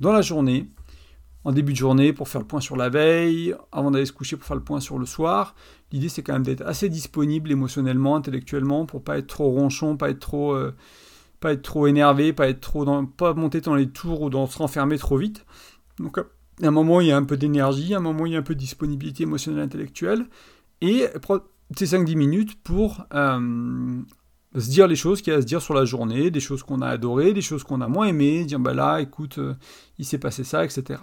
dans 0.00 0.12
la 0.12 0.22
journée, 0.22 0.70
en 1.44 1.52
début 1.52 1.72
de 1.72 1.78
journée 1.78 2.12
pour 2.12 2.28
faire 2.28 2.40
le 2.40 2.46
point 2.46 2.60
sur 2.60 2.76
la 2.76 2.88
veille, 2.88 3.54
avant 3.72 3.90
d'aller 3.90 4.06
se 4.06 4.12
coucher 4.12 4.36
pour 4.36 4.46
faire 4.46 4.56
le 4.56 4.62
point 4.62 4.80
sur 4.80 4.98
le 4.98 5.06
soir. 5.06 5.54
L'idée 5.92 6.08
c'est 6.08 6.22
quand 6.22 6.32
même 6.32 6.44
d'être 6.44 6.62
assez 6.62 6.88
disponible 6.88 7.50
émotionnellement, 7.50 8.16
intellectuellement, 8.16 8.86
pour 8.86 9.02
pas 9.02 9.18
être 9.18 9.26
trop 9.26 9.50
ronchon, 9.50 9.96
pas 9.96 10.10
être 10.10 10.20
trop, 10.20 10.52
euh, 10.52 10.74
pas 11.40 11.52
être 11.52 11.62
trop 11.62 11.86
énervé, 11.86 12.32
pas 12.32 12.48
être 12.48 12.60
trop 12.60 12.84
dans, 12.84 13.04
pas 13.06 13.34
monter 13.34 13.60
dans 13.60 13.74
les 13.74 13.88
tours 13.88 14.22
ou 14.22 14.30
dans 14.30 14.46
se 14.46 14.58
renfermer 14.58 14.98
trop 14.98 15.16
vite. 15.16 15.44
Donc 15.98 16.18
à 16.18 16.24
un 16.62 16.70
moment 16.70 17.00
il 17.00 17.08
y 17.08 17.12
a 17.12 17.16
un 17.16 17.24
peu 17.24 17.36
d'énergie, 17.36 17.94
à 17.94 17.98
un 17.98 18.00
moment 18.00 18.26
il 18.26 18.32
y 18.32 18.36
a 18.36 18.38
un 18.38 18.42
peu 18.42 18.54
de 18.54 18.60
disponibilité 18.60 19.24
émotionnelle 19.24 19.62
intellectuelle, 19.62 20.26
et 20.80 21.06
ces 21.76 21.86
5-10 21.86 22.16
minutes 22.16 22.62
pour 22.62 23.04
euh, 23.14 24.00
se 24.54 24.70
dire 24.70 24.86
les 24.86 24.96
choses 24.96 25.20
qu'il 25.20 25.32
y 25.32 25.36
a 25.36 25.38
à 25.38 25.42
se 25.42 25.46
dire 25.46 25.62
sur 25.62 25.74
la 25.74 25.84
journée, 25.84 26.30
des 26.30 26.40
choses 26.40 26.62
qu'on 26.62 26.80
a 26.80 26.88
adorées, 26.88 27.32
des 27.32 27.42
choses 27.42 27.64
qu'on 27.64 27.80
a 27.80 27.88
moins 27.88 28.06
aimées, 28.06 28.44
dire 28.44 28.58
bah 28.58 28.74
là, 28.74 29.00
écoute, 29.00 29.38
euh, 29.38 29.54
il 29.98 30.04
s'est 30.04 30.18
passé 30.18 30.44
ça, 30.44 30.64
etc. 30.64 31.00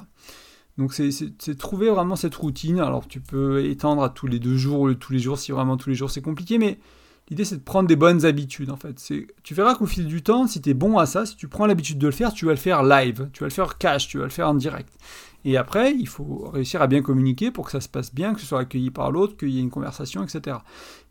Donc 0.77 0.93
c'est 0.93 1.55
trouver 1.57 1.89
vraiment 1.89 2.15
cette 2.15 2.35
routine. 2.35 2.79
Alors 2.79 3.07
tu 3.07 3.21
peux 3.21 3.63
étendre 3.63 4.03
à 4.03 4.09
tous 4.09 4.27
les 4.27 4.39
deux 4.39 4.57
jours 4.57 4.81
ou 4.81 4.93
tous 4.93 5.13
les 5.13 5.19
jours 5.19 5.39
si 5.39 5.51
vraiment 5.51 5.77
tous 5.77 5.89
les 5.89 5.95
jours 5.95 6.09
c'est 6.09 6.21
compliqué, 6.21 6.57
mais 6.57 6.79
l'idée 7.29 7.45
c'est 7.45 7.57
de 7.57 7.63
prendre 7.63 7.87
des 7.87 7.95
bonnes 7.95 8.25
habitudes 8.25 8.69
en 8.69 8.77
fait. 8.77 9.01
Tu 9.43 9.53
verras 9.53 9.75
qu'au 9.75 9.85
fil 9.85 10.05
du 10.05 10.21
temps, 10.21 10.47
si 10.47 10.61
tu 10.61 10.69
es 10.69 10.73
bon 10.73 10.97
à 10.97 11.05
ça, 11.05 11.25
si 11.25 11.35
tu 11.35 11.47
prends 11.47 11.65
l'habitude 11.65 11.97
de 11.97 12.07
le 12.07 12.13
faire, 12.13 12.33
tu 12.33 12.45
vas 12.45 12.51
le 12.51 12.57
faire 12.57 12.83
live, 12.83 13.29
tu 13.33 13.41
vas 13.41 13.47
le 13.47 13.53
faire 13.53 13.77
cash, 13.77 14.07
tu 14.07 14.17
vas 14.17 14.25
le 14.25 14.29
faire 14.29 14.49
en 14.49 14.55
direct. 14.55 14.93
Et 15.43 15.57
après, 15.57 15.93
il 15.93 16.07
faut 16.07 16.49
réussir 16.51 16.81
à 16.81 16.87
bien 16.87 17.01
communiquer 17.01 17.51
pour 17.51 17.65
que 17.65 17.71
ça 17.71 17.81
se 17.81 17.89
passe 17.89 18.13
bien, 18.13 18.33
que 18.33 18.41
ce 18.41 18.47
soit 18.47 18.61
accueilli 18.61 18.89
par 18.89 19.11
l'autre, 19.11 19.37
qu'il 19.37 19.49
y 19.49 19.59
ait 19.59 19.61
une 19.61 19.69
conversation, 19.69 20.23
etc. 20.23 20.57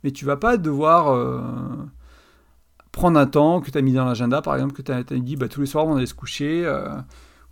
Mais 0.03 0.11
tu 0.11 0.25
vas 0.25 0.37
pas 0.37 0.57
devoir... 0.57 1.13
Euh, 1.13 1.41
prendre 2.95 3.19
un 3.19 3.27
temps 3.27 3.61
que 3.61 3.71
tu 3.71 3.77
as 3.77 3.83
mis 3.83 3.93
dans 3.93 4.05
l'agenda, 4.05 4.41
par 4.41 4.55
exemple, 4.55 4.73
que 4.73 4.83
tu 4.83 4.93
as, 4.93 5.03
dit 5.03 5.37
bah, 5.37 5.49
tous 5.49 5.61
les 5.61 5.67
soirs 5.67 5.87
on 5.87 5.97
allait 5.97 6.07
se 6.07 6.15
coucher, 6.15 6.65
euh, 6.65 6.89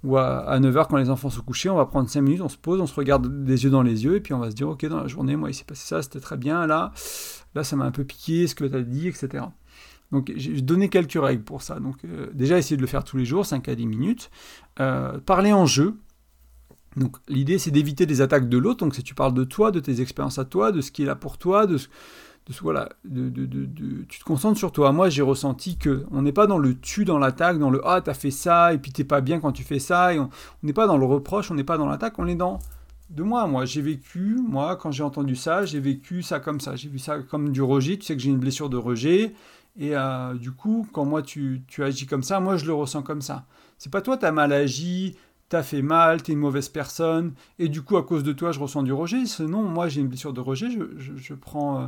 ou 0.05 0.17
à, 0.17 0.59
9h 0.59 0.87
quand 0.89 0.97
les 0.97 1.11
enfants 1.11 1.31
se 1.31 1.41
couchaient, 1.41 1.69
on 1.69 1.77
va 1.77 1.87
prendre 1.87 2.09
5 2.09 2.21
minutes, 2.23 2.41
on 2.41 2.49
se 2.49 2.57
pose, 2.57 2.81
on 2.81 2.87
se 2.87 2.95
regarde 2.95 3.45
des 3.45 3.65
yeux 3.65 3.71
dans 3.71 3.83
les 3.83 4.05
yeux, 4.05 4.17
et 4.17 4.21
puis 4.21 4.35
on 4.35 4.39
va 4.39 4.51
se 4.51 4.57
dire 4.57 4.69
ok, 4.69 4.85
dans 4.87 5.01
la 5.01 5.07
journée, 5.07 5.37
moi 5.37 5.51
il 5.51 5.55
s'est 5.55 5.65
passé 5.65 5.87
ça, 5.87 6.03
c'était 6.03 6.21
très 6.21 6.37
bien, 6.37 6.67
là, 6.67 6.93
là 7.55 7.63
ça 7.63 7.77
m'a 7.77 7.85
un 7.85 7.93
peu 7.93 8.05
piqué, 8.05 8.47
ce 8.47 8.55
que 8.55 8.65
tu 8.65 8.75
as 8.75 8.83
dit, 8.83 9.09
etc. 9.09 9.45
Donc 10.13 10.31
j'ai 10.37 10.61
donné 10.61 10.91
quelques 10.91 11.19
règles 11.21 11.43
pour 11.43 11.63
ça. 11.63 11.81
Donc 11.81 12.05
euh, 12.05 12.29
déjà 12.35 12.59
essayer 12.59 12.77
de 12.77 12.83
le 12.83 12.87
faire 12.87 13.03
tous 13.03 13.17
les 13.17 13.25
jours, 13.25 13.47
5 13.47 13.67
à 13.69 13.75
10 13.75 13.87
minutes. 13.87 14.31
Euh, 14.79 15.19
parler 15.19 15.53
en 15.53 15.65
jeu. 15.65 15.97
Donc 16.97 17.17
l'idée 17.29 17.59
c'est 17.59 17.71
d'éviter 17.71 18.05
les 18.05 18.21
attaques 18.21 18.49
de 18.49 18.59
l'autre. 18.59 18.85
Donc 18.85 18.95
si 18.95 19.03
tu 19.03 19.15
parles 19.15 19.33
de 19.33 19.45
toi, 19.45 19.71
de 19.71 19.81
tes 19.81 20.03
expériences 20.03 20.39
à 20.39 20.45
toi, 20.45 20.71
de 20.71 20.83
ce 20.83 20.93
qui 20.93 21.03
est 21.03 21.07
là 21.07 21.17
pour 21.17 21.39
toi, 21.39 21.67
de, 21.67 21.79
de, 22.47 22.55
voilà, 22.61 22.89
de, 23.05 23.29
de, 23.29 24.05
tu 24.09 24.19
te 24.19 24.25
concentres 24.25 24.59
sur 24.59 24.73
toi. 24.73 24.93
Moi, 24.93 25.09
j'ai 25.09 25.23
ressenti 25.23 25.77
que 25.77 26.05
on 26.11 26.23
n'est 26.23 26.33
pas 26.33 26.47
dans 26.47 26.59
le 26.59 26.79
tu, 26.79 27.05
dans 27.05 27.19
l'attaque, 27.19 27.59
dans 27.59 27.71
le 27.71 27.81
ah, 27.87 28.01
t'as 28.01 28.15
fait 28.15 28.31
ça, 28.31 28.73
et 28.75 28.79
puis 28.79 28.93
t'es 28.93 29.05
pas 29.05 29.21
bien 29.21 29.41
quand 29.41 29.53
tu 29.53 29.63
fais 29.63 29.79
ça, 29.79 30.15
et 30.15 30.19
on 30.19 30.29
n'est 30.63 30.73
pas 30.73 30.87
dans 30.87 30.97
le 30.97 31.07
reproche, 31.07 31.51
on 31.51 31.55
n'est 31.55 31.65
pas 31.65 31.79
dans 31.79 31.87
l'attaque, 31.87 32.19
on 32.19 32.27
est 32.27 32.35
dans 32.35 32.59
de 33.11 33.23
moi. 33.23 33.47
Moi, 33.47 33.65
j'ai 33.65 33.83
vécu, 33.83 34.39
moi, 34.47 34.77
quand 34.77 34.91
j'ai 34.91 35.05
entendu 35.05 35.37
ça, 35.37 35.65
j'ai 35.65 35.81
vécu 35.81 36.23
ça 36.23 36.41
comme 36.41 36.61
ça. 36.61 36.75
J'ai 36.77 36.89
vu 36.89 36.99
ça 36.99 37.19
comme 37.19 37.53
du 37.53 37.63
rejet. 37.63 37.97
Tu 37.97 38.07
sais 38.07 38.17
que 38.17 38.23
j'ai 38.23 38.31
une 38.31 38.39
blessure 38.39 38.69
de 38.71 38.77
rejet, 38.77 39.35
et 39.79 39.97
euh, 39.97 40.35
du 40.35 40.53
coup, 40.53 40.87
quand 40.93 41.05
moi 41.05 41.23
tu, 41.23 41.63
tu 41.69 41.85
agis 41.85 42.07
comme 42.07 42.23
ça, 42.23 42.41
moi 42.41 42.57
je 42.57 42.67
le 42.67 42.75
ressens 42.75 43.03
comme 43.03 43.23
ça. 43.23 43.45
C'est 43.79 43.91
pas 43.91 44.01
toi, 44.03 44.17
t'as 44.17 44.33
mal 44.33 44.53
agi, 44.53 45.17
t'as 45.49 45.63
fait 45.63 45.83
mal, 45.83 46.23
t'es 46.23 46.33
une 46.33 46.39
mauvaise 46.39 46.69
personne, 46.69 47.35
et 47.59 47.69
du 47.69 47.83
coup, 47.83 47.97
à 47.97 48.03
cause 48.03 48.25
de 48.25 48.33
toi, 48.33 48.53
je 48.53 48.61
ressens 48.61 48.83
du 48.83 48.93
rejet. 48.93 49.27
Sinon, 49.27 49.63
moi, 49.63 49.89
j'ai 49.89 50.01
une 50.01 50.09
blessure 50.09 50.33
de 50.33 50.41
rejet, 50.41 50.71
je, 50.71 51.17
je, 51.17 51.35
prends. 51.35 51.83
Euh, 51.83 51.87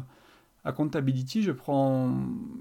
accountability, 0.64 1.42
je 1.42 1.52
prends, 1.52 2.14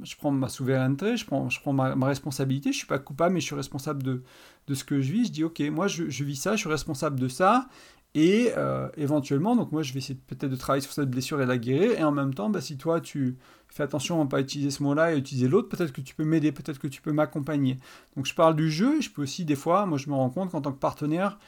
je 0.03 0.15
prends 0.15 0.31
ma 0.31 0.49
souveraineté, 0.49 1.15
je 1.15 1.25
prends, 1.25 1.49
je 1.49 1.59
prends 1.61 1.73
ma, 1.73 1.93
responsabilité, 2.05 2.71
je 2.71 2.77
suis 2.77 2.87
pas 2.87 2.99
coupable, 2.99 3.33
mais 3.33 3.39
je 3.39 3.45
suis 3.45 3.55
responsable 3.55 4.03
de, 4.03 4.23
de 4.67 4.73
ce 4.73 4.83
que 4.83 5.01
je 5.01 5.11
vis. 5.11 5.25
Je 5.27 5.31
dis, 5.31 5.43
ok, 5.43 5.61
moi 5.71 5.87
je, 5.87 6.09
je 6.09 6.23
vis 6.23 6.35
ça, 6.35 6.55
je 6.55 6.61
suis 6.61 6.69
responsable 6.69 7.19
de 7.19 7.29
ça, 7.29 7.69
et 8.15 8.51
euh, 8.57 8.89
éventuellement, 8.95 9.55
donc 9.55 9.71
moi 9.71 9.81
je 9.81 9.93
vais 9.93 9.99
essayer 9.99 10.19
peut-être 10.27 10.51
de 10.51 10.55
travailler 10.55 10.81
sur 10.81 10.91
cette 10.91 11.09
blessure 11.09 11.41
et 11.41 11.45
la 11.45 11.57
guérir, 11.57 11.97
et 11.97 12.03
en 12.03 12.11
même 12.11 12.33
temps, 12.33 12.49
bah, 12.49 12.61
si 12.61 12.77
toi 12.77 13.01
tu 13.01 13.37
fais 13.69 13.83
attention 13.83 14.21
à 14.21 14.23
ne 14.25 14.29
pas 14.29 14.41
utiliser 14.41 14.69
ce 14.69 14.83
mot-là 14.83 15.13
et 15.13 15.17
utiliser 15.17 15.47
l'autre, 15.47 15.69
peut-être 15.69 15.91
que 15.91 16.01
tu 16.01 16.13
peux 16.13 16.25
m'aider, 16.25 16.51
peut-être 16.51 16.77
que 16.77 16.87
tu 16.87 17.01
peux 17.01 17.11
m'accompagner. 17.11 17.77
Donc 18.15 18.27
je 18.27 18.35
parle 18.35 18.55
du 18.55 18.69
jeu, 18.69 19.01
je 19.01 19.09
peux 19.09 19.23
aussi 19.23 19.45
des 19.45 19.55
fois, 19.55 19.85
moi 19.87 19.97
je 19.97 20.09
me 20.09 20.15
rends 20.15 20.29
compte 20.29 20.51
qu'en 20.51 20.61
tant 20.61 20.71
que 20.71 20.79
partenaire, 20.79 21.39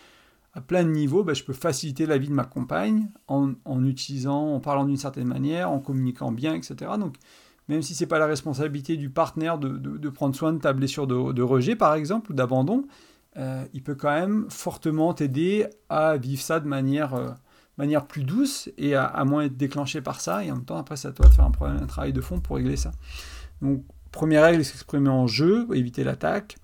à 0.55 0.61
plein 0.61 0.83
de 0.83 0.89
niveaux, 0.89 1.23
bah, 1.23 1.33
je 1.33 1.43
peux 1.43 1.53
faciliter 1.53 2.05
la 2.05 2.17
vie 2.17 2.29
de 2.29 2.33
ma 2.33 2.45
compagne 2.45 3.09
en, 3.27 3.55
utilisant, 3.83 4.53
en 4.53 4.59
parlant 4.61 4.85
d'une 4.85 4.97
certaine 4.97 5.27
manière, 5.27 5.69
en 5.69 5.79
communiquant 5.79 6.31
bien, 6.31 6.55
etc. 6.55 6.91
Donc, 6.97 7.17
même 7.67 7.81
si 7.81 7.93
ce 7.93 8.03
n'est 8.03 8.07
pas 8.07 8.19
la 8.19 8.25
responsabilité 8.25 8.95
du 8.95 9.09
partenaire 9.09 9.57
de, 9.57 10.09
prendre 10.09 10.33
soin 10.33 10.53
de 10.53 10.59
ta 10.59 10.71
blessure 10.71 11.07
de, 11.07 11.41
rejet, 11.41 11.75
par 11.75 11.93
exemple, 11.93 12.31
ou 12.31 12.33
d'abandon, 12.33 12.85
euh, 13.37 13.65
il 13.73 13.83
peut 13.83 13.95
quand 13.95 14.11
même 14.11 14.45
fortement 14.49 15.13
t'aider 15.13 15.67
à 15.89 16.15
vivre 16.15 16.41
ça 16.41 16.61
de 16.61 16.67
manière, 16.69 17.15
euh, 17.15 17.31
manière 17.77 18.07
plus 18.07 18.23
douce 18.23 18.69
et 18.77 18.95
à, 18.95 19.25
moins 19.25 19.43
être 19.43 19.57
déclenché 19.57 19.99
par 19.99 20.21
ça. 20.21 20.45
Et 20.45 20.51
en 20.51 20.55
même 20.55 20.65
temps, 20.65 20.77
après, 20.77 20.95
c'est 20.95 21.09
à 21.09 21.11
toi 21.11 21.27
de 21.27 21.33
faire 21.33 21.45
un, 21.45 21.65
un 21.65 21.85
travail 21.85 22.13
de 22.13 22.21
fond 22.21 22.39
pour 22.39 22.55
régler 22.55 22.77
ça. 22.77 22.91
Donc, 23.61 23.83
première 24.13 24.43
règle, 24.43 24.63
s'exprimer 24.63 25.09
en 25.09 25.27
jeu, 25.27 25.67
éviter 25.73 26.05
l'attaque. 26.05 26.55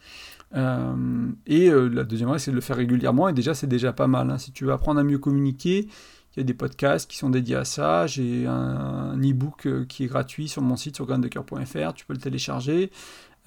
Et 0.53 1.69
la 1.69 2.03
deuxième 2.03 2.29
règle, 2.29 2.39
c'est 2.39 2.51
de 2.51 2.55
le 2.55 2.61
faire 2.61 2.77
régulièrement, 2.77 3.29
et 3.29 3.33
déjà, 3.33 3.53
c'est 3.53 3.67
déjà 3.67 3.93
pas 3.93 4.07
mal. 4.07 4.29
Hein. 4.29 4.37
Si 4.37 4.51
tu 4.51 4.65
veux 4.65 4.73
apprendre 4.73 4.99
à 4.99 5.03
mieux 5.03 5.17
communiquer, 5.17 5.87
il 6.35 6.39
y 6.39 6.41
a 6.41 6.43
des 6.43 6.53
podcasts 6.53 7.09
qui 7.09 7.17
sont 7.17 7.29
dédiés 7.29 7.55
à 7.55 7.65
ça. 7.65 8.07
J'ai 8.07 8.45
un, 8.47 9.17
e-book 9.17 9.67
qui 9.87 10.05
est 10.05 10.07
gratuit 10.07 10.47
sur 10.47 10.61
mon 10.61 10.77
site 10.77 10.95
sur 10.95 11.05
graindecoeur.fr. 11.05 11.93
Tu 11.93 12.05
peux 12.05 12.13
le 12.13 12.19
télécharger, 12.19 12.89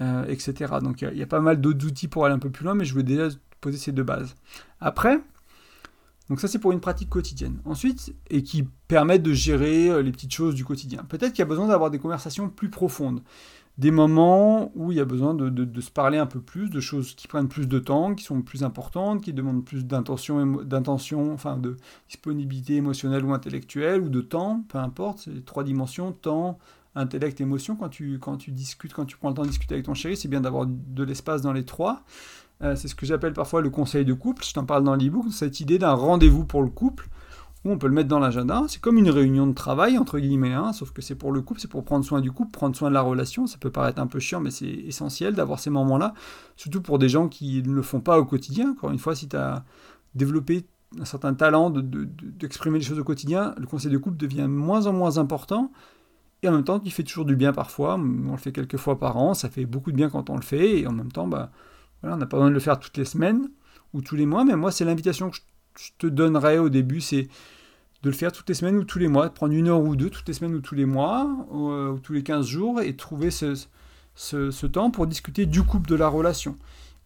etc. 0.01 0.75
Donc 0.83 1.03
il 1.03 1.19
y, 1.19 1.23
a 1.23 1.27
pas 1.27 1.40
mal 1.40 1.61
d'autres 1.61 1.87
outils 1.87 2.09
pour 2.09 2.27
aller 2.27 2.35
un 2.35 2.38
peu 2.38 2.51
plus 2.51 2.64
loin, 2.64 2.75
mais 2.75 2.85
je 2.85 2.93
voulais 2.93 3.05
déjà 3.05 3.29
poser 3.61 3.79
ces 3.79 3.93
deux 3.93 4.03
bases. 4.03 4.35
Après, 4.81 5.19
donc 6.29 6.40
ça 6.40 6.49
c'est 6.49 6.59
pour 6.59 6.73
une 6.73 6.81
pratique 6.81 7.11
quotidienne. 7.11 7.59
Ensuite, 7.64 8.14
et 8.31 8.43
qui 8.43 8.67
permet 8.88 9.19
de 9.19 9.33
gérer 9.33 9.88
euh, 9.88 10.03
les 10.03 10.12
petites 10.12 10.33
choses 10.33 10.55
du 10.55 10.64
quotidien. 10.64 11.05
Peut-être 11.09 11.33
qu'il 11.33 11.40
y 11.40 11.43
a 11.43 11.47
besoin 11.47 11.69
d'avoir 11.69 11.90
des 11.90 11.99
conversations 11.99 12.49
plus 12.49 12.71
profondes. 12.71 13.23
Des 13.76 13.90
moments 13.90 14.70
où 14.76 14.92
il 14.92 14.98
y 14.98 15.00
a 15.00 15.04
besoin 15.04 15.34
de, 15.34 15.80
se 15.80 15.90
parler 15.90 16.18
un 16.18 16.26
peu 16.26 16.40
plus, 16.40 16.70
de 16.70 16.78
choses 16.78 17.14
qui 17.16 17.26
prennent 17.26 17.48
plus 17.48 17.66
de 17.66 17.80
temps, 17.80 18.14
qui 18.14 18.22
sont 18.22 18.40
plus 18.40 18.62
importantes, 18.62 19.20
qui 19.20 19.32
demandent 19.32 19.64
plus 19.64 19.84
d'intention, 19.84 20.62
d'intention, 20.62 21.32
enfin 21.32 21.56
de 21.56 21.76
disponibilité 22.08 22.76
émotionnelle 22.76 23.24
ou 23.24 23.32
intellectuelle, 23.32 24.00
ou 24.00 24.08
de 24.08 24.20
temps, 24.20 24.62
peu 24.68 24.78
importe, 24.78 25.22
c'est 25.24 25.44
trois 25.44 25.64
dimensions, 25.64 26.12
temps, 26.12 26.58
intellect, 26.94 27.40
émotion. 27.40 27.74
Quand 27.74 27.88
tu, 27.88 28.18
quand 28.20 28.37
tu 28.37 28.52
discutes, 28.52 28.92
quand 28.92 29.06
tu 29.06 29.16
prends 29.16 29.30
le 29.30 29.34
temps 29.34 29.42
de 29.42 29.48
discuter 29.48 29.74
avec 29.74 29.87
ton 29.87 29.94
chéri, 29.94 30.16
c'est 30.16 30.28
bien 30.28 30.40
d'avoir 30.40 30.66
de 30.66 31.02
l'espace 31.02 31.42
dans 31.42 31.52
les 31.52 31.64
trois. 31.64 32.04
Euh, 32.62 32.76
c'est 32.76 32.88
ce 32.88 32.94
que 32.94 33.06
j'appelle 33.06 33.32
parfois 33.32 33.60
le 33.60 33.70
conseil 33.70 34.04
de 34.04 34.12
couple. 34.12 34.44
Je 34.44 34.52
t'en 34.52 34.64
parle 34.64 34.84
dans 34.84 34.94
l'e-book, 34.94 35.26
cette 35.32 35.60
idée 35.60 35.78
d'un 35.78 35.94
rendez-vous 35.94 36.44
pour 36.44 36.62
le 36.62 36.70
couple, 36.70 37.08
on 37.72 37.79
peut 37.79 37.87
le 37.87 37.94
mettre 37.94 38.09
dans 38.09 38.18
l'agenda. 38.18 38.62
C'est 38.68 38.81
comme 38.81 38.98
une 38.98 39.09
réunion 39.09 39.46
de 39.46 39.55
travail, 39.55 39.96
entre 39.96 40.18
guillemets, 40.18 40.53
hein, 40.53 40.72
sauf 40.72 40.92
que 40.92 41.00
c'est 41.00 41.14
pour 41.14 41.33
le 41.33 41.40
couple, 41.40 41.61
c'est 41.61 41.70
pour 41.70 41.85
prendre 41.85 42.05
soin 42.05 42.20
du 42.20 42.31
couple, 42.31 42.50
prendre 42.50 42.77
soin 42.77 42.90
de 42.90 42.94
la 42.94 43.00
relation. 43.00 43.46
Ça 43.46 43.57
peut 43.59 43.70
paraître 43.70 44.00
un 44.00 44.07
peu 44.07 44.18
chiant, 44.18 44.40
mais 44.40 44.50
c'est 44.50 44.66
essentiel 44.66 45.35
d'avoir 45.35 45.59
ces 45.59 45.70
moments-là, 45.70 46.14
surtout 46.57 46.83
pour 46.83 46.98
des 46.98 47.09
gens 47.09 47.29
qui 47.29 47.62
ne 47.62 47.72
le 47.72 47.83
font 47.83 48.00
pas 48.00 48.18
au 48.18 48.24
quotidien. 48.24 48.72
Encore 48.72 48.90
une 48.90 48.98
fois, 48.98 49.14
si 49.14 49.29
tu 49.29 49.37
as 49.37 49.64
développé 50.14 50.66
un 51.00 51.05
certain 51.05 51.35
talent 51.35 51.70
d'exprimer 51.70 52.79
les 52.79 52.85
choses 52.85 52.98
au 52.98 53.05
quotidien, 53.05 53.55
le 53.59 53.66
conseil 53.66 53.90
de 53.90 53.98
couple 53.98 54.16
devient 54.16 54.46
moins 54.46 54.87
en 54.87 54.92
moins 54.92 55.18
important. 55.18 55.72
Et 56.42 56.48
en 56.48 56.53
même 56.53 56.64
temps, 56.64 56.81
il 56.85 56.92
fait 56.92 57.03
toujours 57.03 57.24
du 57.24 57.37
bien 57.37 57.53
parfois. 57.53 57.94
On 57.94 58.33
le 58.33 58.37
fait 58.37 58.53
quelques 58.53 58.77
fois 58.77 58.98
par 58.98 59.16
an, 59.16 59.33
ça 59.33 59.48
fait 59.48 59.64
beaucoup 59.64 59.90
de 59.90 59.96
bien 59.96 60.11
quand 60.11 60.29
on 60.29 60.37
le 60.37 60.42
fait. 60.42 60.81
Et 60.81 60.87
en 60.87 60.92
même 60.92 61.11
temps, 61.11 61.27
bah, 61.27 61.50
on 62.03 62.16
n'a 62.16 62.27
pas 62.27 62.37
besoin 62.37 62.50
de 62.50 62.55
le 62.55 62.61
faire 62.61 62.79
toutes 62.79 62.98
les 62.98 63.07
semaines 63.07 63.48
ou 63.94 64.03
tous 64.03 64.16
les 64.16 64.27
mois, 64.27 64.44
mais 64.44 64.57
moi, 64.57 64.70
c'est 64.70 64.85
l'invitation 64.85 65.31
que 65.31 65.37
je 65.37 65.42
te 65.98 66.06
donnerais 66.06 66.58
au 66.58 66.68
début, 66.68 67.00
c'est 67.00 67.28
de 68.02 68.10
le 68.10 68.12
faire 68.12 68.32
toutes 68.32 68.48
les 68.48 68.54
semaines 68.54 68.76
ou 68.76 68.84
tous 68.84 68.98
les 68.98 69.08
mois, 69.08 69.28
de 69.28 69.32
prendre 69.32 69.54
une 69.54 69.68
heure 69.68 69.80
ou 69.80 69.96
deux 69.96 70.10
toutes 70.10 70.28
les 70.28 70.34
semaines 70.34 70.54
ou 70.54 70.60
tous 70.60 70.74
les 70.74 70.84
mois, 70.84 71.26
ou, 71.50 71.70
euh, 71.70 71.98
tous 72.02 72.12
les 72.12 72.22
15 72.22 72.46
jours, 72.46 72.80
et 72.80 72.94
trouver 72.96 73.30
ce, 73.30 73.54
ce, 74.14 74.66
temps 74.66 74.90
pour 74.90 75.06
discuter 75.06 75.46
du 75.46 75.62
couple, 75.62 75.88
de 75.88 75.94
la 75.94 76.08
relation. 76.08 76.56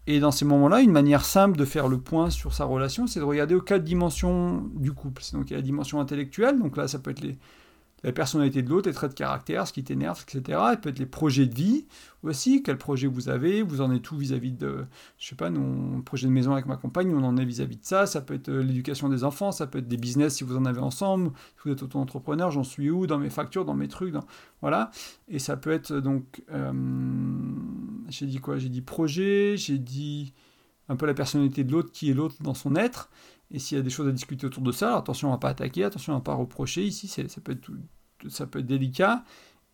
Et 0.07 0.19
dans 0.19 0.31
ces 0.31 0.45
moments-là, 0.45 0.81
une 0.81 0.91
manière 0.91 1.23
simple 1.23 1.57
de 1.57 1.65
faire 1.65 1.87
le 1.87 1.99
point 1.99 2.29
sur 2.29 2.53
sa 2.53 2.65
relation, 2.65 3.07
c'est 3.07 3.19
de 3.19 3.25
regarder 3.25 3.55
aux 3.55 3.61
quatre 3.61 3.83
dimensions 3.83 4.69
du 4.73 4.91
couple. 4.91 5.21
Donc 5.33 5.49
il 5.49 5.51
y 5.51 5.53
a 5.53 5.59
la 5.59 5.63
dimension 5.63 6.01
intellectuelle, 6.01 6.59
donc 6.59 6.77
là 6.77 6.87
ça 6.87 6.99
peut 6.99 7.11
être 7.11 7.21
les, 7.21 7.37
la 8.03 8.11
personnalité 8.11 8.61
de 8.61 8.69
l'autre, 8.69 8.87
les 8.87 8.95
traits 8.95 9.11
de 9.11 9.15
caractère, 9.15 9.67
ce 9.67 9.73
qui 9.73 9.83
t'énerve, 9.83 10.23
etc. 10.27 10.59
Et 10.73 10.77
peut-être 10.77 10.99
les 10.99 11.05
projets 11.05 11.45
de 11.45 11.55
vie 11.55 11.85
aussi, 12.23 12.63
quel 12.63 12.77
projet 12.77 13.07
vous 13.07 13.29
avez, 13.29 13.61
vous 13.61 13.81
en 13.81 13.91
êtes 13.91 14.01
tout 14.01 14.17
vis-à-vis 14.17 14.51
de, 14.51 14.85
je 15.17 15.27
sais 15.27 15.35
pas, 15.35 15.49
nous, 15.49 16.01
projet 16.03 16.27
de 16.27 16.31
maison 16.31 16.53
avec 16.53 16.65
ma 16.65 16.75
compagne, 16.75 17.13
on 17.13 17.23
en 17.23 17.37
est 17.37 17.45
vis-à-vis 17.45 17.77
de 17.77 17.85
ça, 17.85 18.05
ça 18.05 18.21
peut 18.21 18.33
être 18.33 18.49
euh, 18.49 18.61
l'éducation 18.61 19.09
des 19.09 19.23
enfants, 19.23 19.51
ça 19.51 19.67
peut 19.67 19.79
être 19.79 19.87
des 19.87 19.97
business 19.97 20.35
si 20.35 20.43
vous 20.43 20.57
en 20.57 20.65
avez 20.65 20.81
ensemble, 20.81 21.31
si 21.55 21.63
vous 21.65 21.71
êtes 21.71 21.83
auto-entrepreneur, 21.83 22.51
j'en 22.51 22.63
suis 22.63 22.89
où, 22.89 23.07
dans 23.07 23.19
mes 23.19 23.29
factures, 23.29 23.65
dans 23.65 23.73
mes 23.73 23.87
trucs, 23.87 24.11
dans... 24.11 24.25
voilà. 24.61 24.91
Et 25.27 25.39
ça 25.39 25.57
peut 25.57 25.71
être 25.71 25.93
donc, 25.93 26.43
euh, 26.51 26.71
j'ai 28.09 28.25
dit 28.25 28.39
quoi? 28.39 28.57
J'ai 28.57 28.69
dit 28.69 28.81
projet, 28.81 29.55
j'ai 29.57 29.77
dit 29.77 30.33
un 30.89 30.95
peu 30.95 31.05
la 31.05 31.13
personnalité 31.13 31.63
de 31.63 31.71
l'autre, 31.71 31.91
qui 31.91 32.09
est 32.09 32.13
l'autre 32.13 32.35
dans 32.41 32.55
son 32.55 32.75
être. 32.75 33.09
Et 33.51 33.59
s'il 33.59 33.77
y 33.77 33.81
a 33.81 33.83
des 33.83 33.89
choses 33.89 34.07
à 34.07 34.11
discuter 34.11 34.45
autour 34.45 34.63
de 34.63 34.71
ça, 34.71 34.97
attention 34.97 35.29
à 35.29 35.35
ne 35.35 35.39
pas 35.39 35.49
attaquer, 35.49 35.83
attention 35.83 36.13
à 36.13 36.17
ne 36.17 36.21
pas 36.21 36.35
reprocher. 36.35 36.83
Ici, 36.83 37.07
ça 37.07 37.23
peut, 37.41 37.53
être 37.53 37.71
ça 38.27 38.45
peut 38.45 38.59
être 38.59 38.67
délicat. 38.67 39.23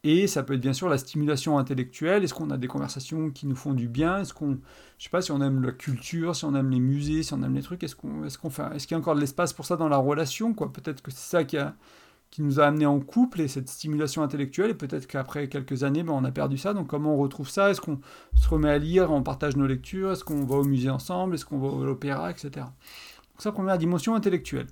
Et 0.04 0.28
ça 0.28 0.44
peut 0.44 0.54
être 0.54 0.62
bien 0.62 0.74
sûr 0.74 0.88
la 0.88 1.00
stimulation 1.00 1.58
intellectuelle. 1.58 2.24
Est-ce 2.24 2.34
qu'on 2.36 2.52
a 2.52 2.58
des 2.58 2.68
conversations 2.68 3.32
qui 3.32 3.48
nous 3.48 3.56
font 3.56 3.74
du 3.74 3.88
bien? 3.88 4.20
Est-ce 4.20 4.36
qu'on, 4.36 4.60
je 5.00 5.06
sais 5.06 5.10
pas, 5.10 5.24
si 5.24 5.32
on 5.32 5.42
aime 5.42 5.64
la 5.64 5.72
culture, 5.72 6.36
si 6.36 6.46
on 6.46 6.54
aime 6.54 6.70
les 6.70 6.80
musées, 6.80 7.24
si 7.24 7.34
on 7.34 7.42
aime 7.42 7.56
les 7.56 7.64
trucs, 7.64 7.84
est-ce 7.84 7.96
qu'on, 7.96 8.24
est-ce 8.24 8.38
qu'on 8.38 8.50
est-ce 8.50 8.86
qu'il 8.86 8.94
y 8.94 8.98
a 8.98 9.00
encore 9.00 9.16
de 9.16 9.20
l'espace 9.20 9.52
pour 9.52 9.66
ça 9.66 9.78
dans 9.78 9.90
la 9.90 9.98
relation 9.98 10.54
quoi? 10.54 10.72
Peut-être 10.72 11.02
que 11.02 11.10
c'est 11.10 11.30
ça 11.38 11.44
qui 11.44 11.58
qui 12.36 12.42
nous 12.42 12.60
a 12.60 12.66
amené 12.66 12.86
en 12.86 13.00
couple 13.00 13.40
et 13.42 13.48
cette 13.48 13.70
stimulation 13.70 14.22
intellectuelle. 14.22 14.70
Et 14.72 14.74
peut-être 14.74 15.08
qu'après 15.08 15.48
quelques 15.48 15.84
années, 15.84 16.04
ben, 16.04 16.14
on 16.14 16.26
a 16.26 16.32
perdu 16.32 16.58
ça. 16.58 16.74
Donc 16.74 16.88
comment 16.88 17.16
on 17.16 17.18
retrouve 17.18 17.50
ça? 17.50 17.70
Est-ce 17.72 17.80
qu'on 17.82 18.00
se 18.36 18.48
remet 18.50 18.70
à 18.70 18.78
lire, 18.78 19.12
on 19.12 19.24
partage 19.24 19.56
nos 19.56 19.66
lectures? 19.66 20.12
Est-ce 20.12 20.24
qu'on 20.24 20.44
va 20.44 20.58
au 20.58 20.64
musée 20.64 20.90
ensemble? 20.90 21.36
Est-ce 21.36 21.46
qu'on 21.46 21.60
va 21.60 21.82
à 21.82 21.86
l'opéra, 21.86 22.30
etc. 22.30 22.66
Donc 23.36 23.42
ça, 23.42 23.52
première 23.52 23.78
dimension 23.78 24.16
intellectuelle. 24.16 24.68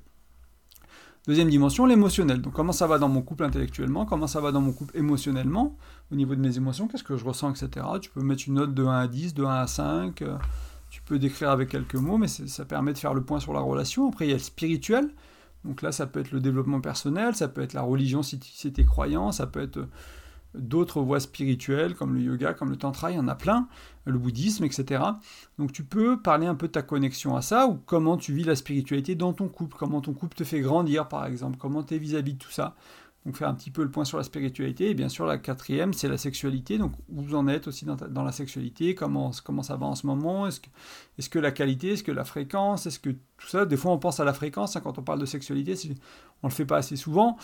Deuxième 1.28 1.50
dimension, 1.50 1.86
l'émotionnel. 1.86 2.42
Donc 2.42 2.54
comment 2.54 2.72
ça 2.72 2.88
va 2.88 2.98
dans 2.98 3.10
mon 3.10 3.22
couple 3.22 3.44
intellectuellement, 3.44 4.06
comment 4.06 4.26
ça 4.26 4.40
va 4.40 4.54
dans 4.54 4.62
mon 4.62 4.72
couple 4.72 4.98
émotionnellement, 4.98 5.78
au 6.14 6.16
niveau 6.16 6.34
de 6.34 6.40
mes 6.40 6.56
émotions, 6.56 6.88
qu'est-ce 6.88 7.04
que 7.04 7.18
je 7.18 7.26
ressens, 7.26 7.52
etc. 7.52 7.86
Tu 8.02 8.10
peux 8.10 8.22
mettre 8.22 8.44
une 8.48 8.54
note 8.54 8.74
de 8.74 8.86
1 8.86 8.92
à 8.92 9.08
10, 9.10 9.34
de 9.34 9.44
1 9.44 9.50
à 9.50 9.68
5, 9.68 10.22
euh, 10.22 10.38
tu 10.90 11.02
peux 11.02 11.20
décrire 11.20 11.50
avec 11.50 11.68
quelques 11.68 11.96
mots, 11.96 12.18
mais 12.18 12.28
ça 12.30 12.64
permet 12.64 12.94
de 12.94 12.98
faire 12.98 13.14
le 13.14 13.22
point 13.22 13.42
sur 13.42 13.52
la 13.52 13.60
relation. 13.60 14.08
Après, 14.08 14.28
il 14.28 14.30
y 14.30 14.34
a 14.34 14.38
le 14.38 14.42
spirituel. 14.42 15.10
Donc 15.66 15.82
là, 15.82 15.92
ça 15.92 16.08
peut 16.08 16.22
être 16.22 16.32
le 16.32 16.40
développement 16.40 16.80
personnel, 16.80 17.36
ça 17.36 17.50
peut 17.50 17.62
être 17.62 17.74
la 17.74 17.82
religion 17.82 18.24
si 18.24 18.40
tu 18.40 18.68
es 18.68 18.86
croyant, 18.86 19.34
ça 19.34 19.46
peut 19.46 19.62
être 19.62 19.88
d'autres 20.56 21.02
voies 21.02 21.20
spirituelles 21.20 21.96
comme 21.96 22.14
le 22.14 22.22
yoga, 22.22 22.54
comme 22.54 22.70
le 22.70 22.78
tantra, 22.78 23.12
il 23.12 23.16
y 23.16 23.20
en 23.20 23.28
a 23.28 23.36
plein, 23.36 23.68
le 24.06 24.18
bouddhisme, 24.18 24.64
etc. 24.64 25.04
Donc 25.58 25.72
tu 25.72 25.84
peux 25.84 26.22
parler 26.22 26.48
un 26.48 26.56
peu 26.56 26.68
de 26.68 26.74
ta 26.74 26.82
connexion 26.82 27.36
à 27.36 27.42
ça 27.42 27.68
ou 27.68 27.80
comment 27.86 28.18
tu 28.18 28.34
vis 28.34 28.44
la 28.44 28.56
spiritualité 28.56 29.16
dans 29.16 29.34
ton 29.34 29.48
couple, 29.48 29.78
comment 29.78 30.02
ton 30.02 30.14
couple 30.14 30.36
te 30.36 30.44
fait 30.44 30.62
grandir 30.62 31.08
par 31.08 31.26
exemple, 31.26 31.58
comment 31.58 31.84
tu 31.84 31.96
es 31.96 31.98
vis-à-vis 31.98 32.34
de 32.34 32.40
tout 32.40 32.52
ça. 32.52 32.76
Donc 33.26 33.38
faire 33.38 33.48
un 33.48 33.54
petit 33.54 33.72
peu 33.72 33.84
le 33.84 33.90
point 33.90 34.04
sur 34.04 34.18
la 34.18 34.24
spiritualité. 34.24 34.90
Et 34.90 34.94
bien 34.94 35.08
sûr, 35.08 35.26
la 35.26 35.38
quatrième, 35.38 35.94
c'est 35.94 36.10
la 36.10 36.18
sexualité. 36.18 36.78
Donc 36.78 36.92
où 37.10 37.22
vous 37.22 37.36
en 37.36 37.48
êtes 37.48 37.68
aussi 37.68 37.86
dans, 37.86 38.24
la 38.24 38.32
sexualité, 38.32 38.96
comment, 38.96 39.32
comment 39.44 39.64
ça 39.64 39.78
va 39.78 39.86
en 39.86 39.96
ce 39.96 40.06
moment, 40.06 40.48
est-ce 40.48 40.60
que, 40.60 40.68
est 41.18 41.30
que 41.30 41.40
la 41.40 41.52
qualité, 41.52 41.94
est-ce 41.94 42.04
que 42.04 42.12
la 42.12 42.26
fréquence, 42.26 42.86
est-ce 42.86 43.00
que 43.00 43.12
tout 43.12 43.48
ça, 43.48 43.66
des 43.66 43.78
fois 43.78 43.92
on 43.92 43.98
pense 43.98 44.20
à 44.20 44.26
la 44.26 44.34
fréquence 44.34 44.76
hein, 44.76 44.82
quand 44.82 44.98
on 44.98 45.04
parle 45.04 45.20
de 45.20 45.26
sexualité, 45.26 45.76
on 46.44 46.48
le 46.48 46.54
fait 46.54 46.66
pas 46.66 46.78
assez 46.78 46.98
souvent 46.98 47.38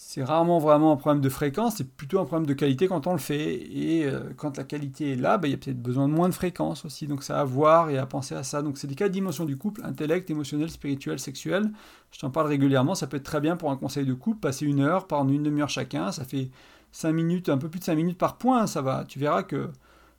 c'est 0.00 0.22
rarement 0.22 0.60
vraiment 0.60 0.92
un 0.92 0.96
problème 0.96 1.20
de 1.20 1.28
fréquence, 1.28 1.78
c'est 1.78 1.96
plutôt 1.96 2.20
un 2.20 2.24
problème 2.24 2.46
de 2.46 2.54
qualité 2.54 2.86
quand 2.86 3.08
on 3.08 3.12
le 3.12 3.18
fait. 3.18 3.54
Et 3.54 4.06
euh, 4.06 4.32
quand 4.36 4.56
la 4.56 4.62
qualité 4.62 5.14
est 5.14 5.16
là, 5.16 5.38
bah, 5.38 5.48
il 5.48 5.50
y 5.50 5.54
a 5.54 5.56
peut-être 5.56 5.82
besoin 5.82 6.06
de 6.06 6.12
moins 6.12 6.28
de 6.28 6.34
fréquence 6.34 6.84
aussi. 6.84 7.08
Donc 7.08 7.24
ça 7.24 7.40
à 7.40 7.44
voir 7.44 7.90
et 7.90 7.98
à 7.98 8.06
penser 8.06 8.36
à 8.36 8.44
ça. 8.44 8.62
Donc 8.62 8.78
c'est 8.78 8.86
des 8.86 8.94
quatre 8.94 9.10
dimensions 9.10 9.44
du 9.44 9.56
couple, 9.58 9.80
intellect, 9.84 10.30
émotionnel, 10.30 10.70
spirituel, 10.70 11.18
sexuel. 11.18 11.72
Je 12.12 12.20
t'en 12.20 12.30
parle 12.30 12.46
régulièrement, 12.46 12.94
ça 12.94 13.08
peut 13.08 13.16
être 13.16 13.24
très 13.24 13.40
bien 13.40 13.56
pour 13.56 13.72
un 13.72 13.76
conseil 13.76 14.06
de 14.06 14.14
couple, 14.14 14.38
passer 14.38 14.66
une 14.66 14.78
heure, 14.78 15.08
par 15.08 15.28
une 15.28 15.42
demi-heure 15.42 15.68
chacun, 15.68 16.12
ça 16.12 16.24
fait 16.24 16.50
5 16.92 17.10
minutes, 17.10 17.48
un 17.48 17.58
peu 17.58 17.68
plus 17.68 17.80
de 17.80 17.84
5 17.84 17.96
minutes 17.96 18.18
par 18.18 18.38
point, 18.38 18.68
ça 18.68 18.82
va. 18.82 19.04
Tu 19.04 19.18
verras 19.18 19.42
que 19.42 19.68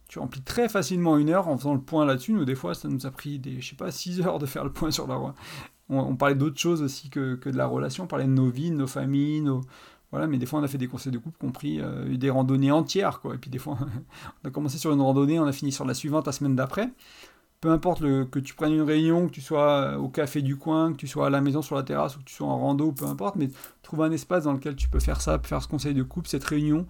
tu 0.09 0.19
remplis 0.19 0.41
très 0.41 0.67
facilement 0.67 1.17
une 1.17 1.29
heure 1.29 1.47
en 1.47 1.57
faisant 1.57 1.73
le 1.73 1.79
point 1.79 2.03
là-dessus. 2.03 2.33
Nous, 2.33 2.43
des 2.43 2.55
fois, 2.55 2.73
ça 2.75 2.89
nous 2.89 3.05
a 3.05 3.11
pris 3.11 3.39
des, 3.39 3.61
je 3.61 3.69
sais 3.69 3.75
pas, 3.77 3.91
6 3.91 4.19
heures 4.23 4.39
de 4.39 4.45
faire 4.45 4.65
le 4.65 4.73
point 4.73 4.91
sur 4.91 5.07
la, 5.07 5.17
on, 5.89 6.15
parlait 6.15 6.35
d'autres 6.35 6.59
choses 6.59 6.81
aussi 6.81 7.09
que, 7.09 7.39
de 7.43 7.57
la 7.57 7.65
relation, 7.65 8.03
on 8.03 8.07
parlait 8.07 8.25
de 8.25 8.31
nos 8.31 8.49
vies, 8.49 8.71
de 8.71 8.75
nos 8.75 8.87
familles, 8.87 9.41
nos... 9.41 9.61
Voilà, 10.11 10.25
mais 10.25 10.39
des 10.39 10.47
fois 10.47 10.59
on 10.59 10.63
a 10.63 10.67
fait 10.67 10.79
des 10.79 10.87
conseils 10.87 11.11
de 11.11 11.19
couple 11.19 11.37
compris 11.37 11.79
euh, 11.79 12.17
des 12.17 12.31
randonnées 12.31 12.71
entières, 12.71 13.21
quoi. 13.21 13.35
Et 13.35 13.37
puis 13.37 13.51
des 13.51 13.59
fois 13.59 13.77
on 14.43 14.47
a 14.47 14.51
commencé 14.51 14.79
sur 14.79 14.91
une 14.91 15.01
randonnée, 15.01 15.39
on 15.39 15.45
a 15.45 15.51
fini 15.51 15.71
sur 15.71 15.85
la 15.85 15.93
suivante 15.93 16.25
la 16.25 16.31
semaine 16.31 16.55
d'après. 16.55 16.89
Peu 17.61 17.69
importe 17.69 17.99
le, 17.99 18.25
que 18.25 18.39
tu 18.39 18.55
prennes 18.55 18.73
une 18.73 18.81
réunion, 18.81 19.27
que 19.27 19.33
tu 19.33 19.41
sois 19.41 19.97
au 19.99 20.07
café 20.09 20.41
du 20.41 20.55
coin, 20.55 20.93
que 20.93 20.97
tu 20.97 21.07
sois 21.07 21.27
à 21.27 21.29
la 21.29 21.41
maison 21.41 21.61
sur 21.61 21.75
la 21.75 21.83
terrasse 21.83 22.15
ou 22.15 22.19
que 22.19 22.23
tu 22.23 22.33
sois 22.33 22.47
en 22.47 22.57
rando, 22.57 22.91
peu 22.91 23.05
importe, 23.05 23.35
mais 23.35 23.49
trouve 23.83 24.01
un 24.01 24.11
espace 24.11 24.45
dans 24.45 24.53
lequel 24.53 24.75
tu 24.75 24.89
peux 24.89 24.99
faire 24.99 25.21
ça, 25.21 25.39
faire 25.43 25.61
ce 25.61 25.67
conseil 25.67 25.93
de 25.93 26.03
couple, 26.03 26.27
cette 26.27 26.43
réunion. 26.43 26.87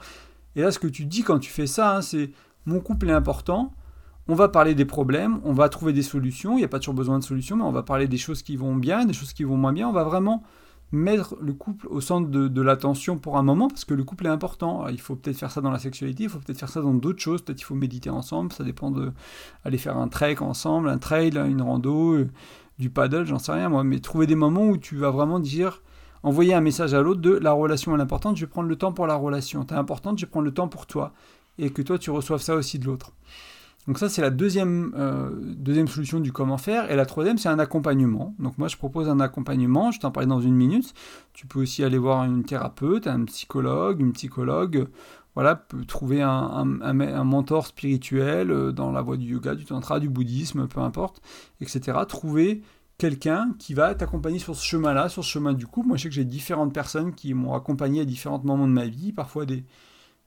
Et 0.55 0.61
là, 0.61 0.71
ce 0.71 0.79
que 0.79 0.87
tu 0.87 1.05
dis 1.05 1.23
quand 1.23 1.39
tu 1.39 1.49
fais 1.51 1.67
ça, 1.67 1.97
hein, 1.97 2.01
c'est 2.01 2.31
mon 2.65 2.79
couple 2.79 3.09
est 3.09 3.13
important, 3.13 3.73
on 4.29 4.35
va 4.35 4.47
parler 4.47 4.75
des 4.75 4.85
problèmes, 4.85 5.39
on 5.43 5.53
va 5.53 5.69
trouver 5.69 5.91
des 5.91 6.03
solutions, 6.03 6.53
il 6.53 6.57
n'y 6.57 6.63
a 6.63 6.67
pas 6.67 6.77
toujours 6.77 6.93
besoin 6.93 7.17
de 7.17 7.23
solutions, 7.23 7.55
mais 7.55 7.63
on 7.63 7.71
va 7.71 7.81
parler 7.81 8.07
des 8.07 8.19
choses 8.19 8.43
qui 8.43 8.55
vont 8.57 8.75
bien, 8.75 9.05
des 9.05 9.13
choses 9.13 9.33
qui 9.33 9.43
vont 9.43 9.57
moins 9.57 9.73
bien, 9.73 9.89
on 9.89 9.91
va 9.91 10.03
vraiment 10.03 10.43
mettre 10.91 11.35
le 11.41 11.51
couple 11.51 11.87
au 11.87 11.99
centre 11.99 12.29
de, 12.29 12.61
l'attention 12.61 13.17
pour 13.17 13.37
un 13.37 13.43
moment, 13.43 13.69
parce 13.69 13.85
que 13.85 13.95
le 13.95 14.03
couple 14.03 14.27
est 14.27 14.29
important. 14.29 14.87
il 14.87 15.01
faut 15.01 15.15
peut-être 15.15 15.37
faire 15.37 15.49
ça 15.49 15.61
dans 15.61 15.71
la 15.71 15.79
sexualité, 15.79 16.23
il 16.23 16.29
faut 16.29 16.37
peut-être 16.37 16.59
faire 16.59 16.69
ça 16.69 16.79
dans 16.79 16.93
d'autres 16.93 17.19
choses, 17.19 17.41
peut-être 17.41 17.59
il 17.59 17.63
faut 17.63 17.73
méditer 17.73 18.11
ensemble, 18.11 18.53
ça 18.53 18.63
dépend 18.63 18.91
de 18.91 19.11
aller 19.65 19.79
faire 19.79 19.97
un 19.97 20.07
trek 20.07 20.37
ensemble, 20.41 20.89
un 20.89 20.99
trail, 20.99 21.35
une 21.35 21.63
rando, 21.63 22.13
euh, 22.13 22.29
du 22.77 22.91
paddle, 22.91 23.25
j'en 23.25 23.39
sais 23.39 23.51
rien 23.51 23.67
moi, 23.67 23.83
mais 23.83 23.99
trouver 23.99 24.27
des 24.27 24.35
moments 24.35 24.67
où 24.67 24.77
tu 24.77 24.95
vas 24.95 25.09
vraiment 25.09 25.39
dire, 25.39 25.81
envoyer 26.21 26.53
un 26.53 26.61
message 26.61 26.93
à 26.93 27.01
l'autre 27.01 27.21
de 27.21 27.31
la 27.31 27.51
relation 27.51 27.97
est 27.97 28.01
importante, 28.01 28.37
je 28.37 28.45
vais 28.45 28.49
prendre 28.49 28.69
le 28.69 28.75
temps 28.75 28.93
pour 28.93 29.07
la 29.07 29.15
relation, 29.15 29.65
t'es 29.65 29.73
importante, 29.73 30.19
je 30.19 30.25
vais 30.27 30.29
prendre 30.29 30.45
le 30.45 30.53
temps 30.53 30.67
pour 30.67 30.85
toi, 30.85 31.13
et 31.57 31.71
que 31.71 31.81
toi 31.81 31.97
tu 31.97 32.11
reçoives 32.11 32.41
ça 32.41 32.53
aussi 32.53 32.77
de 32.77 32.85
l'autre. 32.85 33.13
Donc 33.89 33.97
ça, 33.97 34.07
c'est 34.07 34.21
la 34.21 34.29
deuxième, 34.29 34.93
euh, 34.95 35.31
deuxième 35.41 35.87
solution 35.87 36.19
du 36.19 36.31
comment 36.31 36.59
faire. 36.59 36.91
Et 36.91 36.95
la 36.95 37.07
troisième, 37.07 37.39
c'est 37.39 37.49
un 37.49 37.57
accompagnement. 37.57 38.35
Donc 38.37 38.55
moi, 38.59 38.67
je 38.67 38.77
propose 38.77 39.09
un 39.09 39.19
accompagnement. 39.19 39.89
Je 39.89 39.99
t'en 39.99 40.11
parle 40.11 40.27
dans 40.27 40.41
une 40.41 40.53
minute. 40.53 40.93
Tu 41.33 41.47
peux 41.47 41.61
aussi 41.61 41.83
aller 41.83 41.97
voir 41.97 42.23
une 42.23 42.43
thérapeute, 42.43 43.07
un 43.07 43.25
psychologue, 43.25 43.99
une 43.99 44.13
psychologue, 44.13 44.87
voilà, 45.33 45.65
trouver 45.87 46.21
un, 46.21 46.79
un, 46.83 47.23
mentor 47.23 47.65
spirituel 47.65 48.51
euh, 48.51 48.71
dans 48.71 48.91
la 48.91 49.01
voie 49.01 49.17
du 49.17 49.25
yoga, 49.25 49.55
du 49.55 49.65
tantra, 49.65 49.99
du 49.99 50.07
bouddhisme, 50.07 50.67
peu 50.67 50.81
importe, 50.81 51.23
etc. 51.59 51.97
Trouver 52.07 52.61
quelqu'un 52.99 53.55
qui 53.57 53.73
va 53.73 53.95
t'accompagner 53.95 54.37
sur 54.37 54.55
ce 54.55 54.63
chemin-là, 54.67 55.09
sur 55.09 55.23
ce 55.23 55.31
chemin 55.31 55.53
du 55.53 55.65
couple. 55.65 55.87
Moi, 55.87 55.97
je 55.97 56.03
sais 56.03 56.09
que 56.09 56.15
j'ai 56.15 56.25
différentes 56.25 56.75
personnes 56.75 57.15
qui 57.15 57.33
m'ont 57.33 57.55
accompagné 57.55 58.01
à 58.01 58.05
différents 58.05 58.39
moments 58.43 58.67
de 58.67 58.73
ma 58.73 58.85
vie, 58.85 59.13
parfois 59.13 59.47
des, 59.47 59.63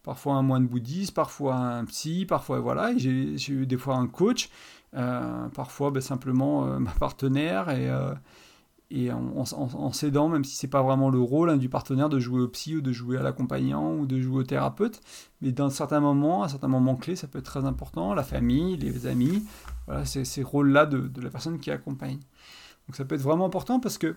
parfois 0.02 0.34
un 0.34 0.42
moine 0.42 0.66
bouddhiste, 0.66 1.14
parfois 1.14 1.54
un 1.54 1.84
psy, 1.84 2.26
parfois 2.26 2.60
voilà, 2.60 2.96
j'ai 2.96 3.52
eu 3.52 3.66
des 3.66 3.76
fois 3.76 3.96
un 3.96 4.06
coach, 4.06 4.50
euh, 4.94 5.48
parfois 5.48 5.90
ben, 5.90 6.00
simplement 6.00 6.66
euh, 6.66 6.78
ma 6.80 6.92
partenaire 6.92 7.70
et, 7.70 7.90
et 8.94 9.10
en, 9.10 9.92
s'aidant, 9.92 10.28
même 10.28 10.44
si 10.44 10.54
c'est 10.54 10.68
pas 10.68 10.82
vraiment 10.82 11.08
le 11.08 11.18
rôle 11.18 11.48
hein, 11.48 11.56
du 11.56 11.70
partenaire 11.70 12.10
de 12.10 12.18
jouer 12.18 12.42
au 12.42 12.48
psy 12.48 12.76
ou 12.76 12.82
de 12.82 12.92
jouer 12.92 13.16
à 13.16 13.22
l'accompagnant 13.22 13.94
ou 13.94 14.04
de 14.04 14.20
jouer 14.20 14.40
au 14.40 14.42
thérapeute, 14.42 15.00
mais 15.40 15.50
dans 15.50 15.70
certains 15.70 16.00
moments, 16.00 16.42
à 16.42 16.48
certains 16.50 16.68
moments 16.68 16.96
clés, 16.96 17.16
ça 17.16 17.26
peut 17.26 17.38
être 17.38 17.46
très 17.46 17.64
important, 17.64 18.12
la 18.12 18.22
famille, 18.22 18.76
les 18.76 19.06
amis, 19.06 19.44
voilà, 19.86 20.04
ces 20.04 20.42
rôles-là 20.42 20.84
de, 20.84 21.22
la 21.22 21.30
personne 21.30 21.58
qui 21.58 21.70
accompagne. 21.70 22.18
Donc 22.86 22.96
ça 22.96 23.06
peut 23.06 23.14
être 23.14 23.22
vraiment 23.22 23.46
important 23.46 23.80
parce 23.80 23.96
que 23.96 24.14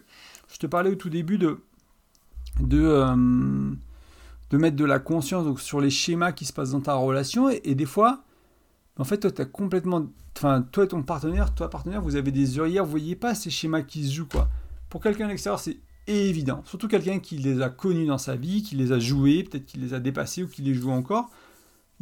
je 0.49 0.57
te 0.57 0.67
parlais 0.67 0.91
au 0.91 0.95
tout 0.95 1.09
début 1.09 1.37
de, 1.37 1.61
de, 2.59 2.81
euh, 2.81 3.71
de 4.49 4.57
mettre 4.57 4.75
de 4.75 4.85
la 4.85 4.99
conscience 4.99 5.59
sur 5.61 5.81
les 5.81 5.89
schémas 5.89 6.31
qui 6.31 6.45
se 6.45 6.53
passent 6.53 6.71
dans 6.71 6.81
ta 6.81 6.93
relation 6.95 7.49
et, 7.49 7.75
des 7.75 7.85
fois, 7.85 8.23
en 8.97 9.03
fait, 9.03 9.17
toi, 9.17 9.31
tu 9.31 9.45
complètement. 9.45 10.05
Enfin, 10.37 10.61
toi 10.61 10.83
et 10.83 10.87
ton 10.87 11.01
partenaire, 11.01 11.53
toi, 11.55 11.69
partenaire, 11.69 12.01
vous 12.01 12.17
avez 12.17 12.31
des 12.31 12.59
œillères, 12.59 12.83
vous 12.83 12.91
voyez 12.91 13.15
pas 13.15 13.35
ces 13.35 13.49
schémas 13.49 13.81
qui 13.81 14.05
se 14.05 14.13
jouent, 14.13 14.27
quoi. 14.27 14.49
Pour 14.89 15.01
quelqu'un 15.01 15.27
d'extérieur, 15.27 15.59
c'est 15.59 15.77
évident. 16.07 16.61
Surtout 16.65 16.87
quelqu'un 16.87 17.19
qui 17.19 17.37
les 17.37 17.61
a 17.61 17.69
connus 17.69 18.05
dans 18.05 18.17
sa 18.17 18.35
vie, 18.35 18.61
qui 18.61 18.75
les 18.75 18.91
a 18.91 18.99
joués, 18.99 19.43
peut-être 19.43 19.65
qu'il 19.65 19.81
les 19.81 19.93
a 19.93 19.99
dépassés 19.99 20.43
ou 20.43 20.47
qui 20.47 20.61
les 20.61 20.73
joue 20.73 20.91
encore. 20.91 21.29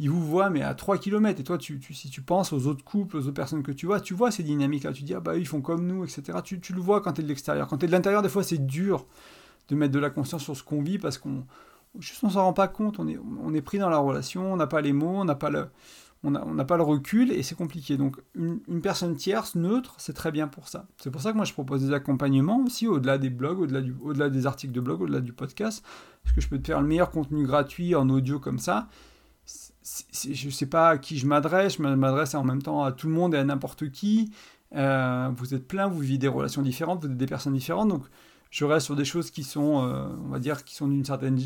Il 0.00 0.10
vous 0.10 0.24
voit, 0.24 0.50
mais 0.50 0.62
à 0.62 0.74
3 0.74 0.98
km. 0.98 1.40
Et 1.40 1.44
toi, 1.44 1.58
tu, 1.58 1.80
si 1.92 2.10
tu 2.10 2.20
penses 2.22 2.52
aux 2.52 2.66
autres 2.66 2.84
couples, 2.84 3.16
aux 3.16 3.20
autres 3.20 3.30
personnes 3.30 3.62
que 3.62 3.70
tu 3.70 3.86
vois, 3.86 4.00
tu 4.00 4.12
vois 4.12 4.32
ces 4.32 4.42
dynamiques-là. 4.42 4.92
Tu 4.92 5.04
dis, 5.04 5.14
ah 5.14 5.20
bah, 5.20 5.36
ils 5.36 5.46
font 5.46 5.60
comme 5.60 5.86
nous, 5.86 6.04
etc. 6.04 6.38
Tu, 6.42 6.58
tu 6.60 6.72
le 6.72 6.80
vois 6.80 7.00
quand 7.00 7.12
tu 7.12 7.20
es 7.20 7.24
de 7.24 7.28
l'extérieur. 7.28 7.68
Quand 7.68 7.78
tu 7.78 7.84
es 7.84 7.88
de 7.88 7.92
l'intérieur, 7.92 8.22
des 8.22 8.28
fois, 8.28 8.42
c'est 8.42 8.66
dur 8.66 9.06
de 9.68 9.76
mettre 9.76 9.92
de 9.92 10.00
la 10.00 10.10
conscience 10.10 10.42
sur 10.42 10.56
ce 10.56 10.64
qu'on 10.64 10.82
vit 10.82 10.98
parce 10.98 11.16
qu'on 11.16 11.44
juste 11.98 12.22
on 12.24 12.30
s'en 12.30 12.44
rend 12.44 12.52
pas 12.52 12.68
compte. 12.68 12.98
On 12.98 13.08
est, 13.08 13.18
on 13.42 13.54
est 13.54 13.62
pris 13.62 13.78
dans 13.78 13.90
la 13.90 13.98
relation, 13.98 14.52
on 14.52 14.56
n'a 14.56 14.66
pas 14.66 14.80
les 14.80 14.92
mots, 14.92 15.16
on 15.16 15.24
n'a 15.24 15.34
pas 15.34 15.50
le 15.50 15.68
on 16.24 16.54
n'a 16.54 16.64
pas 16.64 16.78
le 16.78 16.82
recul 16.82 17.30
et 17.30 17.42
c'est 17.42 17.54
compliqué. 17.54 17.96
Donc 17.96 18.16
une, 18.34 18.80
personne 18.80 19.14
tierce, 19.14 19.54
neutre, 19.56 19.94
c'est 19.98 20.14
très 20.14 20.32
bien 20.32 20.48
pour 20.48 20.68
ça. 20.68 20.86
C'est 20.96 21.10
pour 21.10 21.20
ça 21.20 21.32
que 21.32 21.36
moi 21.36 21.44
je 21.44 21.52
propose 21.52 21.84
des 21.84 21.92
accompagnements 21.92 22.60
aussi, 22.64 22.88
au-delà 22.88 23.18
des 23.18 23.28
blogs, 23.28 23.60
au-delà, 23.60 23.80
au-delà 24.02 24.30
des 24.30 24.46
articles 24.46 24.72
de 24.72 24.80
blog, 24.80 25.02
au-delà 25.02 25.20
du 25.20 25.34
podcast, 25.34 25.84
parce 26.22 26.34
que 26.34 26.40
je 26.40 26.48
peux 26.48 26.58
te 26.58 26.66
faire 26.66 26.80
le 26.80 26.86
meilleur 26.86 27.10
contenu 27.10 27.46
gratuit 27.46 27.94
en 27.94 28.08
audio 28.08 28.40
comme 28.40 28.58
ça. 28.58 28.88
je 29.84 30.46
ne 30.46 30.50
sais 30.50 30.66
pas 30.66 30.90
à 30.90 30.98
qui 30.98 31.18
je 31.18 31.26
m'adresse, 31.26 31.76
je 31.76 31.82
m'adresse 31.82 32.34
en 32.34 32.44
même 32.44 32.62
temps 32.62 32.84
à 32.84 32.92
tout 32.92 33.06
le 33.06 33.12
monde 33.12 33.34
et 33.34 33.38
à 33.38 33.44
n'importe 33.44 33.90
qui. 33.90 34.32
Euh, 34.74 35.30
vous 35.36 35.52
êtes 35.54 35.68
plein, 35.68 35.88
vous 35.88 35.98
vivez 35.98 36.18
des 36.18 36.28
relations 36.28 36.62
différentes, 36.62 37.04
vous 37.04 37.10
êtes 37.10 37.18
des 37.18 37.26
personnes 37.26 37.52
différentes, 37.52 37.90
donc 37.90 38.04
je 38.54 38.64
reste 38.64 38.86
sur 38.86 38.94
des 38.94 39.04
choses 39.04 39.32
qui 39.32 39.42
sont, 39.42 39.84
euh, 39.84 40.06
on 40.24 40.28
va 40.28 40.38
dire, 40.38 40.62
qui 40.62 40.76
sont 40.76 40.86
d'une 40.86 41.04
certaine 41.04 41.40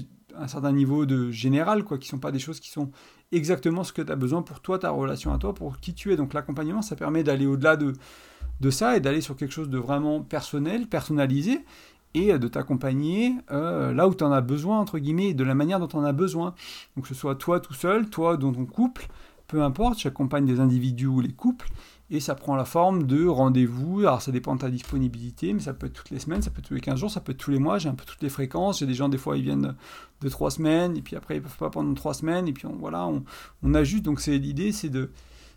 certain 0.46 0.72
niveau 0.72 1.06
de 1.06 1.30
général, 1.30 1.82
quoi, 1.82 1.96
qui 1.96 2.06
sont 2.06 2.18
pas 2.18 2.30
des 2.30 2.38
choses 2.38 2.60
qui 2.60 2.68
sont 2.68 2.90
exactement 3.32 3.82
ce 3.82 3.94
que 3.94 4.02
tu 4.02 4.12
as 4.12 4.14
besoin 4.14 4.42
pour 4.42 4.60
toi, 4.60 4.78
ta 4.78 4.90
relation 4.90 5.32
à 5.32 5.38
toi, 5.38 5.54
pour 5.54 5.80
qui 5.80 5.94
tu 5.94 6.12
es. 6.12 6.16
Donc 6.16 6.34
l'accompagnement, 6.34 6.82
ça 6.82 6.96
permet 6.96 7.24
d'aller 7.24 7.46
au-delà 7.46 7.76
de, 7.76 7.94
de 8.60 8.70
ça 8.70 8.94
et 8.94 9.00
d'aller 9.00 9.22
sur 9.22 9.36
quelque 9.36 9.52
chose 9.52 9.70
de 9.70 9.78
vraiment 9.78 10.20
personnel, 10.20 10.86
personnalisé, 10.86 11.64
et 12.12 12.38
de 12.38 12.46
t'accompagner 12.46 13.36
euh, 13.50 13.94
là 13.94 14.06
où 14.06 14.14
tu 14.14 14.22
en 14.22 14.30
as 14.30 14.42
besoin, 14.42 14.78
entre 14.78 14.98
guillemets, 14.98 15.32
de 15.32 15.44
la 15.44 15.54
manière 15.54 15.80
dont 15.80 15.88
tu 15.88 15.96
en 15.96 16.04
as 16.04 16.12
besoin. 16.12 16.54
Donc 16.94 17.04
que 17.04 17.08
ce 17.08 17.14
soit 17.14 17.36
toi 17.36 17.58
tout 17.58 17.74
seul, 17.74 18.10
toi 18.10 18.36
dans 18.36 18.52
ton 18.52 18.66
couple, 18.66 19.08
peu 19.46 19.62
importe, 19.62 20.00
j'accompagne 20.00 20.44
des 20.44 20.60
individus 20.60 21.06
ou 21.06 21.20
les 21.20 21.32
couples, 21.32 21.70
et 22.10 22.20
ça 22.20 22.34
prend 22.34 22.56
la 22.56 22.64
forme 22.64 23.04
de 23.04 23.26
rendez-vous. 23.26 24.00
Alors 24.00 24.22
ça 24.22 24.32
dépend 24.32 24.54
de 24.54 24.60
ta 24.60 24.70
disponibilité, 24.70 25.52
mais 25.52 25.60
ça 25.60 25.74
peut 25.74 25.86
être 25.86 25.92
toutes 25.92 26.10
les 26.10 26.18
semaines, 26.18 26.42
ça 26.42 26.50
peut 26.50 26.60
être 26.60 26.68
tous 26.68 26.74
les 26.74 26.80
15 26.80 26.98
jours, 26.98 27.10
ça 27.10 27.20
peut 27.20 27.32
être 27.32 27.38
tous 27.38 27.50
les 27.50 27.58
mois. 27.58 27.78
J'ai 27.78 27.88
un 27.88 27.94
peu 27.94 28.04
toutes 28.04 28.22
les 28.22 28.28
fréquences. 28.28 28.78
J'ai 28.78 28.86
des 28.86 28.94
gens, 28.94 29.08
des 29.08 29.18
fois, 29.18 29.36
ils 29.36 29.44
viennent 29.44 29.74
de 30.20 30.28
3 30.28 30.50
semaines, 30.52 30.96
et 30.96 31.02
puis 31.02 31.16
après, 31.16 31.36
ils 31.36 31.42
peuvent 31.42 31.56
pas 31.56 31.70
pendant 31.70 31.92
3 31.94 32.14
semaines, 32.14 32.48
et 32.48 32.52
puis 32.52 32.66
voilà, 32.78 33.06
on, 33.06 33.24
on 33.62 33.74
ajuste. 33.74 34.04
Donc 34.04 34.20
c'est 34.20 34.38
l'idée, 34.38 34.72
c'est 34.72 34.90
de 34.90 35.10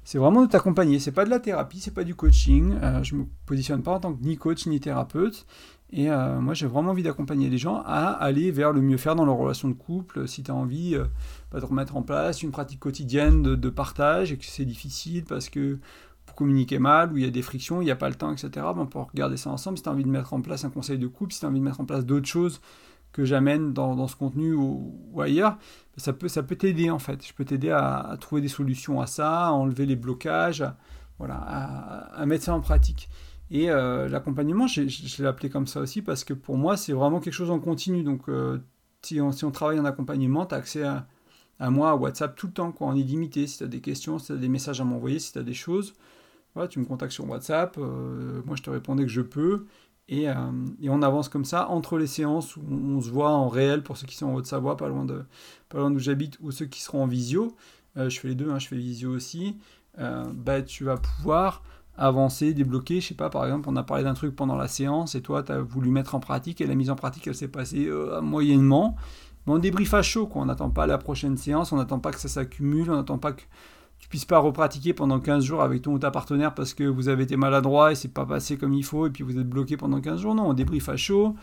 c'est 0.03 0.17
vraiment 0.17 0.41
de 0.41 0.49
t'accompagner. 0.49 0.99
C'est 0.99 1.11
pas 1.11 1.25
de 1.25 1.29
la 1.29 1.39
thérapie, 1.39 1.79
c'est 1.79 1.93
pas 1.93 2.03
du 2.03 2.15
coaching. 2.15 2.73
Euh, 2.81 3.03
je 3.03 3.15
me 3.15 3.25
positionne 3.45 3.83
pas 3.83 3.93
en 3.93 3.99
tant 3.99 4.13
que 4.13 4.23
ni 4.23 4.37
coach 4.37 4.65
ni 4.65 4.79
thérapeute. 4.79 5.45
Et 5.93 6.09
euh, 6.09 6.39
moi, 6.39 6.53
j'ai 6.53 6.67
vraiment 6.67 6.91
envie 6.91 7.03
d'accompagner 7.03 7.49
les 7.49 7.57
gens 7.57 7.83
à 7.85 8.11
aller 8.11 8.49
vers 8.51 8.71
le 8.71 8.81
mieux 8.81 8.97
faire 8.97 9.15
dans 9.15 9.25
leur 9.25 9.35
relation 9.35 9.67
de 9.67 9.73
couple. 9.73 10.27
Si 10.27 10.41
tu 10.41 10.49
as 10.49 10.55
envie 10.55 10.95
euh, 10.95 11.05
bah, 11.51 11.59
de 11.59 11.65
remettre 11.65 11.97
en 11.97 12.01
place 12.01 12.41
une 12.43 12.51
pratique 12.51 12.79
quotidienne 12.79 13.43
de, 13.43 13.55
de 13.55 13.69
partage 13.69 14.31
et 14.31 14.37
que 14.37 14.45
c'est 14.45 14.65
difficile 14.65 15.25
parce 15.25 15.49
que 15.49 15.79
communiquer 16.35 16.79
mal, 16.79 17.11
où 17.13 17.17
il 17.17 17.23
y 17.23 17.27
a 17.27 17.31
des 17.31 17.41
frictions, 17.41 17.81
il 17.81 17.85
n'y 17.85 17.91
a 17.91 17.95
pas 17.95 18.09
le 18.09 18.15
temps, 18.15 18.31
etc. 18.31 18.49
Ben, 18.55 18.73
on 18.77 18.85
peut 18.87 18.99
regarder 18.99 19.37
ça 19.37 19.49
ensemble. 19.49 19.77
Si 19.77 19.83
tu 19.83 19.89
as 19.89 19.91
envie 19.91 20.03
de 20.03 20.09
mettre 20.09 20.33
en 20.33 20.41
place 20.41 20.65
un 20.65 20.69
conseil 20.69 20.97
de 20.97 21.07
couple, 21.07 21.33
si 21.33 21.39
tu 21.39 21.45
as 21.45 21.49
envie 21.49 21.59
de 21.59 21.65
mettre 21.65 21.81
en 21.81 21.85
place 21.85 22.05
d'autres 22.05 22.27
choses 22.27 22.61
que 23.11 23.25
j'amène 23.25 23.73
dans, 23.73 24.07
ce 24.07 24.15
contenu 24.15 24.53
ou, 24.53 25.21
ailleurs, 25.21 25.51
ben, 25.51 25.97
ça 25.97 26.13
peut 26.13 26.29
ça 26.29 26.43
peut 26.43 26.55
t'aider 26.55 26.89
en 26.89 26.99
fait. 26.99 27.25
Je 27.25 27.33
peux 27.33 27.45
t'aider 27.45 27.69
à, 27.69 28.15
trouver 28.19 28.41
des 28.41 28.47
solutions 28.47 29.01
à 29.01 29.07
ça, 29.07 29.47
à 29.47 29.51
enlever 29.51 29.85
les 29.85 29.95
blocages, 29.95 30.63
voilà, 31.19 31.35
à, 31.35 32.25
mettre 32.25 32.45
ça 32.45 32.55
en 32.55 32.61
pratique. 32.61 33.09
Et 33.49 33.69
euh, 33.69 34.07
l'accompagnement, 34.07 34.65
je, 34.65 34.81
l'ai 35.21 35.27
appelé 35.27 35.49
comme 35.49 35.67
ça 35.67 35.81
aussi 35.81 36.01
parce 36.01 36.23
que 36.23 36.33
pour 36.33 36.57
moi, 36.57 36.77
c'est 36.77 36.93
vraiment 36.93 37.19
quelque 37.19 37.33
chose 37.33 37.51
en 37.51 37.59
continu. 37.59 38.01
Donc, 38.03 38.29
euh, 38.29 38.59
si, 39.01 39.19
on, 39.19 39.33
si, 39.33 39.43
on, 39.43 39.51
travaille 39.51 39.79
en 39.79 39.85
accompagnement, 39.85 40.45
tu 40.45 40.55
as 40.55 40.59
accès 40.59 40.83
à, 40.83 41.05
à, 41.61 41.69
moi, 41.69 41.91
à 41.91 41.95
WhatsApp 41.95 42.35
tout 42.35 42.47
le 42.47 42.53
temps, 42.53 42.71
quoi, 42.71 42.87
en 42.87 42.95
illimité. 42.95 43.45
Si 43.45 43.59
tu 43.59 43.63
as 43.63 43.67
des 43.67 43.81
questions, 43.81 44.17
si 44.19 44.27
tu 44.27 44.31
as 44.33 44.37
des 44.37 44.49
messages 44.49 44.81
à 44.81 44.83
m'envoyer, 44.83 45.19
si 45.19 45.31
tu 45.31 45.37
as 45.37 45.43
des 45.43 45.53
choses, 45.53 45.93
tu 46.69 46.79
me 46.79 46.85
contactes 46.85 47.13
sur 47.13 47.29
WhatsApp, 47.29 47.77
euh, 47.77 48.41
moi 48.45 48.55
je 48.55 48.63
te 48.63 48.69
répondais 48.69 49.03
que 49.03 49.09
je 49.09 49.21
peux, 49.21 49.67
et, 50.09 50.27
euh, 50.27 50.33
et, 50.81 50.89
on 50.89 51.01
avance 51.01 51.29
comme 51.29 51.45
ça 51.45 51.69
entre 51.69 51.97
les 51.97 52.07
séances 52.07 52.57
où 52.57 52.63
on, 52.69 52.99
se 52.99 53.09
voit 53.09 53.29
en 53.29 53.47
réel 53.47 53.83
pour 53.83 53.95
ceux 53.95 54.05
qui 54.05 54.17
sont 54.17 54.25
en 54.25 54.33
Haute-Savoie, 54.33 54.75
pas 54.75 54.89
loin 54.89 55.05
pas 55.69 55.77
loin 55.77 55.91
d'où 55.91 55.99
j'habite, 55.99 56.37
ou 56.41 56.51
ceux 56.51 56.65
qui 56.65 56.81
seront 56.81 57.03
en 57.03 57.07
visio. 57.07 57.55
Euh, 57.95 58.09
je 58.09 58.19
fais 58.19 58.29
les 58.29 58.35
deux, 58.35 58.49
hein, 58.49 58.59
je 58.59 58.67
fais 58.67 58.75
visio 58.75 59.11
aussi. 59.11 59.55
bah, 59.97 60.61
tu 60.63 60.83
vas 60.83 60.97
pouvoir 60.97 61.63
avancer, 61.95 62.53
débloquer. 62.53 62.99
Je 63.01 63.09
sais 63.09 63.13
pas, 63.13 63.29
par 63.29 63.45
exemple, 63.45 63.69
on 63.69 63.75
a 63.75 63.83
parlé 63.83 64.03
d'un 64.03 64.15
truc 64.15 64.35
pendant 64.35 64.55
la 64.55 64.67
séance 64.67 65.15
et 65.15 65.21
toi, 65.21 65.43
tu 65.43 65.51
as 65.51 65.61
voulu 65.61 65.91
mettre 65.91 66.15
en 66.15 66.19
pratique 66.19 66.59
et 66.59 66.67
la 66.67 66.75
mise 66.75 66.89
en 66.89 66.95
pratique, 66.95 67.27
elle 67.27 67.35
s'est 67.35 67.47
passée 67.47 67.89
moyennement. 68.21 68.97
Mais 69.45 69.53
on 69.53 69.57
débrief 69.57 69.93
à 69.93 70.01
chaud. 70.01 70.29
On 70.35 70.45
n'attend 70.45 70.69
pas 70.69 70.87
la 70.87 70.97
prochaine 70.97 71.37
séance, 71.37 71.71
on 71.71 71.77
n'attend 71.77 71.99
pas 71.99 72.11
que 72.11 72.19
ça 72.19 72.27
s'accumule, 72.27 72.91
on 72.91 72.95
n'attend 72.95 73.17
pas 73.17 73.33
que 73.33 73.41
tu 74.01 74.09
puisses 74.09 74.25
pas 74.25 74.39
repratiquer 74.39 74.93
pendant 74.93 75.19
15 75.19 75.43
jours 75.43 75.61
avec 75.61 75.83
ton 75.83 75.93
ou 75.93 75.99
ta 75.99 76.09
partenaire 76.09 76.55
parce 76.55 76.73
que 76.73 76.83
vous 76.83 77.07
avez 77.07 77.23
été 77.23 77.37
maladroit 77.37 77.91
et 77.91 77.95
c'est 77.95 78.07
pas 78.07 78.25
passé 78.25 78.57
comme 78.57 78.73
il 78.73 78.83
faut 78.83 79.05
et 79.05 79.11
puis 79.11 79.23
vous 79.23 79.37
êtes 79.37 79.47
bloqué 79.47 79.77
pendant 79.77 80.01
15 80.01 80.21
jours. 80.21 80.35
Non, 80.35 80.49
on 80.49 80.53
débrief 80.53 80.89
à 80.89 80.97
chaud, 80.97 81.35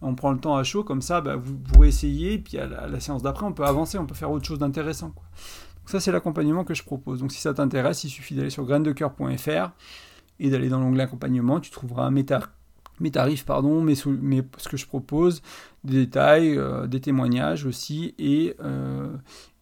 on 0.00 0.14
prend 0.14 0.32
le 0.32 0.38
temps 0.38 0.56
à 0.56 0.64
chaud, 0.64 0.82
comme 0.82 1.02
ça 1.02 1.20
bah, 1.20 1.36
vous, 1.36 1.58
vous 1.62 1.80
réessayez 1.80 2.34
et 2.34 2.38
puis 2.38 2.58
à 2.58 2.66
la, 2.66 3.00
séance 3.00 3.22
d'après 3.22 3.44
on 3.44 3.52
peut 3.52 3.66
avancer, 3.66 3.98
on 3.98 4.06
peut 4.06 4.14
faire 4.14 4.30
autre 4.30 4.46
chose 4.46 4.58
d'intéressant. 4.58 5.08
Donc 5.08 5.90
ça 5.90 6.00
c'est 6.00 6.10
l'accompagnement 6.10 6.64
que 6.64 6.72
je 6.72 6.82
propose. 6.82 7.20
Donc 7.20 7.32
si 7.32 7.40
ça 7.40 7.52
t'intéresse, 7.52 8.02
il 8.04 8.10
suffit 8.10 8.34
d'aller 8.34 8.50
sur 8.50 8.64
graindecoeur.fr 8.64 9.70
et 10.40 10.50
d'aller 10.50 10.70
dans 10.70 10.80
l'onglet 10.80 11.04
accompagnement, 11.04 11.60
tu 11.60 11.70
trouveras 11.70 12.06
mes, 13.00 13.10
tarifs, 13.10 13.44
pardon, 13.44 13.82
mes, 13.82 13.94
ce 13.94 14.68
que 14.68 14.76
je 14.76 14.86
propose, 14.86 15.42
des 15.84 16.06
détails, 16.06 16.56
euh, 16.56 16.86
des 16.86 17.00
témoignages 17.00 17.64
aussi 17.66 18.14
et, 18.18 18.54
euh, 18.60 19.14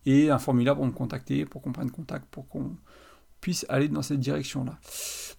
et 0.06 0.30
un 0.30 0.38
formulaire 0.38 0.76
pour 0.76 0.86
me 0.86 0.92
contacter, 0.92 1.44
pour 1.44 1.62
qu'on 1.62 1.72
prenne 1.72 1.90
contact, 1.90 2.26
pour 2.30 2.48
qu'on 2.48 2.76
puisse 3.40 3.66
aller 3.68 3.88
dans 3.88 4.02
cette 4.02 4.20
direction-là. 4.20 4.78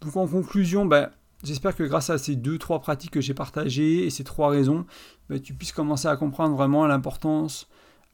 Donc 0.01 0.15
en 0.15 0.27
conclusion, 0.27 0.86
ben, 0.86 1.10
j'espère 1.43 1.75
que 1.75 1.84
grâce 1.84 2.10
à 2.10 2.17
ces 2.17 2.36
deux, 2.36 2.58
trois 2.58 2.79
pratiques 2.79 3.12
que 3.12 3.21
j'ai 3.21 3.34
partagées 3.34 4.05
et 4.05 4.10
ces 4.10 4.23
trois 4.23 4.49
raisons, 4.49 4.86
ben, 5.29 5.39
tu 5.39 5.53
puisses 5.53 5.71
commencer 5.71 6.08
à 6.08 6.15
comprendre 6.15 6.55
vraiment 6.55 6.86
l'importance 6.86 7.67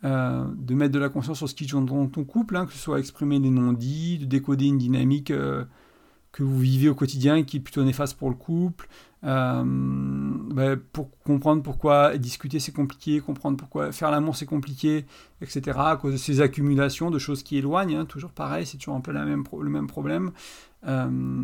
euh, 0.04 0.46
de 0.56 0.74
mettre 0.74 0.94
de 0.94 1.00
la 1.00 1.10
conscience 1.10 1.38
sur 1.38 1.50
ce 1.50 1.54
qui 1.54 1.67
joue 1.67 1.84
dans 1.84 2.08
ton 2.08 2.24
couple, 2.24 2.56
hein, 2.56 2.65
que 2.65 2.74
ce 2.74 2.80
soit 2.80 3.00
exprimer 3.00 3.39
des 3.39 3.52
non-dits, 3.52 4.20
de 4.20 4.26
décoder 4.26 4.65
une 4.65 4.78
dynamique 4.78 5.32
que 6.32 6.44
vous 6.44 6.60
vivez 6.60 6.89
au 6.89 6.96
quotidien 6.96 7.36
et 7.36 7.46
qui 7.46 7.58
est 7.58 7.60
plutôt 7.60 7.84
néfaste 7.84 8.17
pour 8.17 8.30
le 8.30 8.36
couple, 8.36 8.88
euh, 9.24 9.63
ben, 9.63 10.79
pour 10.94 11.12
comprendre 11.23 11.62
pourquoi 11.62 12.17
discuter 12.17 12.60
c'est 12.60 12.71
compliqué, 12.71 13.19
comprendre 13.19 13.58
pourquoi 13.58 13.92
faire 13.92 14.10
l'amour 14.10 14.36
c'est 14.36 14.46
compliqué, 14.46 15.06
etc. 15.42 15.77
à 15.77 15.98
cause 15.98 16.13
de 16.13 16.17
ces 16.17 16.42
accumulations 16.42 17.12
de 17.12 17.19
choses 17.19 17.44
qui 17.44 17.58
éloignent, 17.58 17.98
hein, 17.98 18.06
toujours 18.06 18.32
pareil, 18.32 18.65
c'est 18.65 18.77
toujours 18.77 18.96
un 18.96 19.02
peu 19.02 19.12
le 19.12 19.69
même 19.69 19.88
problème. 19.88 20.32
Euh, 20.88 21.44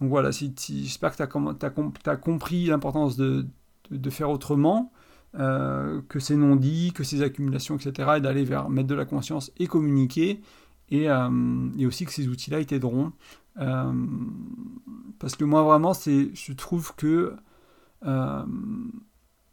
donc 0.00 0.10
voilà, 0.10 0.30
j'espère 0.30 1.10
que 1.10 1.16
tu 1.16 2.08
as, 2.10 2.16
compris 2.16 2.66
l'importance 2.66 3.16
de, 3.16 3.46
de, 3.90 4.10
faire 4.10 4.30
autrement, 4.30 4.92
euh, 5.34 6.00
que 6.08 6.20
ces 6.20 6.36
non-dits, 6.36 6.92
que 6.94 7.02
ces 7.02 7.22
accumulations, 7.22 7.76
etc. 7.76 8.12
et 8.16 8.20
d'aller 8.20 8.44
vers 8.44 8.70
mettre 8.70 8.88
de 8.88 8.94
la 8.94 9.04
conscience 9.04 9.50
et 9.58 9.66
communiquer. 9.66 10.40
Et, 10.90 11.02
et 11.02 11.84
aussi 11.84 12.06
que 12.06 12.12
ces 12.12 12.28
outils-là 12.28 12.60
ils 12.60 12.66
t'aideront 12.66 13.12
euh, 13.60 13.92
parce 15.18 15.36
que 15.36 15.44
moi, 15.44 15.62
vraiment, 15.62 15.94
c'est, 15.94 16.30
je 16.34 16.52
trouve 16.52 16.94
que. 16.94 17.34
Euh, 18.04 18.44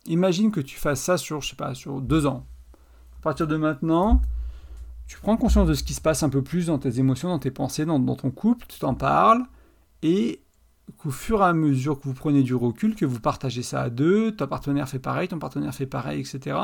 imagine 0.05 0.51
que 0.51 0.59
tu 0.59 0.77
fasses 0.77 1.01
ça 1.01 1.17
sur, 1.17 1.41
je 1.41 1.49
sais 1.49 1.55
pas, 1.55 1.73
sur 1.73 2.01
deux 2.01 2.25
ans. 2.27 2.45
À 3.19 3.21
partir 3.21 3.47
de 3.47 3.57
maintenant, 3.57 4.21
tu 5.07 5.17
prends 5.19 5.37
conscience 5.37 5.67
de 5.67 5.73
ce 5.73 5.83
qui 5.83 5.93
se 5.93 6.01
passe 6.01 6.23
un 6.23 6.29
peu 6.29 6.41
plus 6.41 6.67
dans 6.67 6.77
tes 6.77 6.99
émotions, 6.99 7.29
dans 7.29 7.39
tes 7.39 7.51
pensées, 7.51 7.85
dans, 7.85 7.99
ton 8.15 8.31
couple, 8.31 8.65
tu 8.67 8.79
t'en 8.79 8.93
parles, 8.93 9.43
et 10.01 10.41
qu'au 10.97 11.09
fur 11.09 11.41
et 11.41 11.45
à 11.45 11.53
mesure 11.53 11.99
que 11.99 12.03
vous 12.03 12.13
prenez 12.13 12.43
du 12.43 12.53
recul, 12.53 12.95
que 12.95 13.05
vous 13.05 13.19
partagez 13.19 13.63
ça 13.63 13.81
à 13.81 13.89
deux, 13.89 14.35
ton 14.35 14.47
partenaire 14.47 14.87
fait 14.87 14.99
pareil, 14.99 15.27
ton 15.27 15.39
partenaire 15.39 15.73
fait 15.73 15.87
pareil, 15.87 16.21
etc., 16.21 16.57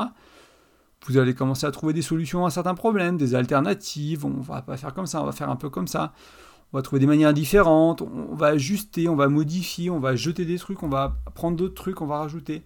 vous 1.04 1.18
allez 1.18 1.34
commencer 1.34 1.66
à 1.66 1.72
trouver 1.72 1.92
des 1.92 2.02
solutions 2.02 2.46
à 2.46 2.50
certains 2.50 2.76
problèmes, 2.76 3.16
des 3.16 3.34
alternatives, 3.34 4.24
on 4.24 4.40
va 4.40 4.62
pas 4.62 4.76
faire 4.76 4.94
comme 4.94 5.06
ça, 5.06 5.20
on 5.20 5.26
va 5.26 5.32
faire 5.32 5.50
un 5.50 5.56
peu 5.56 5.68
comme 5.68 5.88
ça, 5.88 6.12
on 6.72 6.78
va 6.78 6.82
trouver 6.82 7.00
des 7.00 7.06
manières 7.06 7.34
différentes, 7.34 8.02
on 8.02 8.34
va 8.34 8.48
ajuster, 8.48 9.08
on 9.08 9.16
va 9.16 9.28
modifier, 9.28 9.90
on 9.90 10.00
va 10.00 10.16
jeter 10.16 10.44
des 10.44 10.58
trucs, 10.58 10.82
on 10.82 10.88
va 10.88 11.18
prendre 11.34 11.56
d'autres 11.56 11.74
trucs, 11.74 12.00
on 12.00 12.06
va 12.06 12.18
rajouter 12.18 12.62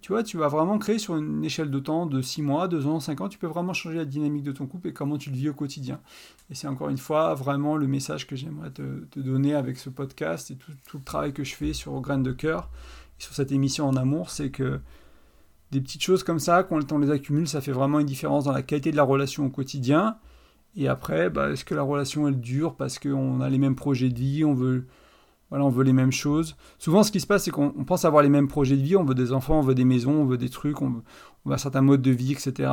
tu 0.00 0.12
vois, 0.12 0.22
tu 0.22 0.36
vas 0.36 0.48
vraiment 0.48 0.78
créer 0.78 0.98
sur 0.98 1.16
une 1.16 1.44
échelle 1.44 1.70
de 1.70 1.78
temps 1.78 2.06
de 2.06 2.20
6 2.20 2.42
mois, 2.42 2.68
2 2.68 2.86
ans, 2.86 3.00
5 3.00 3.20
ans, 3.20 3.28
tu 3.28 3.38
peux 3.38 3.46
vraiment 3.46 3.72
changer 3.72 3.96
la 3.98 4.04
dynamique 4.04 4.42
de 4.42 4.52
ton 4.52 4.66
couple 4.66 4.88
et 4.88 4.92
comment 4.92 5.18
tu 5.18 5.30
le 5.30 5.36
vis 5.36 5.48
au 5.48 5.54
quotidien. 5.54 6.00
Et 6.50 6.54
c'est 6.54 6.66
encore 6.66 6.88
une 6.88 6.98
fois 6.98 7.34
vraiment 7.34 7.76
le 7.76 7.86
message 7.86 8.26
que 8.26 8.36
j'aimerais 8.36 8.70
te, 8.70 8.82
donner 9.16 9.54
avec 9.54 9.78
ce 9.78 9.90
podcast 9.90 10.50
et 10.50 10.56
tout, 10.56 10.72
le 10.94 11.00
travail 11.02 11.32
que 11.32 11.44
je 11.44 11.54
fais 11.54 11.72
sur 11.72 12.00
Graines 12.00 12.22
de 12.22 12.32
cœur 12.32 12.70
et 13.18 13.22
sur 13.22 13.34
cette 13.34 13.52
émission 13.52 13.86
en 13.86 13.96
amour, 13.96 14.30
c'est 14.30 14.50
que 14.50 14.80
des 15.70 15.80
petites 15.80 16.02
choses 16.02 16.22
comme 16.22 16.38
ça, 16.38 16.62
quand 16.62 16.92
on 16.92 16.98
les 16.98 17.10
accumule, 17.10 17.46
ça 17.46 17.60
fait 17.60 17.72
vraiment 17.72 18.00
une 18.00 18.06
différence 18.06 18.44
dans 18.44 18.52
la 18.52 18.62
qualité 18.62 18.90
de 18.90 18.96
la 18.96 19.02
relation 19.02 19.46
au 19.46 19.50
quotidien. 19.50 20.16
Et 20.76 20.88
après, 20.88 21.30
bah, 21.30 21.50
est-ce 21.50 21.64
que 21.64 21.74
la 21.74 21.82
relation 21.82 22.28
elle 22.28 22.40
dure 22.40 22.76
parce 22.76 22.98
qu'on 22.98 23.40
a 23.40 23.48
les 23.48 23.58
mêmes 23.58 23.74
projets 23.74 24.10
de 24.10 24.18
vie, 24.18 24.44
on 24.44 24.54
veut 24.54 24.86
voilà, 25.50 25.64
on 25.64 25.70
veut 25.70 25.84
les 25.84 25.94
mêmes 25.94 26.12
choses? 26.12 26.56
Souvent, 26.78 27.02
ce 27.02 27.10
qui 27.10 27.20
se 27.20 27.26
passe, 27.26 27.44
c'est 27.44 27.50
qu'on 27.50 27.70
pense 27.84 28.04
avoir 28.04 28.22
les 28.22 28.28
mêmes 28.28 28.48
projets 28.48 28.76
de 28.76 28.82
vie. 28.82 28.96
On 28.96 29.04
veut 29.04 29.14
des 29.14 29.32
enfants, 29.32 29.58
on 29.58 29.62
veut 29.62 29.74
des 29.74 29.84
maisons, 29.84 30.12
on 30.12 30.26
veut 30.26 30.36
des 30.36 30.50
trucs, 30.50 30.82
on 30.82 30.90
veut, 30.90 31.02
un 31.52 31.56
certain 31.56 31.80
mode 31.80 32.02
de 32.02 32.10
vie, 32.10 32.32
etc. 32.32 32.70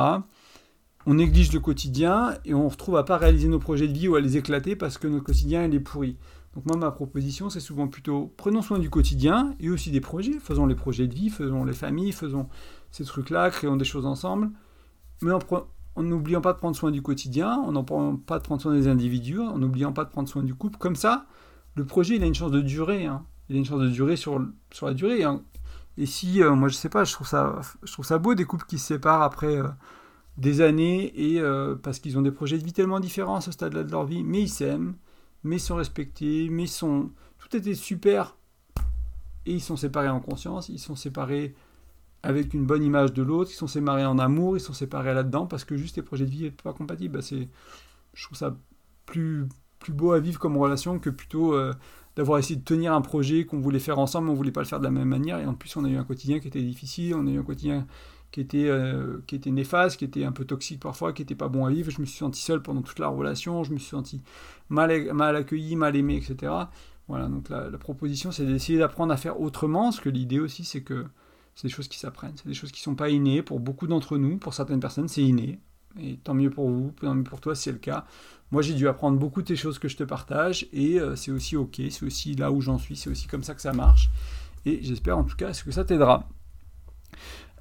On 1.06 1.14
néglige 1.14 1.52
le 1.52 1.60
quotidien 1.60 2.34
et 2.44 2.52
on 2.52 2.68
retrouve 2.68 2.96
à 2.96 3.04
pas 3.04 3.16
réaliser 3.16 3.48
nos 3.48 3.58
projets 3.58 3.88
de 3.88 3.92
vie 3.92 4.08
ou 4.08 4.16
à 4.16 4.20
les 4.20 4.36
éclater 4.36 4.76
parce 4.76 4.98
que 4.98 5.06
notre 5.06 5.24
quotidien, 5.24 5.70
est 5.70 5.80
pourri. 5.80 6.18
Donc 6.54 6.66
moi, 6.66 6.76
ma 6.76 6.90
proposition, 6.90 7.48
c'est 7.48 7.60
souvent 7.60 7.86
plutôt 7.86 8.32
prenons 8.36 8.62
soin 8.62 8.78
du 8.78 8.90
quotidien 8.90 9.54
et 9.60 9.70
aussi 9.70 9.90
des 9.90 10.00
projets. 10.00 10.38
Faisons 10.40 10.66
les 10.66 10.74
projets 10.74 11.06
de 11.06 11.14
vie, 11.14 11.30
faisons 11.30 11.64
les 11.64 11.72
familles, 11.72 12.12
faisons 12.12 12.48
ces 12.90 13.04
trucs-là, 13.04 13.50
créons 13.50 13.76
des 13.76 13.84
choses 13.84 14.06
ensemble. 14.06 14.50
Mais 15.22 15.32
en 15.32 15.38
n'oubliant 16.02 16.40
pas 16.40 16.52
de 16.52 16.58
prendre 16.58 16.76
soin 16.76 16.90
du 16.90 17.02
quotidien, 17.02 17.52
en 17.52 17.72
n'oubliant 17.72 18.16
pas 18.16 18.38
de 18.38 18.44
prendre 18.44 18.60
soin 18.60 18.72
des 18.72 18.88
individus, 18.88 19.40
en 19.40 19.58
n'oubliant 19.58 19.92
pas 19.92 20.04
de 20.04 20.10
prendre 20.10 20.28
soin 20.28 20.42
du 20.42 20.54
couple. 20.54 20.78
Comme 20.78 20.96
ça, 20.96 21.26
le 21.74 21.84
projet, 21.84 22.16
il 22.16 22.22
a 22.22 22.26
une 22.26 22.34
chance 22.34 22.50
de 22.50 22.60
durer. 22.60 23.06
Hein. 23.06 23.24
Il 23.48 23.56
a 23.56 23.58
une 23.58 23.64
chance 23.64 23.80
de 23.80 23.88
durer 23.88 24.16
sur, 24.16 24.44
sur 24.72 24.86
la 24.86 24.94
durée. 24.94 25.24
Hein. 25.24 25.42
Et 25.98 26.06
si, 26.06 26.42
euh, 26.42 26.54
moi 26.54 26.68
je 26.68 26.74
sais 26.74 26.88
pas, 26.88 27.04
je 27.04 27.12
trouve, 27.12 27.26
ça, 27.26 27.60
je 27.82 27.92
trouve 27.92 28.04
ça 28.04 28.18
beau 28.18 28.34
des 28.34 28.44
couples 28.44 28.66
qui 28.66 28.78
se 28.78 28.86
séparent 28.86 29.22
après 29.22 29.56
euh, 29.56 29.68
des 30.36 30.60
années 30.60 31.12
et 31.16 31.40
euh, 31.40 31.74
parce 31.74 31.98
qu'ils 32.00 32.18
ont 32.18 32.22
des 32.22 32.30
projets 32.30 32.58
de 32.58 32.64
vie 32.64 32.72
tellement 32.72 33.00
différents 33.00 33.36
à 33.36 33.40
ce 33.40 33.50
stade-là 33.50 33.82
de 33.82 33.90
leur 33.90 34.04
vie, 34.04 34.22
mais 34.22 34.42
ils 34.42 34.48
s'aiment, 34.48 34.94
mais 35.42 35.56
ils 35.56 35.60
sont 35.60 35.76
respectés, 35.76 36.48
mais 36.50 36.66
sont. 36.66 37.10
Tout 37.38 37.56
était 37.56 37.74
super. 37.74 38.36
Et 39.46 39.54
ils 39.54 39.62
sont 39.62 39.76
séparés 39.76 40.08
en 40.08 40.20
conscience, 40.20 40.68
ils 40.68 40.80
sont 40.80 40.96
séparés 40.96 41.54
avec 42.22 42.54
une 42.54 42.66
bonne 42.66 42.82
image 42.82 43.12
de 43.12 43.22
l'autre, 43.22 43.50
ils 43.52 43.56
sont 43.56 43.66
séparés 43.66 44.04
en 44.04 44.18
amour, 44.18 44.56
ils 44.56 44.60
sont 44.60 44.72
séparés 44.72 45.14
là-dedans 45.14 45.46
parce 45.46 45.64
que 45.64 45.76
juste 45.76 45.96
les 45.96 46.02
projets 46.02 46.26
de 46.26 46.30
vie 46.30 46.42
n'étaient 46.44 46.62
pas 46.62 46.72
compatibles. 46.72 47.14
Bah, 47.14 47.22
c'est, 47.22 47.48
je 48.14 48.24
trouve 48.24 48.38
ça 48.38 48.56
plus 49.04 49.46
plus 49.78 49.92
beau 49.92 50.12
à 50.12 50.20
vivre 50.20 50.38
comme 50.38 50.56
relation 50.56 50.98
que 50.98 51.10
plutôt 51.10 51.54
euh, 51.54 51.72
d'avoir 52.16 52.38
essayé 52.38 52.56
de 52.56 52.64
tenir 52.64 52.92
un 52.92 53.02
projet 53.02 53.44
qu'on 53.44 53.60
voulait 53.60 53.78
faire 53.78 53.98
ensemble, 53.98 54.26
mais 54.26 54.32
on 54.32 54.36
voulait 54.36 54.50
pas 54.50 54.62
le 54.62 54.66
faire 54.66 54.80
de 54.80 54.84
la 54.84 54.90
même 54.90 55.08
manière. 55.08 55.38
Et 55.38 55.46
en 55.46 55.54
plus, 55.54 55.76
on 55.76 55.84
a 55.84 55.88
eu 55.88 55.96
un 55.96 56.04
quotidien 56.04 56.40
qui 56.40 56.48
était 56.48 56.62
difficile, 56.62 57.14
on 57.14 57.26
a 57.26 57.30
eu 57.30 57.38
un 57.38 57.42
quotidien 57.42 57.86
qui 58.32 58.40
était, 58.40 58.68
euh, 58.68 59.18
qui 59.26 59.36
était 59.36 59.50
néfaste, 59.50 59.98
qui 59.98 60.04
était 60.04 60.24
un 60.24 60.32
peu 60.32 60.44
toxique 60.44 60.80
parfois, 60.80 61.12
qui 61.12 61.22
n'était 61.22 61.34
pas 61.34 61.48
bon 61.48 61.66
à 61.66 61.70
vivre. 61.70 61.90
Je 61.90 62.00
me 62.00 62.06
suis 62.06 62.18
senti 62.18 62.40
seul 62.40 62.62
pendant 62.62 62.82
toute 62.82 62.98
la 62.98 63.08
relation, 63.08 63.64
je 63.64 63.72
me 63.72 63.78
suis 63.78 63.90
senti 63.90 64.22
mal, 64.68 65.12
mal 65.12 65.36
accueilli, 65.36 65.76
mal 65.76 65.94
aimé, 65.94 66.16
etc. 66.16 66.52
Voilà, 67.08 67.28
donc 67.28 67.48
la, 67.48 67.70
la 67.70 67.78
proposition, 67.78 68.32
c'est 68.32 68.44
d'essayer 68.44 68.78
d'apprendre 68.78 69.12
à 69.12 69.16
faire 69.16 69.40
autrement, 69.40 69.84
parce 69.84 70.00
que 70.00 70.08
l'idée 70.08 70.40
aussi, 70.40 70.64
c'est 70.64 70.82
que 70.82 71.04
c'est 71.56 71.68
des 71.68 71.72
choses 71.72 71.88
qui 71.88 71.98
s'apprennent, 71.98 72.34
c'est 72.36 72.46
des 72.46 72.54
choses 72.54 72.70
qui 72.70 72.80
ne 72.82 72.84
sont 72.84 72.94
pas 72.94 73.08
innées. 73.08 73.42
Pour 73.42 73.60
beaucoup 73.60 73.86
d'entre 73.86 74.18
nous, 74.18 74.36
pour 74.36 74.52
certaines 74.52 74.78
personnes, 74.78 75.08
c'est 75.08 75.22
inné. 75.22 75.58
Et 75.98 76.18
tant 76.18 76.34
mieux 76.34 76.50
pour 76.50 76.68
vous, 76.68 76.92
tant 77.00 77.14
mieux 77.14 77.24
pour 77.24 77.40
toi 77.40 77.54
si 77.54 77.64
c'est 77.64 77.72
le 77.72 77.78
cas. 77.78 78.04
Moi, 78.52 78.60
j'ai 78.60 78.74
dû 78.74 78.86
apprendre 78.86 79.18
beaucoup 79.18 79.40
de 79.40 79.54
choses 79.54 79.78
que 79.78 79.88
je 79.88 79.96
te 79.96 80.04
partage 80.04 80.68
et 80.72 81.00
euh, 81.00 81.16
c'est 81.16 81.30
aussi 81.30 81.56
ok, 81.56 81.80
c'est 81.90 82.04
aussi 82.04 82.34
là 82.34 82.52
où 82.52 82.60
j'en 82.60 82.78
suis, 82.78 82.94
c'est 82.94 83.08
aussi 83.08 83.26
comme 83.26 83.42
ça 83.42 83.54
que 83.54 83.62
ça 83.62 83.72
marche. 83.72 84.10
Et 84.66 84.80
j'espère 84.82 85.16
en 85.16 85.24
tout 85.24 85.36
cas 85.36 85.52
que 85.52 85.70
ça 85.70 85.84
t'aidera. 85.84 86.28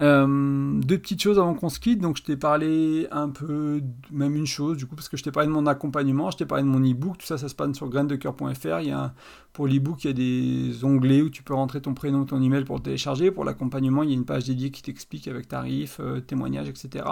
Euh, 0.02 0.82
deux 0.82 0.98
petites 0.98 1.22
choses 1.22 1.40
avant 1.40 1.54
qu'on 1.54 1.70
se 1.70 1.80
quitte. 1.80 2.00
Donc, 2.00 2.18
je 2.18 2.24
t'ai 2.24 2.36
parlé 2.36 3.08
un 3.12 3.30
peu, 3.30 3.82
même 4.12 4.36
une 4.36 4.46
chose, 4.46 4.78
du 4.78 4.86
coup, 4.86 4.96
parce 4.96 5.10
que 5.10 5.18
je 5.18 5.24
t'ai 5.24 5.32
parlé 5.32 5.48
de 5.48 5.54
mon 5.54 5.66
accompagnement, 5.68 6.32
je 6.32 6.38
t'ai 6.38 6.46
parlé 6.46 6.64
de 6.64 6.68
mon 6.68 6.80
e-book. 6.80 7.18
Tout 7.18 7.26
ça, 7.26 7.38
ça 7.38 7.48
se 7.48 7.56
passe 7.56 7.76
sur 7.76 7.90
graindecoeur.fr. 7.90 8.80
Il 8.82 8.88
y 8.88 8.92
a 8.92 9.14
pour 9.54 9.68
l'e-book, 9.68 10.04
il 10.04 10.08
y 10.08 10.10
a 10.10 10.14
des 10.14 10.84
onglets 10.84 11.22
où 11.22 11.30
tu 11.30 11.44
peux 11.44 11.54
rentrer 11.54 11.82
ton 11.82 11.94
prénom, 11.94 12.26
ton 12.26 12.42
email 12.42 12.66
pour 12.66 12.76
le 12.76 12.82
télécharger. 12.82 13.32
Pour 13.32 13.46
l'accompagnement, 13.46 14.04
il 14.04 14.10
y 14.10 14.14
a 14.14 14.16
une 14.16 14.26
page 14.26 14.46
dédiée 14.46 14.72
qui 14.72 14.82
t'explique 14.82 15.28
avec 15.28 15.48
tarifs, 15.48 16.00
euh, 16.02 16.20
témoignages, 16.20 16.68
etc. 16.68 17.06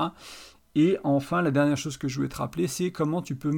Et 0.76 0.98
enfin, 1.04 1.42
la 1.42 1.52
dernière 1.52 1.78
chose 1.78 1.98
que 1.98 2.08
je 2.08 2.16
voulais 2.16 2.30
te 2.30 2.38
rappeler, 2.38 2.68
c'est 2.68 2.92
comment 2.92 3.22
tu 3.22 3.36
peux 3.36 3.52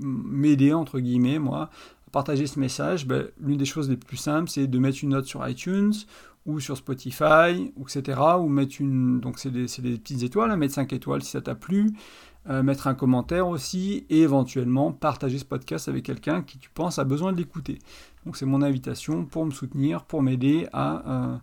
m'aider, 0.00 0.72
entre 0.72 1.00
guillemets, 1.00 1.38
moi, 1.38 1.68
partager 2.12 2.46
ce 2.46 2.60
message. 2.60 3.06
Ben, 3.06 3.26
L'une 3.40 3.56
des 3.56 3.64
choses 3.64 3.90
les 3.90 3.96
plus 3.96 4.16
simples, 4.16 4.48
c'est 4.48 4.66
de 4.66 4.78
mettre 4.78 4.98
une 5.02 5.10
note 5.10 5.26
sur 5.26 5.46
iTunes 5.48 5.94
ou 6.46 6.60
sur 6.60 6.76
Spotify, 6.76 7.72
etc. 7.80 8.20
Ou 8.38 8.48
mettre 8.48 8.76
une. 8.80 9.20
Donc, 9.20 9.38
c'est 9.38 9.50
des, 9.50 9.66
des, 9.66 9.98
petites 9.98 10.22
étoiles, 10.22 10.50
hein, 10.50 10.56
mettre 10.56 10.74
5 10.74 10.92
étoiles 10.92 11.22
si 11.22 11.30
ça 11.30 11.40
t'a 11.40 11.54
plu. 11.54 11.92
Euh, 12.50 12.64
mettre 12.64 12.88
un 12.88 12.94
commentaire 12.94 13.46
aussi 13.46 14.04
et 14.10 14.22
éventuellement 14.22 14.90
partager 14.90 15.38
ce 15.38 15.44
podcast 15.44 15.88
avec 15.88 16.04
quelqu'un 16.04 16.42
qui 16.42 16.58
tu 16.58 16.70
penses 16.70 16.98
a 16.98 17.04
besoin 17.04 17.30
de 17.32 17.36
l'écouter. 17.36 17.78
Donc 18.26 18.36
c'est 18.36 18.46
mon 18.46 18.62
invitation 18.62 19.24
pour 19.24 19.46
me 19.46 19.52
soutenir, 19.52 20.02
pour 20.02 20.22
m'aider 20.22 20.66
à, 20.72 21.08
euh, 21.08 21.36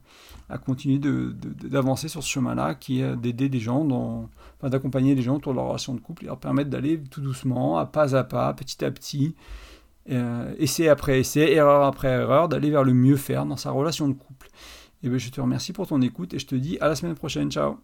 à 0.50 0.58
continuer 0.58 1.00
d'avancer 1.00 2.08
de, 2.08 2.12
sur 2.12 2.22
ce 2.22 2.28
chemin-là, 2.28 2.76
qui 2.76 3.00
est 3.00 3.16
d'aider 3.16 3.48
des 3.48 3.62
gens, 3.62 3.86
dans, 3.86 4.30
enfin, 4.58 4.70
d'accompagner 4.70 5.16
les 5.16 5.22
gens 5.22 5.38
autour 5.38 5.54
de 5.54 5.60
leur 5.60 5.68
relation 5.68 5.94
de 5.94 6.02
couple 6.02 6.26
et 6.26 6.28
leur 6.28 6.38
permettre 6.38 6.70
d'aller 6.70 7.02
tout 7.10 7.22
doucement, 7.22 7.78
à 7.78 7.86
pas 7.86 8.18
à 8.18 8.26
pas, 8.26 8.54
petit 8.54 8.84
à 8.84 8.92
petit, 8.92 9.36
euh, 10.12 10.54
essai 10.58 10.90
après 10.90 11.20
essai, 11.20 11.52
erreur 11.52 11.84
après 11.84 12.10
erreur, 12.10 12.50
d'aller 12.50 12.70
vers 12.70 12.84
le 12.84 12.94
mieux 12.94 13.18
faire 13.18 13.46
dans 13.46 13.58
sa 13.58 13.72
relation 13.72 14.08
de 14.08 14.14
couple. 14.14 14.48
Et 15.04 15.10
bien 15.10 15.18
je 15.18 15.30
te 15.30 15.40
remercie 15.40 15.74
pour 15.74 15.88
ton 15.88 16.02
écoute 16.02 16.34
et 16.34 16.40
je 16.40 16.48
te 16.48 16.56
dis 16.56 16.78
à 16.80 16.88
la 16.88 16.96
semaine 16.96 17.16
prochaine. 17.16 17.52
Ciao 17.52 17.78